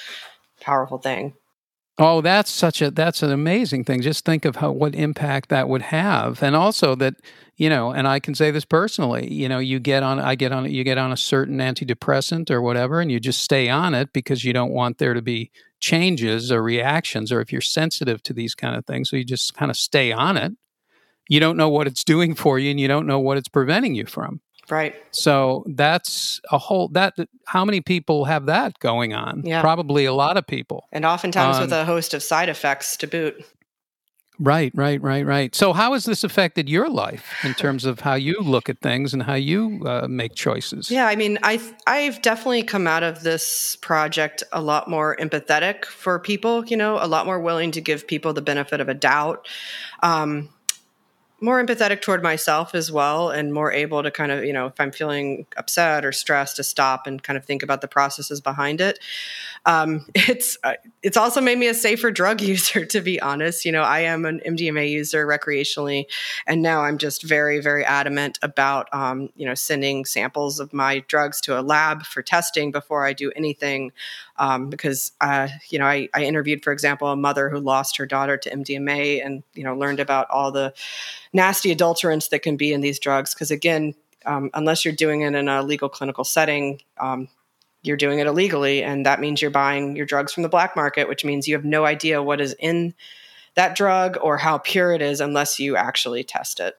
powerful 0.61 0.99
thing 0.99 1.35
Oh, 1.99 2.21
that's 2.21 2.51
such 2.51 2.83
a 2.83 2.91
that's 2.91 3.23
an 3.23 3.31
amazing 3.31 3.85
thing. 3.85 4.03
Just 4.03 4.25
think 4.25 4.45
of 4.45 4.57
how 4.57 4.73
what 4.73 4.97
impact 4.97 5.49
that 5.51 5.69
would 5.69 5.83
have, 5.83 6.43
and 6.43 6.57
also 6.57 6.97
that 6.97 7.15
you 7.57 7.69
know, 7.69 7.93
and 7.93 8.09
I 8.09 8.19
can 8.19 8.35
say 8.35 8.51
this 8.51 8.65
personally. 8.65 9.33
You 9.33 9.49
know, 9.49 9.61
you 9.61 9.79
get 9.79 10.03
on, 10.03 10.19
I 10.19 10.35
get 10.35 10.51
on, 10.51 10.69
you 10.69 10.83
get 10.83 10.99
on 10.99 11.13
a 11.13 11.17
certain 11.17 11.59
antidepressant 11.59 12.51
or 12.51 12.61
whatever, 12.61 13.01
and 13.01 13.13
you 13.13 13.21
just 13.21 13.43
stay 13.43 13.69
on 13.69 13.95
it 13.95 14.13
because 14.13 14.45
you 14.45 14.53
don't 14.53 14.73
want 14.73 14.99
there 14.99 15.15
to 15.15 15.23
be 15.23 15.53
changes 15.79 16.51
or 16.51 16.65
reactions, 16.65 17.31
or 17.31 17.41
if 17.41 17.53
you're 17.53 17.61
sensitive 17.61 18.23
to 18.25 18.33
these 18.33 18.57
kind 18.57 18.75
of 18.75 18.85
things, 18.87 19.09
so 19.11 19.17
you 19.17 19.25
just 19.25 19.55
kind 19.55 19.71
of 19.71 19.77
stay 19.77 20.11
on 20.11 20.37
it. 20.37 20.53
You 21.29 21.41
don't 21.41 21.57
know 21.59 21.69
what 21.71 21.87
it's 21.89 22.05
doing 22.05 22.35
for 22.35 22.59
you, 22.59 22.71
and 22.71 22.81
you 22.81 22.89
don't 22.89 23.07
know 23.07 23.21
what 23.21 23.39
it's 23.39 23.49
preventing 23.49 23.95
you 23.95 24.07
from. 24.07 24.41
Right. 24.71 24.95
So 25.11 25.65
that's 25.69 26.41
a 26.51 26.59
whole 26.59 26.89
that 26.89 27.15
how 27.47 27.65
many 27.65 27.81
people 27.81 28.25
have 28.25 28.47
that 28.47 28.79
going 28.79 29.13
on? 29.13 29.43
Yeah. 29.45 29.61
Probably 29.61 30.05
a 30.05 30.15
lot 30.15 30.37
of 30.37 30.47
people. 30.47 30.89
And 30.93 31.05
oftentimes 31.05 31.57
um, 31.57 31.63
with 31.65 31.73
a 31.73 31.85
host 31.85 32.15
of 32.15 32.23
side 32.23 32.49
effects 32.49 32.97
to 32.99 33.07
boot. 33.07 33.45
Right, 34.41 34.73
right, 34.75 35.01
right, 35.01 35.25
right. 35.25 35.55
So 35.55 35.73
how 35.73 35.93
has 35.93 36.07
this 36.07 36.25
affected 36.25 36.69
your 36.69 36.89
life 36.89 37.37
in 37.45 37.55
terms 37.55 37.85
of 37.85 38.01
how 38.01 38.15
you 38.15 38.41
look 38.41 38.69
at 38.69 38.81
things 38.81 39.15
and 39.15 39.23
how 39.23 39.35
you 39.35 39.83
uh, 39.87 40.09
make 40.09 40.35
choices? 40.35 40.91
Yeah, 40.91 41.07
I 41.07 41.15
mean, 41.15 41.39
I 41.43 41.61
I've 41.87 42.21
definitely 42.21 42.65
come 42.65 42.87
out 42.87 43.03
of 43.03 43.23
this 43.23 43.77
project 43.77 44.43
a 44.53 44.61
lot 44.61 44.89
more 44.89 45.17
empathetic 45.17 45.85
for 45.85 46.19
people, 46.19 46.65
you 46.67 46.77
know, 46.77 46.99
a 47.01 47.07
lot 47.07 47.27
more 47.27 47.39
willing 47.39 47.71
to 47.73 47.81
give 47.81 48.09
people 48.09 48.33
the 48.33 48.43
benefit 48.43 48.81
of 48.81 48.89
a 48.89 48.95
doubt. 48.95 49.47
Um, 50.03 50.49
more 51.41 51.63
empathetic 51.65 52.01
toward 52.01 52.23
myself 52.23 52.75
as 52.75 52.91
well 52.91 53.31
and 53.31 53.53
more 53.53 53.73
able 53.73 54.03
to 54.03 54.11
kind 54.11 54.33
of 54.33 54.45
you 54.45 54.53
know 54.53 54.67
if 54.67 54.81
i'm 54.81 54.93
feeling 54.93 55.47
upset 55.57 56.05
or 56.05 56.13
stressed 56.13 56.57
to 56.57 56.65
stop 56.65 57.07
and 57.07 57.23
kind 57.23 57.37
of 57.37 57.45
think 57.45 57.63
about 57.63 57.81
the 57.81 57.89
processes 57.89 58.41
behind 58.41 58.81
it. 58.81 58.99
Um, 59.67 60.07
it's 60.15 60.57
uh, 60.63 60.75
it's 61.03 61.17
also 61.17 61.41
made 61.41 61.59
me 61.59 61.69
a 61.69 61.75
safer 61.75 62.11
drug 62.11 62.41
user 62.53 62.85
to 62.87 63.01
be 63.01 63.21
honest. 63.21 63.65
You 63.65 63.73
know 63.73 63.83
i 63.83 64.01
am 64.01 64.25
an 64.25 64.41
mdma 64.47 64.91
user 64.91 65.27
recreationally 65.27 66.05
and 66.47 66.63
now 66.63 66.83
i'm 66.83 66.99
just 66.99 67.23
very 67.23 67.61
very 67.61 67.85
adamant 67.85 68.39
about 68.43 68.89
um, 68.93 69.31
you 69.37 69.47
know 69.47 69.55
sending 69.55 70.05
samples 70.05 70.61
of 70.61 70.73
my 70.73 71.01
drugs 71.09 71.41
to 71.43 71.59
a 71.59 71.63
lab 71.63 72.05
for 72.05 72.23
testing 72.23 72.71
before 72.71 73.05
i 73.05 73.13
do 73.13 73.33
anything 73.37 73.93
um, 74.37 74.71
because 74.71 75.13
uh, 75.21 75.49
you 75.71 75.79
know 75.79 75.87
I, 75.87 76.09
I 76.15 76.25
interviewed 76.25 76.65
for 76.65 76.73
example 76.73 77.09
a 77.09 77.17
mother 77.17 77.49
who 77.49 77.59
lost 77.59 77.97
her 77.99 78.07
daughter 78.07 78.37
to 78.37 78.51
mdma 78.51 79.25
and 79.25 79.43
you 79.55 79.65
know 79.65 79.77
learned 79.77 80.01
about 80.01 80.29
all 80.31 80.51
the 80.51 80.75
nasty 81.35 81.75
adulterants 81.75 82.31
that 82.31 82.41
can 82.41 82.57
be 82.57 82.73
in 82.73 82.81
these 82.81 82.99
drugs. 82.99 83.35
Because 83.35 83.51
again, 83.51 83.95
um, 84.25 84.51
unless 84.55 84.85
you're 84.85 84.95
doing 84.95 85.21
it 85.21 85.35
in 85.35 85.49
a 85.49 85.63
legal 85.63 85.91
clinical 85.91 86.25
setting, 86.25 86.81
um, 86.99 87.29
you're 87.83 87.99
doing 87.99 88.21
it 88.21 88.27
illegally, 88.27 88.83
and 88.83 89.05
that 89.05 89.21
means 89.21 89.43
you're 89.43 89.51
buying 89.51 89.95
your 89.95 90.07
drugs 90.07 90.33
from 90.33 90.43
the 90.43 90.49
black 90.49 90.75
market, 90.75 91.09
which 91.09 91.25
means 91.25 91.47
you 91.47 91.55
have 91.55 91.67
no 91.67 91.85
idea 91.85 92.23
what 92.23 92.41
is 92.41 92.57
in 92.59 92.95
that 93.57 93.77
drug 93.77 94.17
or 94.23 94.39
how 94.39 94.57
pure 94.57 94.93
it 94.93 95.03
is 95.03 95.21
unless 95.21 95.59
you 95.59 95.77
actually 95.77 96.25
test 96.25 96.61
it. 96.61 96.77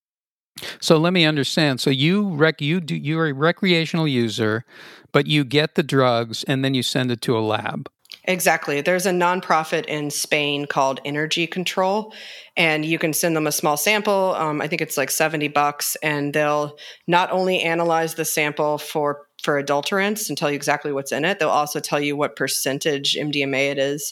So 0.80 0.98
let 0.98 1.14
me 1.14 1.26
understand. 1.26 1.82
So 1.82 1.90
you 1.90 2.30
rec 2.30 2.62
you 2.62 2.80
do 2.80 2.96
you're 2.96 3.28
a 3.28 3.34
recreational 3.34 4.08
user, 4.08 4.66
but 5.12 5.28
you 5.28 5.44
get 5.44 5.76
the 5.76 5.84
drugs 5.84 6.44
and 6.46 6.64
then 6.64 6.74
you 6.74 6.84
send 6.84 7.12
it 7.12 7.22
to 7.24 7.38
a 7.38 7.42
lab. 7.42 7.90
Exactly. 8.28 8.82
There's 8.82 9.06
a 9.06 9.12
nonprofit 9.12 9.86
in 9.86 10.10
Spain 10.10 10.66
called 10.66 11.00
Energy 11.06 11.46
Control, 11.46 12.14
and 12.58 12.84
you 12.84 12.98
can 12.98 13.14
send 13.14 13.36
them 13.36 13.46
a 13.46 13.52
small 13.52 13.78
sample. 13.78 14.34
Um, 14.36 14.62
I 14.62 14.68
think 14.68 14.82
it's 14.82 14.98
like 14.98 15.12
70 15.12 15.50
bucks, 15.50 15.96
and 16.02 16.34
they'll 16.34 16.76
not 17.06 17.32
only 17.32 17.62
analyze 17.62 18.16
the 18.16 18.26
sample 18.26 18.78
for 18.78 19.28
for 19.44 19.62
adulterants 19.62 20.28
and 20.28 20.38
tell 20.38 20.50
you 20.50 20.56
exactly 20.56 20.92
what's 20.92 21.12
in 21.12 21.24
it, 21.24 21.38
they'll 21.38 21.50
also 21.50 21.80
tell 21.80 22.00
you 22.00 22.16
what 22.16 22.36
percentage 22.36 23.14
MDMA 23.16 23.72
it 23.72 23.78
is. 23.78 24.12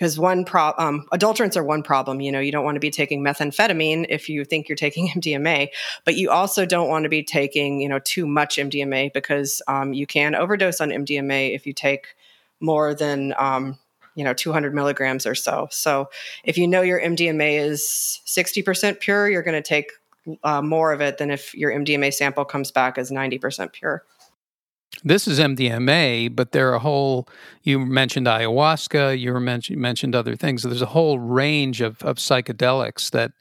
Because 0.00 0.18
one 0.18 0.46
problem, 0.46 0.88
um, 0.88 1.06
adulterants 1.12 1.58
are 1.58 1.62
one 1.62 1.82
problem. 1.82 2.22
You 2.22 2.32
know, 2.32 2.40
you 2.40 2.50
don't 2.50 2.64
want 2.64 2.76
to 2.76 2.80
be 2.80 2.90
taking 2.90 3.22
methamphetamine 3.22 4.06
if 4.08 4.30
you 4.30 4.46
think 4.46 4.66
you're 4.66 4.74
taking 4.74 5.08
MDMA, 5.14 5.68
but 6.06 6.16
you 6.16 6.30
also 6.30 6.64
don't 6.64 6.88
want 6.88 7.02
to 7.02 7.10
be 7.10 7.22
taking, 7.22 7.82
you 7.82 7.88
know, 7.88 7.98
too 7.98 8.26
much 8.26 8.56
MDMA 8.56 9.12
because 9.12 9.60
um, 9.68 9.92
you 9.92 10.06
can 10.06 10.34
overdose 10.34 10.80
on 10.80 10.88
MDMA 10.88 11.54
if 11.54 11.66
you 11.66 11.74
take 11.74 12.14
more 12.60 12.94
than 12.94 13.34
um, 13.38 13.78
you 14.14 14.24
know 14.24 14.32
200 14.32 14.74
milligrams 14.74 15.26
or 15.26 15.34
so. 15.34 15.68
So 15.70 16.08
if 16.44 16.56
you 16.56 16.66
know 16.66 16.80
your 16.80 17.00
MDMA 17.00 17.60
is 17.60 18.20
60% 18.26 19.00
pure, 19.00 19.28
you're 19.28 19.42
going 19.42 19.62
to 19.62 19.66
take 19.66 19.92
uh, 20.44 20.62
more 20.62 20.92
of 20.92 21.02
it 21.02 21.18
than 21.18 21.30
if 21.30 21.54
your 21.54 21.70
MDMA 21.72 22.12
sample 22.12 22.46
comes 22.46 22.70
back 22.70 22.96
as 22.96 23.10
90% 23.10 23.72
pure. 23.72 24.04
This 25.02 25.26
is 25.26 25.38
MDMA, 25.38 26.34
but 26.34 26.52
there 26.52 26.70
are 26.70 26.74
a 26.74 26.80
whole. 26.80 27.28
You 27.62 27.78
mentioned 27.78 28.26
ayahuasca. 28.26 29.18
You 29.18 29.32
mentioned 29.40 29.78
mentioned 29.78 30.14
other 30.14 30.36
things. 30.36 30.62
There's 30.62 30.82
a 30.82 30.86
whole 30.86 31.18
range 31.18 31.80
of 31.80 32.02
of 32.02 32.16
psychedelics 32.16 33.10
that 33.10 33.32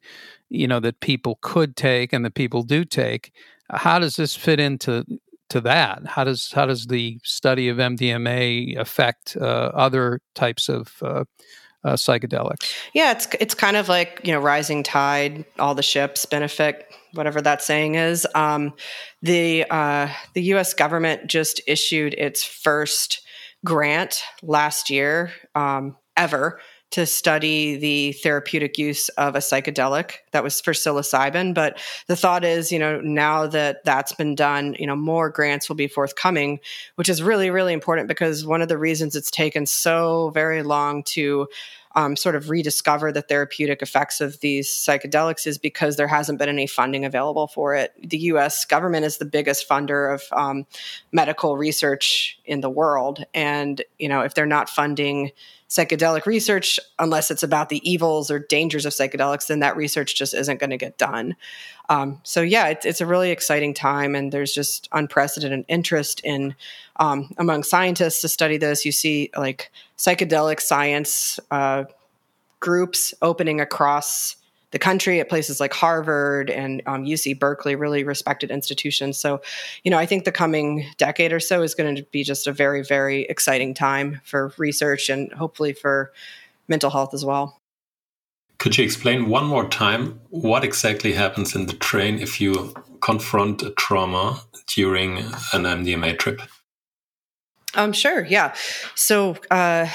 you 0.50 0.67
know 0.67 0.80
that 0.80 1.00
people 1.02 1.38
could 1.41 1.76
take 1.76 2.13
and 2.13 2.24
that 2.26 2.36
people 2.36 2.63
do 2.63 2.86
take. 2.86 3.34
How 3.69 4.00
does 4.00 4.15
this 4.15 4.36
fit 4.36 4.60
into 4.60 5.06
to 5.50 5.62
that? 5.62 6.06
How 6.06 6.24
does 6.24 6.52
how 6.52 6.65
does 6.65 6.88
the 6.88 7.19
study 7.24 7.69
of 7.69 7.78
MDMA 7.78 8.78
affect 8.78 9.36
uh, 9.39 9.72
other 9.74 10.22
types 10.36 10.69
of 10.69 10.95
uh, 11.02 11.26
uh, 11.84 11.93
psychedelics? 11.93 12.74
Yeah, 12.93 13.12
it's 13.12 13.28
it's 13.39 13.54
kind 13.54 13.78
of 13.78 13.89
like 13.89 14.22
you 14.24 14.32
know, 14.32 14.39
rising 14.39 14.84
tide, 14.84 15.45
all 15.58 15.76
the 15.76 15.84
ships 15.84 16.26
benefit, 16.26 16.88
whatever 17.13 17.41
that 17.41 17.62
saying 17.62 17.95
is. 17.95 18.28
Um, 18.36 18.74
the 19.22 19.65
uh, 19.69 20.10
the 20.34 20.43
U.S. 20.43 20.74
government 20.74 21.28
just 21.28 21.62
issued 21.67 22.13
its 22.13 22.43
first 22.43 23.22
grant 23.65 24.24
last 24.41 24.89
year 24.89 25.32
um, 25.56 25.98
ever 26.15 26.60
to 26.91 27.06
study 27.06 27.76
the 27.76 28.13
therapeutic 28.13 28.78
use 28.78 29.10
of 29.10 29.36
a 29.36 29.39
psychedelic 29.39 30.13
that 30.32 30.43
was 30.43 30.60
for 30.60 30.74
psilocybin 30.74 31.54
but 31.54 31.80
the 32.08 32.15
thought 32.15 32.43
is 32.43 32.72
you 32.72 32.80
know 32.80 33.00
now 33.02 33.45
that 33.45 33.84
that's 33.84 34.13
been 34.13 34.34
done 34.34 34.76
you 34.80 34.88
know 34.88 34.95
more 34.95 35.30
grants 35.30 35.69
will 35.69 35.76
be 35.76 35.88
forthcoming 35.88 36.60
which 36.95 37.10
is 37.10 37.22
really 37.22 37.50
really 37.50 37.74
important 37.74 38.08
because 38.08 38.45
one 38.45 38.62
of 38.62 38.69
the 38.69 38.78
reasons 38.78 39.15
it's 39.15 39.32
taken 39.32 39.65
so 39.65 40.32
very 40.32 40.63
long 40.63 41.04
to 41.04 41.48
um, 42.00 42.16
sort 42.16 42.38
of 42.38 42.50
rediscover 42.50 43.12
the 43.12 43.22
therapeutic 43.22 43.82
effects 43.82 44.22
of 44.22 44.39
these 44.39 44.70
psychedelics 44.70 45.45
is 45.45 45.58
because 45.58 45.97
there 45.97 46.08
hasn't 46.08 46.39
been 46.39 46.47
any 46.47 46.66
funding 46.66 47.04
available 47.04 47.45
for 47.45 47.76
it. 47.76 47.93
The 48.02 48.18
US 48.20 48.64
government 48.64 49.06
is 49.06 49.18
the 49.18 49.26
biggest 49.26 49.68
funder 49.68 50.14
of 50.14 50.24
um, 50.32 50.66
medical 51.12 51.58
research 51.58 52.39
in 52.45 52.62
the 52.62 52.70
world. 52.70 53.26
And, 53.34 53.82
you 53.97 54.08
know, 54.08 54.22
if 54.22 54.34
they're 54.34 54.45
not 54.45 54.70
funding 54.70 55.32
psychedelic 55.68 56.26
research 56.26 56.80
unless 56.97 57.30
it's 57.30 57.43
about 57.43 57.68
the 57.68 57.89
evils 57.89 58.32
or 58.32 58.39
dangers 58.39 58.88
of 58.88 58.93
psychedelics 58.93 59.45
then 59.45 59.60
that 59.60 59.78
research 59.78 60.16
just 60.16 60.34
isn't 60.34 60.60
going 60.60 60.72
to 60.72 60.78
get 60.78 60.97
done 60.97 61.36
um, 61.89 62.20
so 62.24 62.41
yeah 62.41 62.70
it's, 62.70 62.88
it's, 62.88 63.02
a 63.02 63.06
really 63.06 63.30
exciting 63.30 63.72
time 63.72 64.16
and 64.16 64.32
there's 64.32 64.52
just 64.52 64.89
unprecedented 64.93 65.64
interest 65.68 66.22
in 66.24 66.56
um, 67.00 67.34
among 67.38 67.64
scientists 67.64 68.22
to 68.22 68.30
study 68.30 68.58
this 68.58 68.86
you 68.86 68.91
see 68.91 69.30
like 69.36 69.72
psychedelic 69.97 70.62
science 70.62 71.39
uh, 71.52 71.86
groups 72.60 73.14
opening 73.22 73.60
across 73.60 74.36
the 74.72 74.80
country 74.80 75.20
at 75.20 75.30
places 75.30 75.60
like 75.60 75.74
Harvard 75.74 76.50
and 76.50 76.82
um, 76.86 77.04
UC 77.04 77.39
Berkeley, 77.39 77.76
really 77.76 78.04
respected 78.04 78.52
institutions. 78.52 79.20
So, 79.20 79.41
you 79.84 79.89
know, 79.89 79.97
I 79.97 80.06
think 80.06 80.26
the 80.26 80.32
coming 80.32 80.86
decade 80.97 81.34
or 81.34 81.39
so 81.39 81.64
is 81.64 81.74
going 81.74 81.95
to 81.95 82.04
be 82.04 82.24
just 82.24 82.45
a 82.45 82.52
very, 82.52 82.84
very 82.84 83.24
exciting 83.24 83.74
time 83.74 84.22
for 84.24 84.54
research 84.58 85.10
and 85.10 85.32
hopefully 85.34 85.74
for 85.74 86.12
mental 86.68 86.91
health 86.91 87.14
as 87.14 87.26
well. 87.26 87.60
Could 88.60 88.78
you 88.78 88.84
explain 88.84 89.30
one 89.30 89.45
more 89.45 89.68
time 89.70 90.20
what 90.30 90.64
exactly 90.64 91.14
happens 91.14 91.56
in 91.56 91.66
the 91.66 91.74
train 91.74 92.20
if 92.20 92.41
you 92.41 92.74
confront 93.02 93.64
a 93.64 93.72
trauma 93.72 94.41
during 94.68 95.18
an 95.18 95.64
MDMA 95.64 96.20
trip? 96.20 96.41
Um, 97.76 97.93
sure, 97.93 98.26
yeah. 98.26 98.55
So 98.95 99.38
uh, 99.51 99.88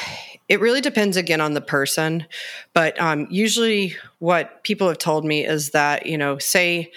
it 0.48 0.60
really 0.60 0.80
depends 0.80 1.16
again 1.16 1.40
on 1.40 1.54
the 1.54 1.60
person, 1.60 2.26
but 2.72 3.00
um, 3.00 3.26
usually 3.30 3.96
what 4.18 4.62
people 4.62 4.88
have 4.88 4.98
told 4.98 5.24
me 5.24 5.44
is 5.44 5.70
that 5.70 6.06
you 6.06 6.16
know, 6.16 6.38
say 6.38 6.92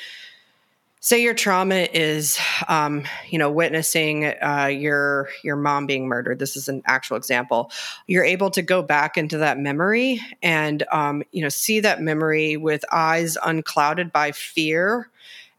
say 0.99 1.21
your 1.21 1.33
trauma 1.33 1.87
is 1.93 2.37
um, 2.67 3.03
you 3.29 3.39
know 3.39 3.49
witnessing 3.49 4.25
uh, 4.25 4.69
your 4.69 5.29
your 5.43 5.55
mom 5.55 5.85
being 5.85 6.05
murdered 6.07 6.37
this 6.37 6.57
is 6.57 6.67
an 6.67 6.81
actual 6.85 7.15
example 7.15 7.71
you're 8.07 8.25
able 8.25 8.49
to 8.49 8.61
go 8.61 8.81
back 8.81 9.17
into 9.17 9.37
that 9.37 9.57
memory 9.57 10.19
and 10.43 10.83
um, 10.91 11.23
you 11.31 11.41
know 11.41 11.47
see 11.47 11.79
that 11.79 12.01
memory 12.01 12.57
with 12.57 12.83
eyes 12.91 13.37
unclouded 13.45 14.11
by 14.11 14.31
fear 14.33 15.09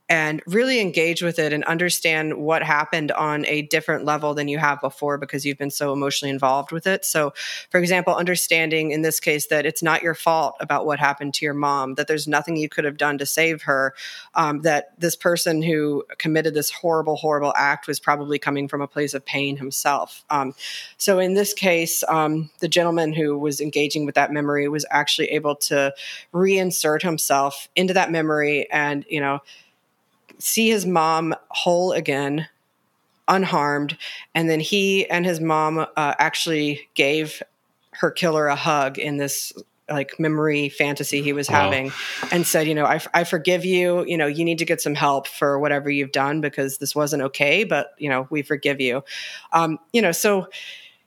and 0.09 0.43
really 0.47 0.81
engage 0.81 1.23
with 1.23 1.39
it 1.39 1.53
and 1.53 1.63
understand 1.65 2.39
what 2.39 2.63
happened 2.63 3.13
on 3.13 3.45
a 3.47 3.63
different 3.63 4.05
level 4.05 4.33
than 4.33 4.49
you 4.49 4.59
have 4.59 4.81
before 4.81 5.19
because 5.19 5.45
you've 5.45 5.59
been 5.59 5.71
so 5.71 5.93
emotionally 5.93 6.31
involved 6.31 6.73
with 6.73 6.87
it. 6.87 7.05
So, 7.05 7.35
for 7.71 7.79
example, 7.79 8.15
understanding 8.15 8.91
in 8.91 9.03
this 9.03 9.21
case 9.21 9.49
that 9.49 9.67
it's 9.67 9.83
not 9.83 10.03
your 10.03 10.15
fault 10.15 10.57
about 10.61 10.87
what 10.87 10.99
happened 10.99 11.35
to 11.35 11.45
your 11.45 11.53
mom, 11.55 11.95
that 11.95 12.09
there's 12.09 12.27
nothing 12.27 12.57
you 12.57 12.71
could 12.71 12.85
have 12.85 12.97
done 12.97 13.19
to 13.19 13.27
save 13.27 13.63
her, 13.63 13.95
um, 14.35 14.63
that 14.63 14.99
this 14.99 15.15
person 15.15 15.61
who 15.61 16.05
committed 16.17 16.55
this 16.55 16.71
horrible, 16.71 17.17
horrible 17.17 17.53
act 17.55 17.87
was 17.87 18.01
probably 18.01 18.39
coming 18.39 18.67
from 18.67 18.81
a 18.81 18.89
place 18.89 19.13
of 19.13 19.27
pain 19.27 19.59
himself. 19.59 20.25
Um, 20.31 20.55
so, 20.97 21.19
in 21.19 21.35
this 21.35 21.53
case, 21.53 22.03
um, 22.09 22.49
the 22.61 22.69
gentleman 22.69 23.13
who 23.13 23.39
was 23.39 23.61
engaging 23.61 24.07
with 24.07 24.15
that 24.15 24.33
memory 24.33 24.69
was 24.69 24.87
actually 24.91 25.29
able 25.29 25.57
to 25.57 25.95
reinsert 26.33 27.03
himself 27.03 27.69
into 27.77 27.93
that 27.93 28.11
memory 28.11 28.71
and, 28.71 29.05
you 29.09 29.21
know, 29.21 29.41
see 30.39 30.69
his 30.69 30.87
mom 30.87 31.35
whole 31.49 31.93
again, 31.93 32.49
unharmed. 33.27 33.97
And 34.35 34.49
then 34.49 34.61
he 34.61 35.09
and 35.09 35.25
his 35.25 35.41
mom 35.41 35.79
uh, 35.79 36.15
actually 36.19 36.89
gave 36.95 37.43
her 37.93 38.11
killer 38.11 38.47
a 38.47 38.57
hug 38.57 38.99
in 38.99 39.17
this 39.17 39.53
like 39.91 40.21
memory 40.21 40.69
fantasy 40.69 41.23
he 41.23 41.33
was 41.33 41.49
having 41.49 41.87
wow. 41.87 42.29
and 42.31 42.47
said, 42.47 42.67
you 42.67 42.75
know, 42.75 42.85
I, 42.85 43.01
I 43.15 43.25
forgive 43.25 43.65
you. 43.65 44.05
You 44.07 44.19
know, 44.19 44.27
you 44.27 44.45
need 44.45 44.59
to 44.59 44.65
get 44.65 44.81
some 44.81 44.95
help 44.95 45.27
for 45.27 45.59
whatever 45.59 45.91
you've 45.91 46.13
done 46.13 46.41
because 46.41 46.79
this 46.79 46.95
wasn't 46.95 47.23
okay, 47.23 47.65
but, 47.65 47.95
you 47.99 48.09
know, 48.09 48.27
we 48.31 48.43
forgive 48.43 48.81
you. 48.81 49.03
Um, 49.53 49.79
you 49.93 50.03
know, 50.03 50.13
so 50.13 50.49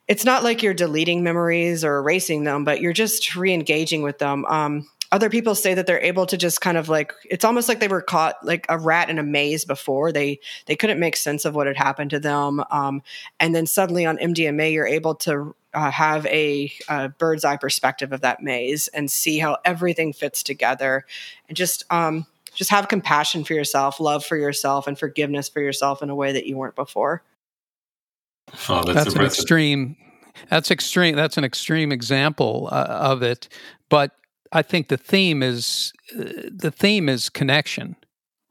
it's 0.08 0.26
not 0.26 0.44
like 0.44 0.64
you're 0.64 0.74
deleting 0.74 1.24
memories 1.24 1.86
or 1.86 1.98
erasing 1.98 2.44
them, 2.44 2.64
but 2.64 2.82
you're 2.82 2.92
just 2.92 3.36
re 3.36 3.54
engaging 3.54 4.02
with 4.02 4.18
them. 4.18 4.46
Um, 4.46 4.88
other 5.12 5.30
people 5.30 5.56
say 5.56 5.74
that 5.74 5.88
they're 5.88 6.02
able 6.02 6.26
to 6.26 6.38
just 6.38 6.62
kind 6.62 6.78
of 6.78 6.88
like 6.88 7.14
it's 7.30 7.44
almost 7.44 7.68
like 7.68 7.80
they 7.80 7.88
were 7.88 8.02
caught 8.02 8.36
like 8.46 8.66
a 8.70 8.78
rat 8.78 9.10
in 9.10 9.20
a 9.20 9.24
maze 9.24 9.66
before. 9.66 10.12
They 10.12 10.40
they 10.68 10.76
couldn't 10.76 11.00
make 11.00 11.18
sense 11.18 11.46
of 11.46 11.56
what 11.56 11.68
had 11.68 11.78
happened 11.78 12.12
to 12.12 12.20
them 12.20 12.64
um, 12.72 13.02
and 13.40 13.54
then 13.54 13.66
suddenly 13.66 14.06
on 14.06 14.18
mdma 14.18 14.72
you're 14.72 14.88
able 14.88 15.16
to 15.16 15.56
uh, 15.74 15.92
have 15.92 16.26
a, 16.26 16.72
a, 16.90 17.10
bird's 17.10 17.46
eye 17.46 17.58
perspective 17.58 18.12
of 18.12 18.22
that 18.22 18.42
maze 18.42 18.88
and 18.90 19.10
see 19.10 19.40
how 19.40 19.58
everything 19.66 20.14
fits 20.14 20.44
together. 20.44 21.06
And 21.48 21.56
just 21.56 21.84
um, 21.90 22.26
just 22.54 22.70
have 22.72 22.88
compassion 22.88 23.44
for 23.44 23.54
yourself 23.54 24.00
love 24.00 24.26
for 24.26 24.38
yourself 24.38 24.88
and 24.88 24.98
forgiveness 24.98 25.50
for 25.50 25.62
yourself 25.62 26.02
in 26.02 26.10
a 26.10 26.16
way 26.16 26.34
that 26.34 26.46
you 26.46 26.58
weren't 26.58 26.76
before. 26.76 27.24
Oh, 28.68 28.84
that's, 28.84 29.06
that's 29.06 29.16
an 29.16 29.22
extreme 29.22 29.96
that's 30.50 30.72
extreme 30.72 31.16
that's 31.16 31.38
an 31.38 31.44
extreme 31.44 31.92
example 31.92 32.70
uh, 32.72 32.88
of 32.90 33.24
it. 33.24 33.48
But 33.90 34.12
I 34.52 34.62
think 34.62 34.90
the 34.90 34.98
theme 34.98 35.42
is 35.44 35.94
uh, 36.18 36.24
the 36.52 36.72
theme 36.72 37.08
is 37.08 37.30
connection, 37.30 37.96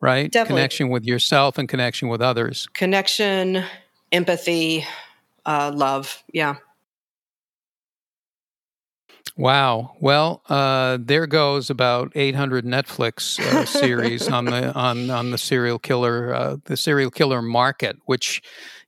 right? 0.01 0.30
Definitely. 0.30 0.61
Connection 0.61 0.88
with 0.88 1.05
yourself 1.05 1.59
and 1.59 1.68
connection 1.68 2.09
with 2.09 2.22
others. 2.22 2.66
Connection, 2.72 3.64
empathy, 4.11 4.86
uh, 5.44 5.72
love. 5.74 6.22
Yeah. 6.32 6.57
Wow. 9.36 9.96
Well, 10.01 10.42
uh, 10.48 10.98
there 11.01 11.26
goes 11.26 11.70
about 11.70 12.12
800 12.14 12.64
Netflix 12.64 13.38
uh, 13.38 13.64
series 13.66 14.28
on 14.28 14.46
the 14.46 14.72
on 14.74 15.11
on 15.11 15.30
the 15.30 15.38
serial 15.38 15.78
killer 15.78 16.34
uh, 16.34 16.57
the 16.64 16.76
serial 16.76 17.11
killer 17.11 17.42
market. 17.42 17.96
Which, 18.07 18.42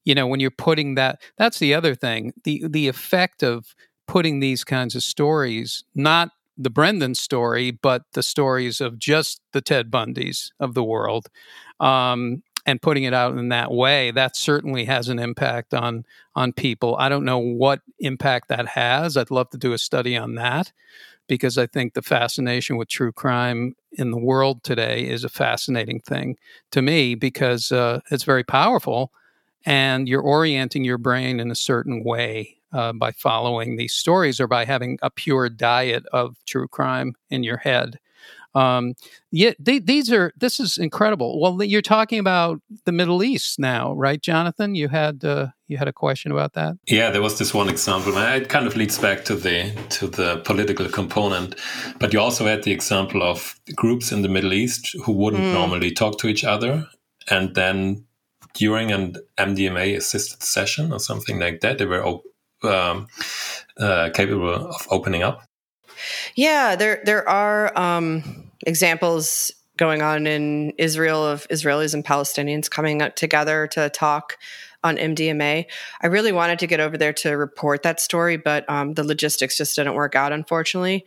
you 0.04 0.14
know, 0.14 0.26
when 0.26 0.40
you're 0.40 0.50
putting 0.50 0.94
that, 0.96 1.20
that's 1.36 1.58
the 1.58 1.74
other 1.74 1.94
thing. 1.94 2.32
the 2.44 2.64
The 2.66 2.88
effect 2.88 3.42
of 3.42 3.74
putting 4.06 4.40
these 4.40 4.64
kinds 4.64 4.94
of 4.94 5.02
stories, 5.02 5.84
not 5.94 6.30
the 6.56 6.70
Brendan 6.70 7.14
story, 7.14 7.70
but 7.70 8.02
the 8.12 8.22
stories 8.22 8.80
of 8.80 8.98
just 8.98 9.40
the 9.52 9.60
Ted 9.60 9.90
Bundys 9.90 10.50
of 10.60 10.74
the 10.74 10.84
world, 10.84 11.28
um, 11.80 12.42
and 12.64 12.80
putting 12.80 13.02
it 13.04 13.14
out 13.14 13.36
in 13.36 13.48
that 13.48 13.72
way, 13.72 14.12
that 14.12 14.36
certainly 14.36 14.84
has 14.84 15.08
an 15.08 15.18
impact 15.18 15.74
on 15.74 16.04
on 16.34 16.52
people. 16.52 16.96
I 16.96 17.08
don't 17.08 17.24
know 17.24 17.38
what 17.38 17.80
impact 17.98 18.48
that 18.48 18.68
has. 18.68 19.16
I'd 19.16 19.30
love 19.30 19.50
to 19.50 19.58
do 19.58 19.72
a 19.72 19.78
study 19.78 20.16
on 20.16 20.36
that 20.36 20.72
because 21.28 21.58
I 21.58 21.66
think 21.66 21.94
the 21.94 22.02
fascination 22.02 22.76
with 22.76 22.88
true 22.88 23.12
crime 23.12 23.74
in 23.92 24.10
the 24.10 24.18
world 24.18 24.62
today 24.62 25.08
is 25.08 25.24
a 25.24 25.28
fascinating 25.28 26.00
thing 26.00 26.36
to 26.70 26.82
me 26.82 27.14
because 27.14 27.72
uh, 27.72 28.00
it's 28.10 28.24
very 28.24 28.44
powerful 28.44 29.12
and 29.64 30.08
you're 30.08 30.22
orienting 30.22 30.84
your 30.84 30.98
brain 30.98 31.40
in 31.40 31.50
a 31.50 31.56
certain 31.56 32.02
way 32.04 32.61
uh, 32.72 32.92
by 32.92 33.12
following 33.12 33.76
these 33.76 33.92
stories 33.92 34.40
or 34.40 34.46
by 34.46 34.64
having 34.64 34.98
a 35.02 35.10
pure 35.10 35.48
diet 35.48 36.04
of 36.12 36.36
true 36.46 36.68
crime 36.68 37.14
in 37.30 37.42
your 37.42 37.58
head. 37.58 37.98
Um, 38.54 38.94
yeah, 39.30 39.52
they, 39.58 39.78
these 39.78 40.12
are 40.12 40.32
this 40.36 40.60
is 40.60 40.76
incredible. 40.76 41.40
Well, 41.40 41.62
you're 41.62 41.80
talking 41.80 42.18
about 42.18 42.60
the 42.84 42.92
Middle 42.92 43.22
East 43.22 43.58
now, 43.58 43.94
right, 43.94 44.20
Jonathan? 44.20 44.74
You 44.74 44.88
had 44.88 45.24
uh, 45.24 45.48
you 45.68 45.78
had 45.78 45.88
a 45.88 45.92
question 45.92 46.32
about 46.32 46.52
that. 46.52 46.76
Yeah, 46.86 47.10
there 47.10 47.22
was 47.22 47.38
this 47.38 47.54
one 47.54 47.68
example. 47.70 48.16
and 48.18 48.42
It 48.42 48.48
kind 48.50 48.66
of 48.66 48.76
leads 48.76 48.98
back 48.98 49.24
to 49.24 49.34
the 49.34 49.72
to 49.90 50.06
the 50.06 50.42
political 50.44 50.88
component, 50.88 51.54
but 51.98 52.12
you 52.12 52.20
also 52.20 52.44
had 52.44 52.62
the 52.62 52.72
example 52.72 53.22
of 53.22 53.58
groups 53.74 54.12
in 54.12 54.22
the 54.22 54.28
Middle 54.28 54.52
East 54.52 54.94
who 55.04 55.12
wouldn't 55.12 55.44
mm. 55.44 55.54
normally 55.54 55.90
talk 55.90 56.18
to 56.18 56.28
each 56.28 56.44
other, 56.44 56.86
and 57.30 57.54
then 57.54 58.04
during 58.54 58.92
an 58.92 59.16
MDMA 59.38 59.96
assisted 59.96 60.42
session 60.42 60.92
or 60.92 60.98
something 60.98 61.38
like 61.38 61.60
that, 61.60 61.78
they 61.78 61.86
were 61.86 62.04
um, 62.64 63.08
uh, 63.78 64.10
capable 64.14 64.54
of 64.54 64.86
opening 64.90 65.22
up? 65.22 65.42
Yeah, 66.34 66.76
there 66.76 67.02
there 67.04 67.28
are 67.28 67.76
um, 67.78 68.50
examples 68.66 69.52
going 69.76 70.02
on 70.02 70.26
in 70.26 70.70
Israel 70.78 71.24
of 71.26 71.46
Israelis 71.48 71.94
and 71.94 72.04
Palestinians 72.04 72.70
coming 72.70 73.02
up 73.02 73.16
together 73.16 73.66
to 73.68 73.88
talk 73.90 74.36
on 74.84 74.96
MDMA. 74.96 75.66
I 76.00 76.06
really 76.06 76.32
wanted 76.32 76.58
to 76.58 76.66
get 76.66 76.80
over 76.80 76.98
there 76.98 77.12
to 77.14 77.36
report 77.36 77.82
that 77.84 78.00
story, 78.00 78.36
but 78.36 78.68
um, 78.68 78.94
the 78.94 79.04
logistics 79.04 79.56
just 79.56 79.76
didn't 79.76 79.94
work 79.94 80.16
out, 80.16 80.32
unfortunately. 80.32 81.04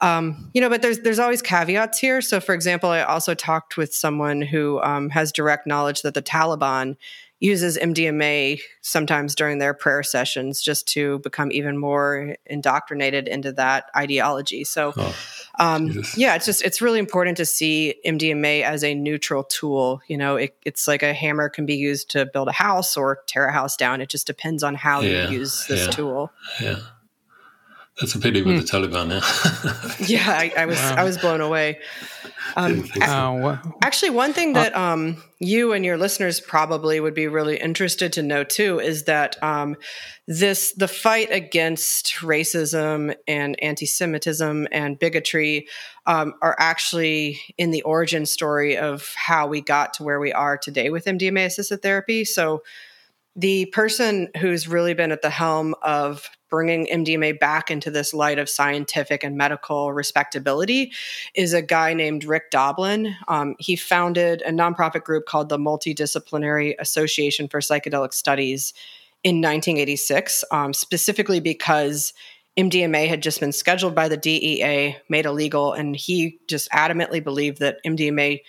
Um, 0.00 0.50
you 0.52 0.60
know, 0.60 0.68
but 0.68 0.82
there's 0.82 1.00
there's 1.00 1.18
always 1.18 1.40
caveats 1.40 1.98
here. 1.98 2.20
So, 2.20 2.40
for 2.40 2.54
example, 2.54 2.90
I 2.90 3.02
also 3.02 3.34
talked 3.34 3.76
with 3.76 3.94
someone 3.94 4.42
who 4.42 4.80
um, 4.82 5.10
has 5.10 5.32
direct 5.32 5.66
knowledge 5.66 6.02
that 6.02 6.14
the 6.14 6.22
Taliban 6.22 6.96
uses 7.40 7.76
MDMA 7.76 8.60
sometimes 8.80 9.34
during 9.34 9.58
their 9.58 9.74
prayer 9.74 10.02
sessions 10.02 10.62
just 10.62 10.88
to 10.88 11.18
become 11.20 11.52
even 11.52 11.76
more 11.76 12.36
indoctrinated 12.46 13.28
into 13.28 13.52
that 13.52 13.86
ideology. 13.96 14.64
So, 14.64 14.92
oh, 14.96 15.14
um, 15.58 16.02
yeah, 16.16 16.34
it's 16.36 16.46
just 16.46 16.62
it's 16.62 16.80
really 16.80 16.98
important 16.98 17.36
to 17.36 17.44
see 17.44 17.96
MDMA 18.06 18.62
as 18.62 18.82
a 18.82 18.94
neutral 18.94 19.44
tool. 19.44 20.00
You 20.08 20.16
know, 20.16 20.36
it, 20.36 20.56
it's 20.64 20.88
like 20.88 21.02
a 21.02 21.12
hammer 21.12 21.48
can 21.48 21.66
be 21.66 21.76
used 21.76 22.10
to 22.10 22.26
build 22.26 22.48
a 22.48 22.52
house 22.52 22.96
or 22.96 23.18
tear 23.26 23.46
a 23.46 23.52
house 23.52 23.76
down. 23.76 24.00
It 24.00 24.08
just 24.08 24.26
depends 24.26 24.62
on 24.62 24.74
how 24.74 25.00
yeah, 25.00 25.28
you 25.28 25.40
use 25.40 25.66
this 25.66 25.86
yeah, 25.86 25.90
tool. 25.90 26.32
Yeah. 26.60 26.76
That's 28.00 28.14
a 28.16 28.18
pity 28.18 28.42
with 28.42 28.56
hmm. 28.56 28.60
the 28.60 28.88
Taliban, 28.88 29.10
yeah. 29.10 30.06
yeah, 30.08 30.30
I, 30.30 30.62
I 30.62 30.66
was 30.66 30.78
wow. 30.78 30.94
I 30.96 31.04
was 31.04 31.16
blown 31.16 31.40
away. 31.40 31.78
Um, 32.56 32.86
so. 32.86 33.58
Actually, 33.82 34.10
one 34.10 34.32
thing 34.32 34.56
uh, 34.56 34.62
that 34.62 34.76
um, 34.76 35.22
you 35.38 35.72
and 35.72 35.84
your 35.84 35.96
listeners 35.96 36.40
probably 36.40 37.00
would 37.00 37.14
be 37.14 37.26
really 37.26 37.56
interested 37.56 38.12
to 38.14 38.22
know 38.22 38.44
too 38.44 38.80
is 38.80 39.04
that 39.04 39.42
um, 39.42 39.76
this 40.26 40.72
the 40.72 40.88
fight 40.88 41.28
against 41.30 42.16
racism 42.20 43.14
and 43.26 43.60
anti-Semitism 43.62 44.68
and 44.70 44.98
bigotry 44.98 45.68
um, 46.06 46.34
are 46.42 46.56
actually 46.58 47.40
in 47.58 47.70
the 47.70 47.82
origin 47.82 48.26
story 48.26 48.76
of 48.76 49.12
how 49.16 49.46
we 49.46 49.60
got 49.60 49.94
to 49.94 50.02
where 50.02 50.20
we 50.20 50.32
are 50.32 50.56
today 50.56 50.90
with 50.90 51.06
MDMA 51.06 51.46
assisted 51.46 51.82
therapy. 51.82 52.24
So 52.24 52.62
the 53.36 53.66
person 53.66 54.28
who's 54.38 54.68
really 54.68 54.94
been 54.94 55.10
at 55.10 55.22
the 55.22 55.30
helm 55.30 55.74
of 55.82 56.28
bringing 56.54 56.86
MDMA 56.86 57.40
back 57.40 57.68
into 57.68 57.90
this 57.90 58.14
light 58.14 58.38
of 58.38 58.48
scientific 58.48 59.24
and 59.24 59.36
medical 59.36 59.92
respectability 59.92 60.92
is 61.34 61.52
a 61.52 61.60
guy 61.60 61.94
named 61.94 62.22
Rick 62.22 62.52
Doblin. 62.52 63.16
Um, 63.26 63.56
he 63.58 63.74
founded 63.74 64.40
a 64.42 64.52
nonprofit 64.52 65.02
group 65.02 65.26
called 65.26 65.48
the 65.48 65.58
Multidisciplinary 65.58 66.76
Association 66.78 67.48
for 67.48 67.58
Psychedelic 67.58 68.12
Studies 68.12 68.72
in 69.24 69.38
1986, 69.38 70.44
um, 70.52 70.72
specifically 70.72 71.40
because 71.40 72.12
MDMA 72.56 73.08
had 73.08 73.20
just 73.20 73.40
been 73.40 73.50
scheduled 73.50 73.96
by 73.96 74.06
the 74.06 74.16
DEA, 74.16 74.96
made 75.08 75.26
illegal, 75.26 75.72
and 75.72 75.96
he 75.96 76.38
just 76.46 76.70
adamantly 76.70 77.22
believed 77.22 77.58
that 77.58 77.78
MDMA 77.84 78.42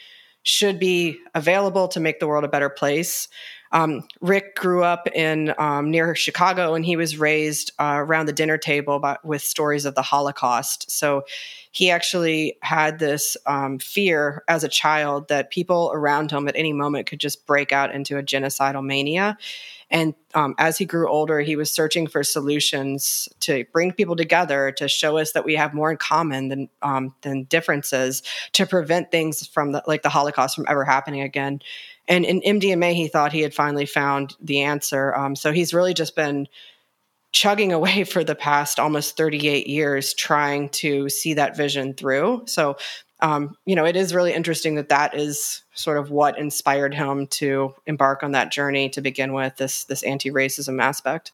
should 0.43 0.79
be 0.79 1.17
available 1.33 1.87
to 1.87 1.99
make 1.99 2.19
the 2.19 2.27
world 2.27 2.43
a 2.43 2.47
better 2.47 2.69
place. 2.69 3.29
Um, 3.75 4.07
Rick 4.21 4.55
grew 4.55 4.85
up 4.85 5.09
in 5.13 5.53
um, 5.57 5.91
near 5.91 6.15
Chicago, 6.15 6.75
and 6.75 6.85
he 6.85 6.95
was 6.95 7.17
raised 7.17 7.73
uh, 7.77 7.95
around 7.97 8.27
the 8.27 8.31
dinner 8.31 8.57
table 8.57 8.99
by, 8.99 9.17
with 9.21 9.41
stories 9.41 9.83
of 9.83 9.95
the 9.95 10.01
Holocaust. 10.01 10.89
So 10.89 11.25
he 11.71 11.91
actually 11.91 12.55
had 12.61 12.99
this 12.99 13.35
um, 13.45 13.79
fear 13.79 14.45
as 14.47 14.63
a 14.63 14.69
child 14.69 15.27
that 15.27 15.51
people 15.51 15.91
around 15.93 16.31
him 16.31 16.47
at 16.47 16.55
any 16.55 16.71
moment 16.71 17.07
could 17.07 17.19
just 17.19 17.45
break 17.45 17.73
out 17.73 17.93
into 17.93 18.17
a 18.17 18.23
genocidal 18.23 18.83
mania. 18.83 19.37
And 19.91 20.15
um, 20.33 20.55
as 20.57 20.77
he 20.77 20.85
grew 20.85 21.09
older, 21.09 21.41
he 21.41 21.57
was 21.57 21.69
searching 21.71 22.07
for 22.07 22.23
solutions 22.23 23.27
to 23.41 23.65
bring 23.73 23.91
people 23.91 24.15
together, 24.15 24.71
to 24.77 24.87
show 24.87 25.17
us 25.17 25.33
that 25.33 25.45
we 25.45 25.55
have 25.55 25.73
more 25.73 25.91
in 25.91 25.97
common 25.97 26.47
than 26.47 26.69
um, 26.81 27.13
than 27.21 27.43
differences, 27.43 28.23
to 28.53 28.65
prevent 28.65 29.11
things 29.11 29.45
from 29.45 29.73
the, 29.73 29.83
like 29.85 30.01
the 30.01 30.09
Holocaust 30.09 30.55
from 30.55 30.65
ever 30.69 30.85
happening 30.85 31.21
again. 31.21 31.59
And 32.07 32.25
in 32.25 32.41
MDMA, 32.41 32.93
he 32.93 33.07
thought 33.07 33.31
he 33.31 33.41
had 33.41 33.53
finally 33.53 33.85
found 33.85 34.35
the 34.39 34.61
answer. 34.61 35.15
Um, 35.15 35.35
so 35.35 35.51
he's 35.51 35.73
really 35.73 35.93
just 35.93 36.15
been 36.15 36.47
chugging 37.31 37.73
away 37.73 38.03
for 38.05 38.23
the 38.23 38.35
past 38.35 38.79
almost 38.79 39.17
38 39.17 39.67
years 39.67 40.13
trying 40.13 40.69
to 40.69 41.09
see 41.09 41.33
that 41.33 41.57
vision 41.57 41.93
through. 41.93 42.43
So, 42.45 42.77
um, 43.21 43.55
you 43.65 43.75
know, 43.75 43.85
it 43.85 43.95
is 43.95 44.13
really 44.13 44.33
interesting 44.33 44.75
that 44.75 44.89
that 44.89 45.15
is 45.15 45.63
sort 45.73 45.97
of 45.97 46.11
what 46.11 46.37
inspired 46.37 46.93
him 46.93 47.27
to 47.27 47.73
embark 47.85 48.23
on 48.23 48.31
that 48.31 48.51
journey 48.51 48.89
to 48.89 49.01
begin 49.01 49.33
with 49.33 49.55
this 49.57 49.85
this 49.85 50.03
anti-racism 50.03 50.81
aspect. 50.81 51.31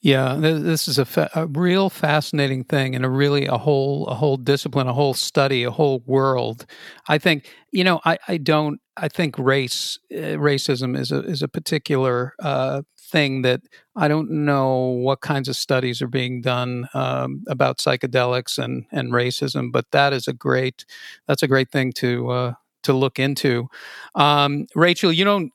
Yeah, 0.00 0.34
this 0.36 0.88
is 0.88 0.98
a, 0.98 1.04
fa- 1.04 1.30
a, 1.34 1.46
real 1.46 1.88
fascinating 1.88 2.64
thing, 2.64 2.94
and 2.94 3.04
a 3.04 3.08
really 3.08 3.46
a 3.46 3.56
whole 3.56 4.06
a 4.08 4.14
whole 4.14 4.36
discipline, 4.36 4.88
a 4.88 4.92
whole 4.92 5.14
study, 5.14 5.62
a 5.62 5.70
whole 5.70 6.02
world. 6.06 6.66
I 7.08 7.18
think 7.18 7.48
you 7.70 7.84
know, 7.84 8.00
I, 8.04 8.18
I 8.28 8.36
don't. 8.36 8.80
I 8.96 9.08
think 9.08 9.38
race 9.38 9.98
uh, 10.12 10.36
racism 10.36 10.98
is 10.98 11.10
a 11.12 11.20
is 11.20 11.42
a 11.42 11.48
particular 11.48 12.34
uh, 12.40 12.82
thing 12.98 13.42
that 13.42 13.60
I 13.96 14.08
don't 14.08 14.30
know 14.30 14.76
what 14.76 15.20
kinds 15.20 15.48
of 15.48 15.56
studies 15.56 16.02
are 16.02 16.08
being 16.08 16.40
done 16.40 16.88
um, 16.94 17.44
about 17.48 17.78
psychedelics 17.78 18.58
and 18.58 18.86
and 18.92 19.12
racism, 19.12 19.72
but 19.72 19.90
that 19.92 20.12
is 20.12 20.28
a 20.28 20.32
great 20.32 20.84
that's 21.26 21.42
a 21.42 21.48
great 21.48 21.70
thing 21.70 21.92
to 21.94 22.30
uh, 22.30 22.52
to 22.82 22.92
look 22.92 23.18
into. 23.18 23.68
Um, 24.14 24.66
Rachel, 24.74 25.12
you 25.12 25.24
don't. 25.24 25.52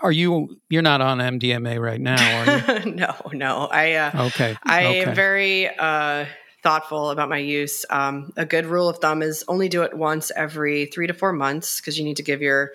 Are 0.00 0.12
you? 0.12 0.60
You're 0.68 0.82
not 0.82 1.00
on 1.00 1.18
MDMA 1.18 1.80
right 1.80 2.00
now, 2.00 2.82
no, 2.86 3.14
no. 3.32 3.68
I 3.70 3.94
uh, 3.94 4.26
okay. 4.26 4.56
I 4.64 4.86
okay. 4.86 5.02
am 5.04 5.14
very 5.14 5.68
uh, 5.68 6.26
thoughtful 6.62 7.10
about 7.10 7.28
my 7.28 7.38
use. 7.38 7.84
Um, 7.90 8.32
a 8.36 8.44
good 8.44 8.66
rule 8.66 8.88
of 8.88 8.98
thumb 8.98 9.22
is 9.22 9.44
only 9.48 9.68
do 9.68 9.82
it 9.82 9.96
once 9.96 10.30
every 10.34 10.86
three 10.86 11.06
to 11.06 11.14
four 11.14 11.32
months 11.32 11.80
because 11.80 11.98
you 11.98 12.04
need 12.04 12.16
to 12.16 12.22
give 12.22 12.42
your 12.42 12.72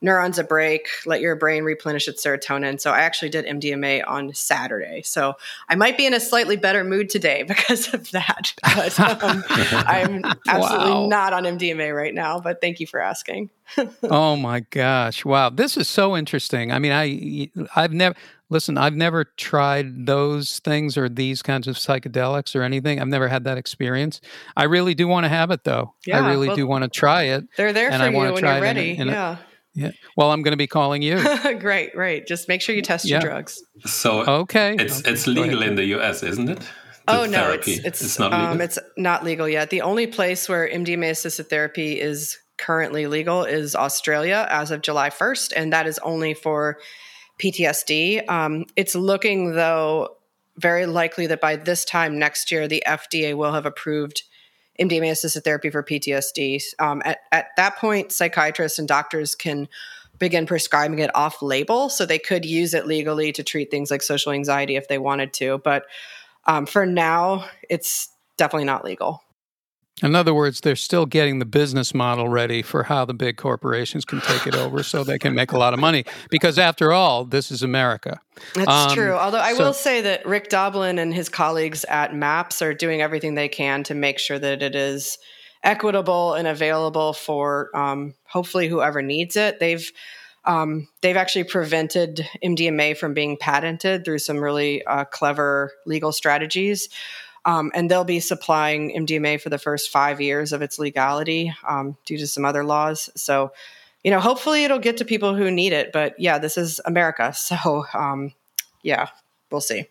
neurons 0.00 0.38
a 0.38 0.44
break, 0.44 0.88
let 1.06 1.20
your 1.20 1.34
brain 1.34 1.64
replenish 1.64 2.06
its 2.06 2.24
serotonin. 2.24 2.80
So 2.80 2.92
I 2.92 3.00
actually 3.00 3.30
did 3.30 3.46
MDMA 3.46 4.06
on 4.06 4.32
Saturday. 4.32 5.02
So 5.02 5.34
I 5.68 5.74
might 5.74 5.96
be 5.96 6.06
in 6.06 6.14
a 6.14 6.20
slightly 6.20 6.56
better 6.56 6.84
mood 6.84 7.10
today 7.10 7.42
because 7.48 7.92
of 7.92 8.10
that. 8.12 8.52
But 8.62 8.98
um, 9.22 9.44
I'm 9.48 10.24
absolutely 10.46 10.90
wow. 10.90 11.06
not 11.06 11.32
on 11.32 11.44
MDMA 11.44 11.94
right 11.94 12.14
now. 12.14 12.40
But 12.40 12.60
thank 12.60 12.80
you 12.80 12.86
for 12.86 13.00
asking. 13.00 13.50
oh 14.04 14.34
my 14.36 14.60
gosh! 14.60 15.26
Wow, 15.26 15.50
this 15.50 15.76
is 15.76 15.88
so 15.88 16.16
interesting. 16.16 16.72
I 16.72 16.78
mean, 16.78 16.92
I 16.92 17.50
I've 17.76 17.92
never 17.92 18.16
listen. 18.50 18.78
I've 18.78 18.94
never 18.94 19.24
tried 19.36 20.06
those 20.06 20.58
things 20.60 20.96
or 20.96 21.08
these 21.08 21.42
kinds 21.42 21.66
of 21.66 21.76
psychedelics 21.76 22.54
or 22.54 22.62
anything. 22.62 23.00
I've 23.00 23.08
never 23.08 23.28
had 23.28 23.44
that 23.44 23.58
experience. 23.58 24.20
I 24.56 24.64
really 24.64 24.94
do 24.94 25.08
want 25.08 25.24
to 25.24 25.28
have 25.28 25.50
it 25.50 25.64
though. 25.64 25.94
Yeah, 26.06 26.24
I 26.24 26.28
really 26.28 26.48
well, 26.48 26.56
do 26.56 26.66
want 26.66 26.84
to 26.84 26.90
try 26.90 27.24
it. 27.24 27.44
They're 27.56 27.72
there 27.72 27.90
for 27.90 27.96
you 27.96 28.16
when 28.16 28.44
you're 28.44 28.60
ready. 28.60 28.92
In 28.92 29.00
a, 29.00 29.02
in 29.02 29.08
yeah. 29.08 29.30
A, 29.32 29.38
yeah. 29.74 29.90
Well, 30.16 30.32
I'm 30.32 30.42
going 30.42 30.52
to 30.52 30.58
be 30.58 30.66
calling 30.66 31.02
you. 31.02 31.22
great, 31.60 31.94
right. 31.94 32.26
Just 32.26 32.48
make 32.48 32.60
sure 32.60 32.74
you 32.74 32.82
test 32.82 33.04
yeah. 33.04 33.20
your 33.20 33.30
drugs. 33.30 33.62
So 33.86 34.24
okay, 34.40 34.74
it's 34.78 35.00
okay. 35.00 35.12
it's 35.12 35.26
legal 35.26 35.62
in 35.62 35.76
the 35.76 35.84
U.S., 35.84 36.22
isn't 36.22 36.48
it? 36.48 36.58
The 36.58 36.66
oh 37.06 37.26
no, 37.26 37.52
it's 37.52 37.68
it's, 37.68 38.02
it's 38.02 38.18
not 38.18 38.32
legal. 38.32 38.46
Um, 38.46 38.60
it's 38.60 38.78
not 38.96 39.24
legal 39.24 39.48
yet. 39.48 39.70
The 39.70 39.82
only 39.82 40.06
place 40.06 40.48
where 40.48 40.68
MDMA 40.68 41.10
assisted 41.10 41.48
therapy 41.48 42.00
is 42.00 42.38
currently 42.58 43.06
legal 43.06 43.44
is 43.44 43.74
Australia 43.74 44.46
as 44.50 44.70
of 44.70 44.82
July 44.82 45.10
1st, 45.10 45.52
and 45.56 45.72
that 45.72 45.86
is 45.86 45.98
only 46.00 46.34
for 46.34 46.78
PTSD. 47.38 48.28
Um, 48.28 48.66
it's 48.76 48.94
looking 48.94 49.52
though 49.52 50.16
very 50.56 50.86
likely 50.86 51.26
that 51.28 51.40
by 51.40 51.56
this 51.56 51.84
time 51.84 52.18
next 52.18 52.50
year, 52.50 52.66
the 52.66 52.82
FDA 52.86 53.36
will 53.36 53.52
have 53.52 53.66
approved 53.66 54.24
MDMA 54.78 55.10
assisted 55.10 55.44
therapy 55.44 55.70
for 55.70 55.82
PTSD. 55.82 56.62
Um, 56.78 57.02
at, 57.04 57.18
at 57.32 57.48
that 57.56 57.76
point, 57.76 58.12
psychiatrists 58.12 58.78
and 58.78 58.86
doctors 58.86 59.34
can 59.34 59.68
begin 60.18 60.46
prescribing 60.46 60.98
it 60.98 61.14
off 61.14 61.42
label. 61.42 61.88
So 61.88 62.04
they 62.04 62.18
could 62.18 62.44
use 62.44 62.74
it 62.74 62.86
legally 62.86 63.32
to 63.32 63.42
treat 63.42 63.70
things 63.70 63.90
like 63.90 64.02
social 64.02 64.32
anxiety 64.32 64.76
if 64.76 64.88
they 64.88 64.98
wanted 64.98 65.32
to. 65.34 65.58
But 65.58 65.84
um, 66.44 66.66
for 66.66 66.86
now, 66.86 67.48
it's 67.68 68.08
definitely 68.36 68.64
not 68.64 68.84
legal. 68.84 69.22
In 70.02 70.14
other 70.14 70.32
words, 70.32 70.60
they're 70.60 70.76
still 70.76 71.06
getting 71.06 71.38
the 71.38 71.44
business 71.44 71.92
model 71.92 72.28
ready 72.28 72.62
for 72.62 72.84
how 72.84 73.04
the 73.04 73.14
big 73.14 73.36
corporations 73.36 74.04
can 74.04 74.20
take 74.20 74.46
it 74.46 74.54
over 74.54 74.82
so 74.82 75.02
they 75.02 75.18
can 75.18 75.34
make 75.34 75.52
a 75.52 75.58
lot 75.58 75.74
of 75.74 75.80
money. 75.80 76.04
Because 76.30 76.58
after 76.58 76.92
all, 76.92 77.24
this 77.24 77.50
is 77.50 77.62
America. 77.62 78.20
That's 78.54 78.70
um, 78.70 78.94
true. 78.94 79.12
Although 79.12 79.40
I 79.40 79.54
so, 79.54 79.64
will 79.64 79.72
say 79.72 80.00
that 80.02 80.24
Rick 80.24 80.50
Doblin 80.50 80.98
and 80.98 81.12
his 81.12 81.28
colleagues 81.28 81.84
at 81.84 82.14
MAPS 82.14 82.62
are 82.62 82.74
doing 82.74 83.02
everything 83.02 83.34
they 83.34 83.48
can 83.48 83.82
to 83.84 83.94
make 83.94 84.18
sure 84.18 84.38
that 84.38 84.62
it 84.62 84.74
is 84.76 85.18
equitable 85.64 86.34
and 86.34 86.46
available 86.46 87.12
for 87.12 87.76
um, 87.76 88.14
hopefully 88.24 88.68
whoever 88.68 89.02
needs 89.02 89.36
it. 89.36 89.58
They've 89.58 89.90
um, 90.44 90.88
they've 91.02 91.16
actually 91.16 91.44
prevented 91.44 92.26
MDMA 92.42 92.96
from 92.96 93.12
being 93.12 93.36
patented 93.36 94.04
through 94.04 94.20
some 94.20 94.38
really 94.38 94.84
uh, 94.86 95.04
clever 95.04 95.72
legal 95.84 96.12
strategies. 96.12 96.88
Um, 97.44 97.70
and 97.74 97.90
they'll 97.90 98.04
be 98.04 98.20
supplying 98.20 98.94
MDMA 98.94 99.40
for 99.40 99.48
the 99.48 99.58
first 99.58 99.90
five 99.90 100.20
years 100.20 100.52
of 100.52 100.62
its 100.62 100.78
legality 100.78 101.54
um, 101.66 101.96
due 102.04 102.18
to 102.18 102.26
some 102.26 102.44
other 102.44 102.64
laws. 102.64 103.08
So, 103.16 103.52
you 104.04 104.10
know, 104.10 104.20
hopefully 104.20 104.64
it'll 104.64 104.78
get 104.78 104.96
to 104.98 105.04
people 105.04 105.34
who 105.34 105.50
need 105.50 105.72
it. 105.72 105.92
But 105.92 106.18
yeah, 106.18 106.38
this 106.38 106.56
is 106.58 106.80
America. 106.84 107.32
So, 107.34 107.84
um, 107.94 108.32
yeah, 108.82 109.08
we'll 109.50 109.60
see. 109.60 109.86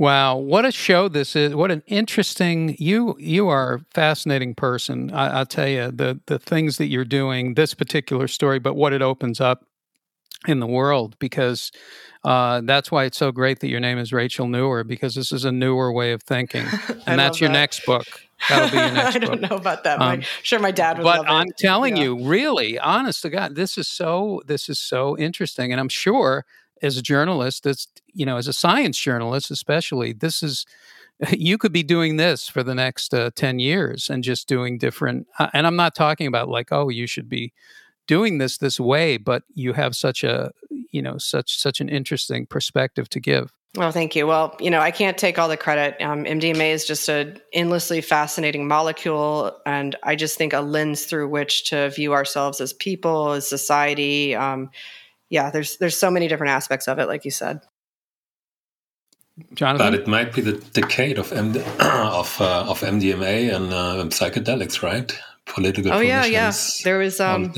Wow, 0.00 0.36
what 0.38 0.64
a 0.64 0.72
show 0.72 1.08
this 1.08 1.36
is! 1.36 1.54
What 1.54 1.70
an 1.70 1.82
interesting 1.86 2.74
you 2.78 3.16
you 3.18 3.48
are 3.48 3.74
a 3.74 3.80
fascinating 3.92 4.54
person. 4.54 5.12
I, 5.12 5.40
will 5.40 5.44
tell 5.44 5.68
you 5.68 5.90
the 5.90 6.18
the 6.24 6.38
things 6.38 6.78
that 6.78 6.86
you're 6.86 7.04
doing. 7.04 7.52
This 7.52 7.74
particular 7.74 8.26
story, 8.26 8.58
but 8.58 8.76
what 8.76 8.94
it 8.94 9.02
opens 9.02 9.42
up 9.42 9.66
in 10.46 10.60
the 10.60 10.66
world 10.66 11.16
because 11.18 11.70
uh, 12.24 12.60
that's 12.64 12.90
why 12.90 13.04
it's 13.04 13.18
so 13.18 13.32
great 13.32 13.60
that 13.60 13.68
your 13.68 13.80
name 13.80 13.98
is 13.98 14.12
Rachel 14.12 14.46
Nuwer 14.46 14.86
because 14.86 15.14
this 15.14 15.32
is 15.32 15.44
a 15.44 15.52
newer 15.52 15.92
way 15.92 16.12
of 16.12 16.22
thinking, 16.22 16.66
and 17.06 17.18
that's 17.18 17.40
your 17.40 17.48
that. 17.48 17.54
next 17.54 17.86
book. 17.86 18.06
That'll 18.48 18.70
be 18.70 18.76
your 18.76 18.90
next 18.92 19.16
I 19.16 19.18
book. 19.20 19.28
don't 19.28 19.50
know 19.50 19.56
about 19.56 19.84
that. 19.84 20.00
Um, 20.00 20.22
sure, 20.42 20.58
my 20.58 20.70
dad 20.70 20.98
would. 20.98 21.04
But 21.04 21.28
I'm 21.28 21.48
it. 21.48 21.56
telling 21.56 21.96
yeah. 21.96 22.04
you, 22.04 22.24
really, 22.24 22.78
honest 22.78 23.22
to 23.22 23.30
God, 23.30 23.54
this 23.54 23.78
is 23.78 23.88
so 23.88 24.42
this 24.46 24.68
is 24.68 24.78
so 24.78 25.16
interesting, 25.18 25.72
and 25.72 25.80
I'm 25.80 25.88
sure 25.88 26.44
as 26.82 26.96
a 26.96 27.02
journalist, 27.02 27.64
that's 27.64 27.86
you 28.12 28.26
know, 28.26 28.36
as 28.36 28.48
a 28.48 28.52
science 28.52 28.98
journalist, 28.98 29.50
especially, 29.50 30.12
this 30.12 30.42
is 30.42 30.66
you 31.32 31.58
could 31.58 31.72
be 31.72 31.82
doing 31.82 32.16
this 32.16 32.48
for 32.48 32.62
the 32.62 32.74
next 32.74 33.14
uh, 33.14 33.30
10 33.34 33.58
years 33.58 34.08
and 34.10 34.24
just 34.24 34.48
doing 34.48 34.78
different 34.78 35.26
uh, 35.38 35.48
and 35.52 35.66
i'm 35.66 35.76
not 35.76 35.94
talking 35.94 36.26
about 36.26 36.48
like 36.48 36.68
oh 36.72 36.88
you 36.88 37.06
should 37.06 37.28
be 37.28 37.52
doing 38.10 38.38
this 38.38 38.58
this 38.58 38.80
way 38.80 39.16
but 39.16 39.44
you 39.54 39.72
have 39.72 39.94
such 39.94 40.24
a 40.24 40.50
you 40.90 41.00
know 41.00 41.16
such 41.16 41.56
such 41.56 41.80
an 41.80 41.88
interesting 41.88 42.44
perspective 42.44 43.08
to 43.08 43.20
give 43.20 43.52
well 43.76 43.92
thank 43.92 44.16
you 44.16 44.26
well 44.26 44.56
you 44.58 44.68
know 44.68 44.80
i 44.80 44.90
can't 44.90 45.16
take 45.16 45.38
all 45.38 45.48
the 45.48 45.56
credit 45.56 45.94
um, 46.02 46.24
mdma 46.24 46.72
is 46.72 46.84
just 46.84 47.08
an 47.08 47.40
endlessly 47.52 48.00
fascinating 48.00 48.66
molecule 48.66 49.56
and 49.64 49.94
i 50.02 50.16
just 50.16 50.36
think 50.36 50.52
a 50.52 50.58
lens 50.58 51.04
through 51.04 51.28
which 51.28 51.66
to 51.66 51.88
view 51.90 52.12
ourselves 52.12 52.60
as 52.60 52.72
people 52.72 53.30
as 53.30 53.46
society 53.48 54.34
um, 54.34 54.68
yeah 55.28 55.48
there's 55.50 55.76
there's 55.76 55.96
so 55.96 56.10
many 56.10 56.26
different 56.26 56.50
aspects 56.50 56.88
of 56.88 56.98
it 56.98 57.06
like 57.06 57.24
you 57.24 57.30
said 57.30 57.60
Jonathan? 59.54 59.92
But 59.92 60.00
it 60.00 60.06
might 60.06 60.34
be 60.34 60.42
the 60.42 60.52
decade 60.74 61.16
of 61.16 61.30
MD, 61.30 61.64
of 61.80 62.38
uh, 62.42 62.68
of 62.68 62.80
MDMA 62.80 63.54
and 63.54 63.72
uh, 63.72 64.04
psychedelics, 64.10 64.82
right? 64.82 65.10
Political. 65.46 65.94
Oh 65.94 66.00
yeah, 66.00 66.26
yeah. 66.26 66.52
There 66.84 66.98
was 66.98 67.20
um, 67.20 67.54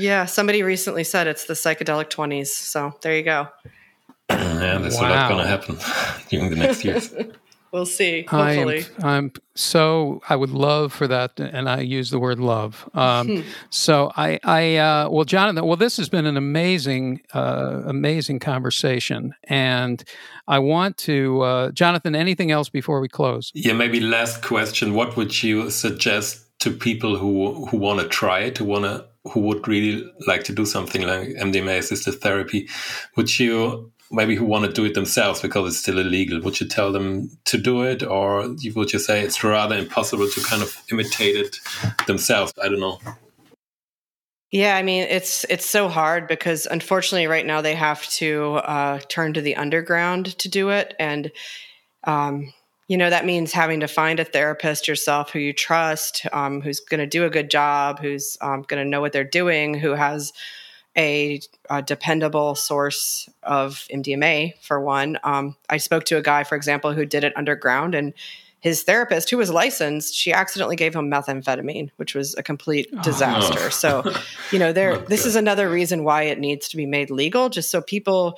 yeah. 0.00 0.24
Somebody 0.24 0.62
recently 0.62 1.04
said 1.04 1.26
it's 1.26 1.44
the 1.44 1.54
psychedelic 1.54 2.10
twenties. 2.10 2.52
So 2.52 2.94
there 3.02 3.16
you 3.16 3.22
go. 3.22 3.48
yeah, 4.30 4.78
that's 4.78 5.00
wow. 5.00 5.08
a 5.08 5.10
lot 5.10 5.28
going 5.30 5.44
to 5.44 5.48
happen 5.48 5.78
during 6.28 6.50
the 6.50 6.56
next 6.56 6.84
years. 6.84 7.12
we'll 7.72 7.86
see. 7.86 8.22
Hopefully, 8.28 8.84
I'm, 8.98 9.04
I'm, 9.04 9.32
so 9.54 10.20
I 10.28 10.36
would 10.36 10.50
love 10.50 10.92
for 10.92 11.08
that, 11.08 11.38
and 11.38 11.68
I 11.68 11.80
use 11.80 12.10
the 12.10 12.18
word 12.18 12.38
love. 12.38 12.88
Um, 12.94 13.28
hmm. 13.28 13.40
so 13.70 14.12
I, 14.16 14.38
I, 14.44 14.76
uh, 14.76 15.08
well, 15.10 15.24
Jonathan, 15.24 15.64
well, 15.66 15.76
this 15.76 15.96
has 15.96 16.08
been 16.08 16.26
an 16.26 16.36
amazing, 16.36 17.22
uh, 17.34 17.82
amazing 17.86 18.38
conversation, 18.38 19.34
and 19.44 20.04
I 20.46 20.58
want 20.58 20.96
to, 20.98 21.40
uh, 21.42 21.70
Jonathan, 21.72 22.14
anything 22.14 22.50
else 22.50 22.68
before 22.68 23.00
we 23.00 23.08
close? 23.08 23.50
Yeah, 23.54 23.72
maybe 23.72 24.00
last 24.00 24.42
question. 24.42 24.94
What 24.94 25.16
would 25.16 25.42
you 25.42 25.70
suggest 25.70 26.46
to 26.60 26.70
people 26.70 27.16
who 27.16 27.66
who 27.66 27.78
want 27.78 28.00
to 28.00 28.08
try 28.08 28.40
it, 28.40 28.58
who 28.58 28.64
want 28.64 28.84
to 28.84 29.04
who 29.28 29.40
would 29.40 29.66
really 29.68 30.10
like 30.26 30.44
to 30.44 30.52
do 30.52 30.64
something 30.64 31.02
like 31.02 31.28
MDMA 31.30 31.78
assisted 31.78 32.20
therapy? 32.20 32.68
Would 33.16 33.38
you 33.38 33.92
maybe 34.10 34.34
who 34.34 34.44
want 34.44 34.64
to 34.64 34.72
do 34.72 34.84
it 34.84 34.94
themselves 34.94 35.40
because 35.40 35.68
it's 35.68 35.78
still 35.78 35.98
illegal 35.98 36.40
would 36.40 36.60
you 36.60 36.66
tell 36.66 36.92
them 36.92 37.30
to 37.44 37.58
do 37.58 37.82
it? 37.82 38.02
Or 38.02 38.54
you 38.58 38.72
would 38.74 38.92
you 38.92 38.98
say 38.98 39.22
it's 39.22 39.44
rather 39.44 39.76
impossible 39.76 40.28
to 40.28 40.40
kind 40.42 40.62
of 40.62 40.76
imitate 40.90 41.36
it 41.36 41.56
themselves? 42.06 42.52
I 42.62 42.68
don't 42.68 42.80
know. 42.80 42.98
Yeah 44.50 44.76
i 44.76 44.82
mean 44.82 45.04
it's 45.04 45.44
it's 45.48 45.64
so 45.64 45.88
hard 45.88 46.26
because 46.26 46.66
unfortunately 46.66 47.28
right 47.28 47.46
now 47.46 47.60
they 47.60 47.76
have 47.76 48.04
to 48.08 48.54
uh, 48.54 48.98
turn 49.08 49.32
to 49.34 49.40
the 49.40 49.54
underground 49.54 50.36
to 50.38 50.48
do 50.48 50.70
it. 50.70 50.94
And 50.98 51.30
um, 52.04 52.52
you 52.90 52.96
know 52.96 53.08
that 53.08 53.24
means 53.24 53.52
having 53.52 53.78
to 53.78 53.86
find 53.86 54.18
a 54.18 54.24
therapist 54.24 54.88
yourself 54.88 55.30
who 55.30 55.38
you 55.38 55.52
trust 55.52 56.26
um, 56.32 56.60
who's 56.60 56.80
going 56.80 56.98
to 56.98 57.06
do 57.06 57.24
a 57.24 57.30
good 57.30 57.48
job 57.48 58.00
who's 58.00 58.36
um, 58.40 58.62
going 58.62 58.82
to 58.82 58.88
know 58.88 59.00
what 59.00 59.12
they're 59.12 59.22
doing 59.22 59.74
who 59.74 59.92
has 59.92 60.32
a, 60.98 61.40
a, 61.70 61.82
dependable 61.82 62.56
source 62.56 63.28
of 63.44 63.86
MDMA, 63.94 64.54
for 64.60 64.80
one. 64.80 65.18
Um, 65.22 65.54
I 65.68 65.76
spoke 65.76 66.02
to 66.06 66.16
a 66.16 66.20
guy, 66.20 66.42
for 66.42 66.56
example, 66.56 66.92
who 66.92 67.06
did 67.06 67.22
it 67.22 67.32
underground, 67.36 67.94
and 67.94 68.12
his 68.58 68.82
therapist, 68.82 69.30
who 69.30 69.38
was 69.38 69.50
licensed, 69.50 70.14
she 70.14 70.32
accidentally 70.32 70.76
gave 70.76 70.94
him 70.94 71.10
methamphetamine, 71.10 71.90
which 71.96 72.14
was 72.14 72.34
a 72.36 72.42
complete 72.42 72.88
oh, 72.92 73.02
disaster. 73.02 73.66
Oh. 73.66 73.68
So, 73.70 74.12
you 74.50 74.58
know, 74.58 74.72
there. 74.72 74.98
this 75.08 75.24
is 75.24 75.36
another 75.36 75.70
reason 75.70 76.04
why 76.04 76.24
it 76.24 76.38
needs 76.38 76.68
to 76.70 76.76
be 76.76 76.86
made 76.86 77.10
legal, 77.10 77.48
just 77.48 77.70
so 77.70 77.80
people 77.80 78.36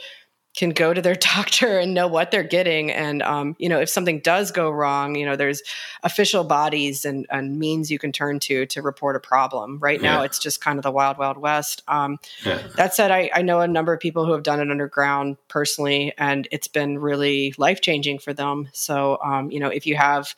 can 0.55 0.71
go 0.71 0.93
to 0.93 1.01
their 1.01 1.15
doctor 1.35 1.79
and 1.79 1.95
know 1.95 2.07
what 2.07 2.31
they're 2.31 2.43
getting. 2.43 2.91
And, 2.91 3.23
um, 3.23 3.57
you 3.59 3.69
know, 3.69 3.81
if 3.81 3.89
something 3.89 4.21
does 4.21 4.51
go 4.51 4.71
wrong, 4.71 5.15
you 5.15 5.27
know, 5.27 5.37
there's 5.37 5.63
official 6.03 6.45
bodies 6.45 7.05
and, 7.05 7.27
and 7.31 7.59
means 7.59 7.91
you 7.91 7.99
can 7.99 8.13
turn 8.13 8.39
to 8.41 8.67
to 8.67 8.83
report 8.83 9.17
a 9.17 9.21
problem. 9.21 9.79
Right 9.79 10.01
yeah. 10.01 10.15
now, 10.15 10.23
it's 10.23 10.39
just 10.39 10.61
kind 10.61 10.79
of 10.79 10.83
the 10.83 10.91
wild, 10.91 11.19
wild 11.19 11.39
west. 11.39 11.83
Um, 11.89 12.19
yeah. 12.45 12.63
That 12.77 12.95
said, 12.95 13.11
I, 13.11 13.31
I 13.35 13.43
know 13.43 13.61
a 13.61 13.69
number 13.69 13.93
of 13.93 14.01
people 14.01 14.27
who 14.27 14.33
have 14.33 14.43
done 14.43 14.61
it 14.61 14.71
underground 14.71 15.37
personally, 15.49 16.13
and 16.19 16.47
it's 16.51 16.69
been 16.69 16.99
really 16.99 17.55
life 17.57 17.81
changing 17.81 18.19
for 18.19 18.33
them. 18.33 18.69
So, 18.73 19.19
um, 19.25 19.51
you 19.51 19.61
know, 19.61 19.69
if 19.69 19.87
you 19.87 19.97
have, 19.97 20.35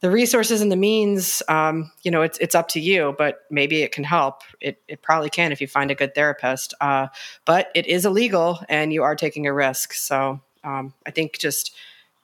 the 0.00 0.10
resources 0.10 0.60
and 0.60 0.70
the 0.70 0.76
means, 0.76 1.42
um, 1.48 1.90
you 2.02 2.10
know, 2.10 2.22
it's 2.22 2.38
it's 2.38 2.54
up 2.54 2.68
to 2.68 2.80
you. 2.80 3.14
But 3.16 3.40
maybe 3.50 3.82
it 3.82 3.92
can 3.92 4.04
help. 4.04 4.42
It 4.60 4.82
it 4.88 5.02
probably 5.02 5.30
can 5.30 5.52
if 5.52 5.60
you 5.60 5.66
find 5.66 5.90
a 5.90 5.94
good 5.94 6.14
therapist. 6.14 6.74
Uh, 6.80 7.08
but 7.44 7.70
it 7.74 7.86
is 7.86 8.04
illegal, 8.04 8.60
and 8.68 8.92
you 8.92 9.02
are 9.02 9.16
taking 9.16 9.46
a 9.46 9.52
risk. 9.52 9.92
So 9.92 10.40
um, 10.62 10.94
I 11.06 11.10
think 11.10 11.38
just 11.38 11.74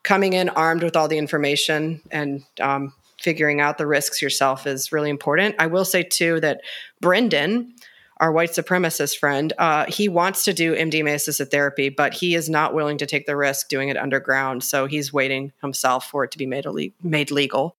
coming 0.02 0.32
in 0.32 0.48
armed 0.50 0.82
with 0.82 0.96
all 0.96 1.08
the 1.08 1.18
information 1.18 2.00
and 2.10 2.42
um, 2.60 2.92
figuring 3.20 3.60
out 3.60 3.78
the 3.78 3.86
risks 3.86 4.22
yourself 4.22 4.66
is 4.66 4.92
really 4.92 5.10
important. 5.10 5.54
I 5.58 5.66
will 5.66 5.84
say 5.84 6.02
too 6.02 6.40
that 6.40 6.62
Brendan, 7.00 7.74
our 8.20 8.30
white 8.30 8.50
supremacist 8.50 9.16
friend, 9.18 9.52
uh, 9.58 9.86
he 9.88 10.08
wants 10.08 10.44
to 10.44 10.52
do 10.52 10.76
MDMA 10.76 11.14
assisted 11.14 11.50
therapy, 11.50 11.88
but 11.88 12.12
he 12.14 12.34
is 12.34 12.50
not 12.50 12.74
willing 12.74 12.98
to 12.98 13.06
take 13.06 13.26
the 13.26 13.34
risk 13.34 13.68
doing 13.68 13.88
it 13.88 13.96
underground. 13.96 14.62
So 14.62 14.86
he's 14.86 15.12
waiting 15.12 15.52
himself 15.62 16.06
for 16.06 16.24
it 16.24 16.30
to 16.32 16.38
be 16.38 16.46
made, 16.46 16.66
made 17.02 17.30
legal. 17.30 17.76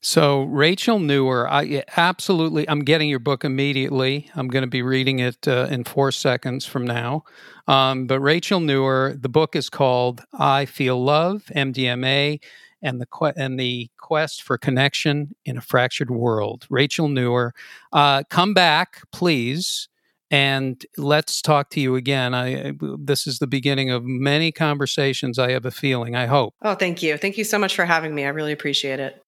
So 0.00 0.42
Rachel 0.42 0.98
Nuwer, 0.98 1.48
I 1.48 1.84
absolutely, 1.96 2.68
I'm 2.68 2.80
getting 2.80 3.08
your 3.08 3.20
book 3.20 3.44
immediately. 3.44 4.30
I'm 4.34 4.48
going 4.48 4.62
to 4.62 4.68
be 4.68 4.82
reading 4.82 5.20
it 5.20 5.46
uh, 5.46 5.68
in 5.70 5.84
four 5.84 6.12
seconds 6.12 6.66
from 6.66 6.84
now. 6.84 7.24
Um, 7.66 8.06
but 8.06 8.20
Rachel 8.20 8.60
Nuwer, 8.60 9.20
the 9.20 9.28
book 9.28 9.54
is 9.54 9.70
called 9.70 10.24
"I 10.32 10.64
Feel 10.64 11.02
Love: 11.02 11.44
MDMA 11.54 12.40
and 12.82 13.00
the 13.00 13.06
que- 13.06 13.32
and 13.36 13.58
the 13.58 13.88
quest 13.98 14.42
for 14.42 14.58
connection 14.58 15.34
in 15.44 15.56
a 15.56 15.60
fractured 15.60 16.10
world. 16.10 16.66
Rachel 16.70 17.08
Nuwer, 17.08 17.50
uh, 17.92 18.22
come 18.30 18.54
back, 18.54 19.02
please, 19.12 19.88
and 20.30 20.84
let's 20.96 21.40
talk 21.42 21.70
to 21.70 21.80
you 21.80 21.96
again. 21.96 22.34
I 22.34 22.72
this 22.98 23.26
is 23.26 23.38
the 23.38 23.46
beginning 23.46 23.90
of 23.90 24.04
many 24.04 24.52
conversations. 24.52 25.38
I 25.38 25.52
have 25.52 25.64
a 25.64 25.70
feeling. 25.70 26.14
I 26.14 26.26
hope. 26.26 26.54
Oh, 26.62 26.74
thank 26.74 27.02
you, 27.02 27.16
thank 27.16 27.38
you 27.38 27.44
so 27.44 27.58
much 27.58 27.74
for 27.74 27.84
having 27.84 28.14
me. 28.14 28.24
I 28.24 28.28
really 28.28 28.52
appreciate 28.52 29.00
it. 29.00 29.22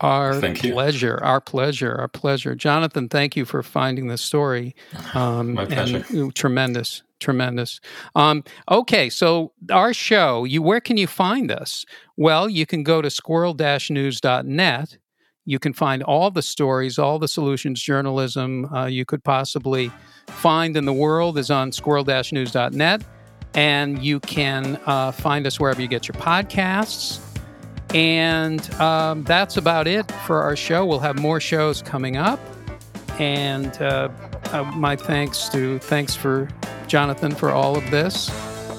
Our 0.00 0.40
pleasure, 0.40 1.18
our 1.22 1.40
pleasure, 1.40 1.94
our 1.94 2.08
pleasure. 2.08 2.56
Jonathan, 2.56 3.08
thank 3.08 3.36
you 3.36 3.44
for 3.44 3.62
finding 3.62 4.08
this 4.08 4.20
story. 4.20 4.74
Um, 5.14 5.54
My 5.54 5.64
pleasure. 5.64 6.04
And, 6.10 6.34
tremendous, 6.34 7.02
tremendous. 7.22 7.80
Um, 8.14 8.44
okay, 8.70 9.08
so 9.08 9.52
our 9.70 9.94
show, 9.94 10.44
you 10.44 10.60
where 10.60 10.80
can 10.80 10.96
you 10.96 11.06
find 11.06 11.50
us? 11.50 11.86
Well, 12.16 12.48
you 12.48 12.66
can 12.66 12.82
go 12.82 13.00
to 13.00 13.08
squirrel-news.net. 13.08 14.98
You 15.44 15.58
can 15.58 15.72
find 15.72 16.02
all 16.02 16.30
the 16.30 16.42
stories, 16.42 16.98
all 16.98 17.18
the 17.18 17.28
solutions 17.28 17.82
journalism 17.82 18.72
uh, 18.72 18.86
you 18.86 19.04
could 19.04 19.24
possibly 19.24 19.90
find 20.28 20.76
in 20.76 20.84
the 20.84 20.92
world 20.92 21.38
is 21.38 21.50
on 21.50 21.72
squirrel-news.net. 21.72 23.02
And 23.54 24.02
you 24.02 24.20
can 24.20 24.80
uh, 24.86 25.12
find 25.12 25.46
us 25.46 25.60
wherever 25.60 25.80
you 25.80 25.88
get 25.88 26.08
your 26.08 26.14
podcasts. 26.14 27.20
And 27.94 28.72
um, 28.74 29.24
that's 29.24 29.56
about 29.58 29.86
it 29.86 30.10
for 30.26 30.42
our 30.42 30.56
show. 30.56 30.86
We'll 30.86 31.00
have 31.00 31.18
more 31.18 31.40
shows 31.40 31.82
coming 31.82 32.16
up. 32.16 32.40
And 33.18 33.76
uh, 33.82 34.08
uh, 34.52 34.64
my 34.74 34.96
thanks 34.96 35.48
to 35.50 35.78
thanks 35.78 36.14
for 36.14 36.48
Jonathan 36.86 37.34
for 37.34 37.50
all 37.50 37.76
of 37.76 37.90
this, 37.90 38.30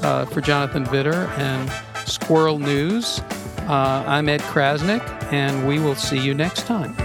uh, 0.04 0.26
for 0.26 0.42
Jonathan 0.42 0.84
Widder 0.86 1.28
and 1.38 1.72
Squirrel 2.08 2.60
News. 2.60 3.20
Uh, 3.68 4.04
I'm 4.06 4.30
Ed 4.30 4.42
Crasnick, 4.42 5.04
and 5.32 5.68
we 5.68 5.80
will 5.80 5.96
see 5.96 6.20
you 6.20 6.34
next 6.34 6.66
time. 6.68 6.96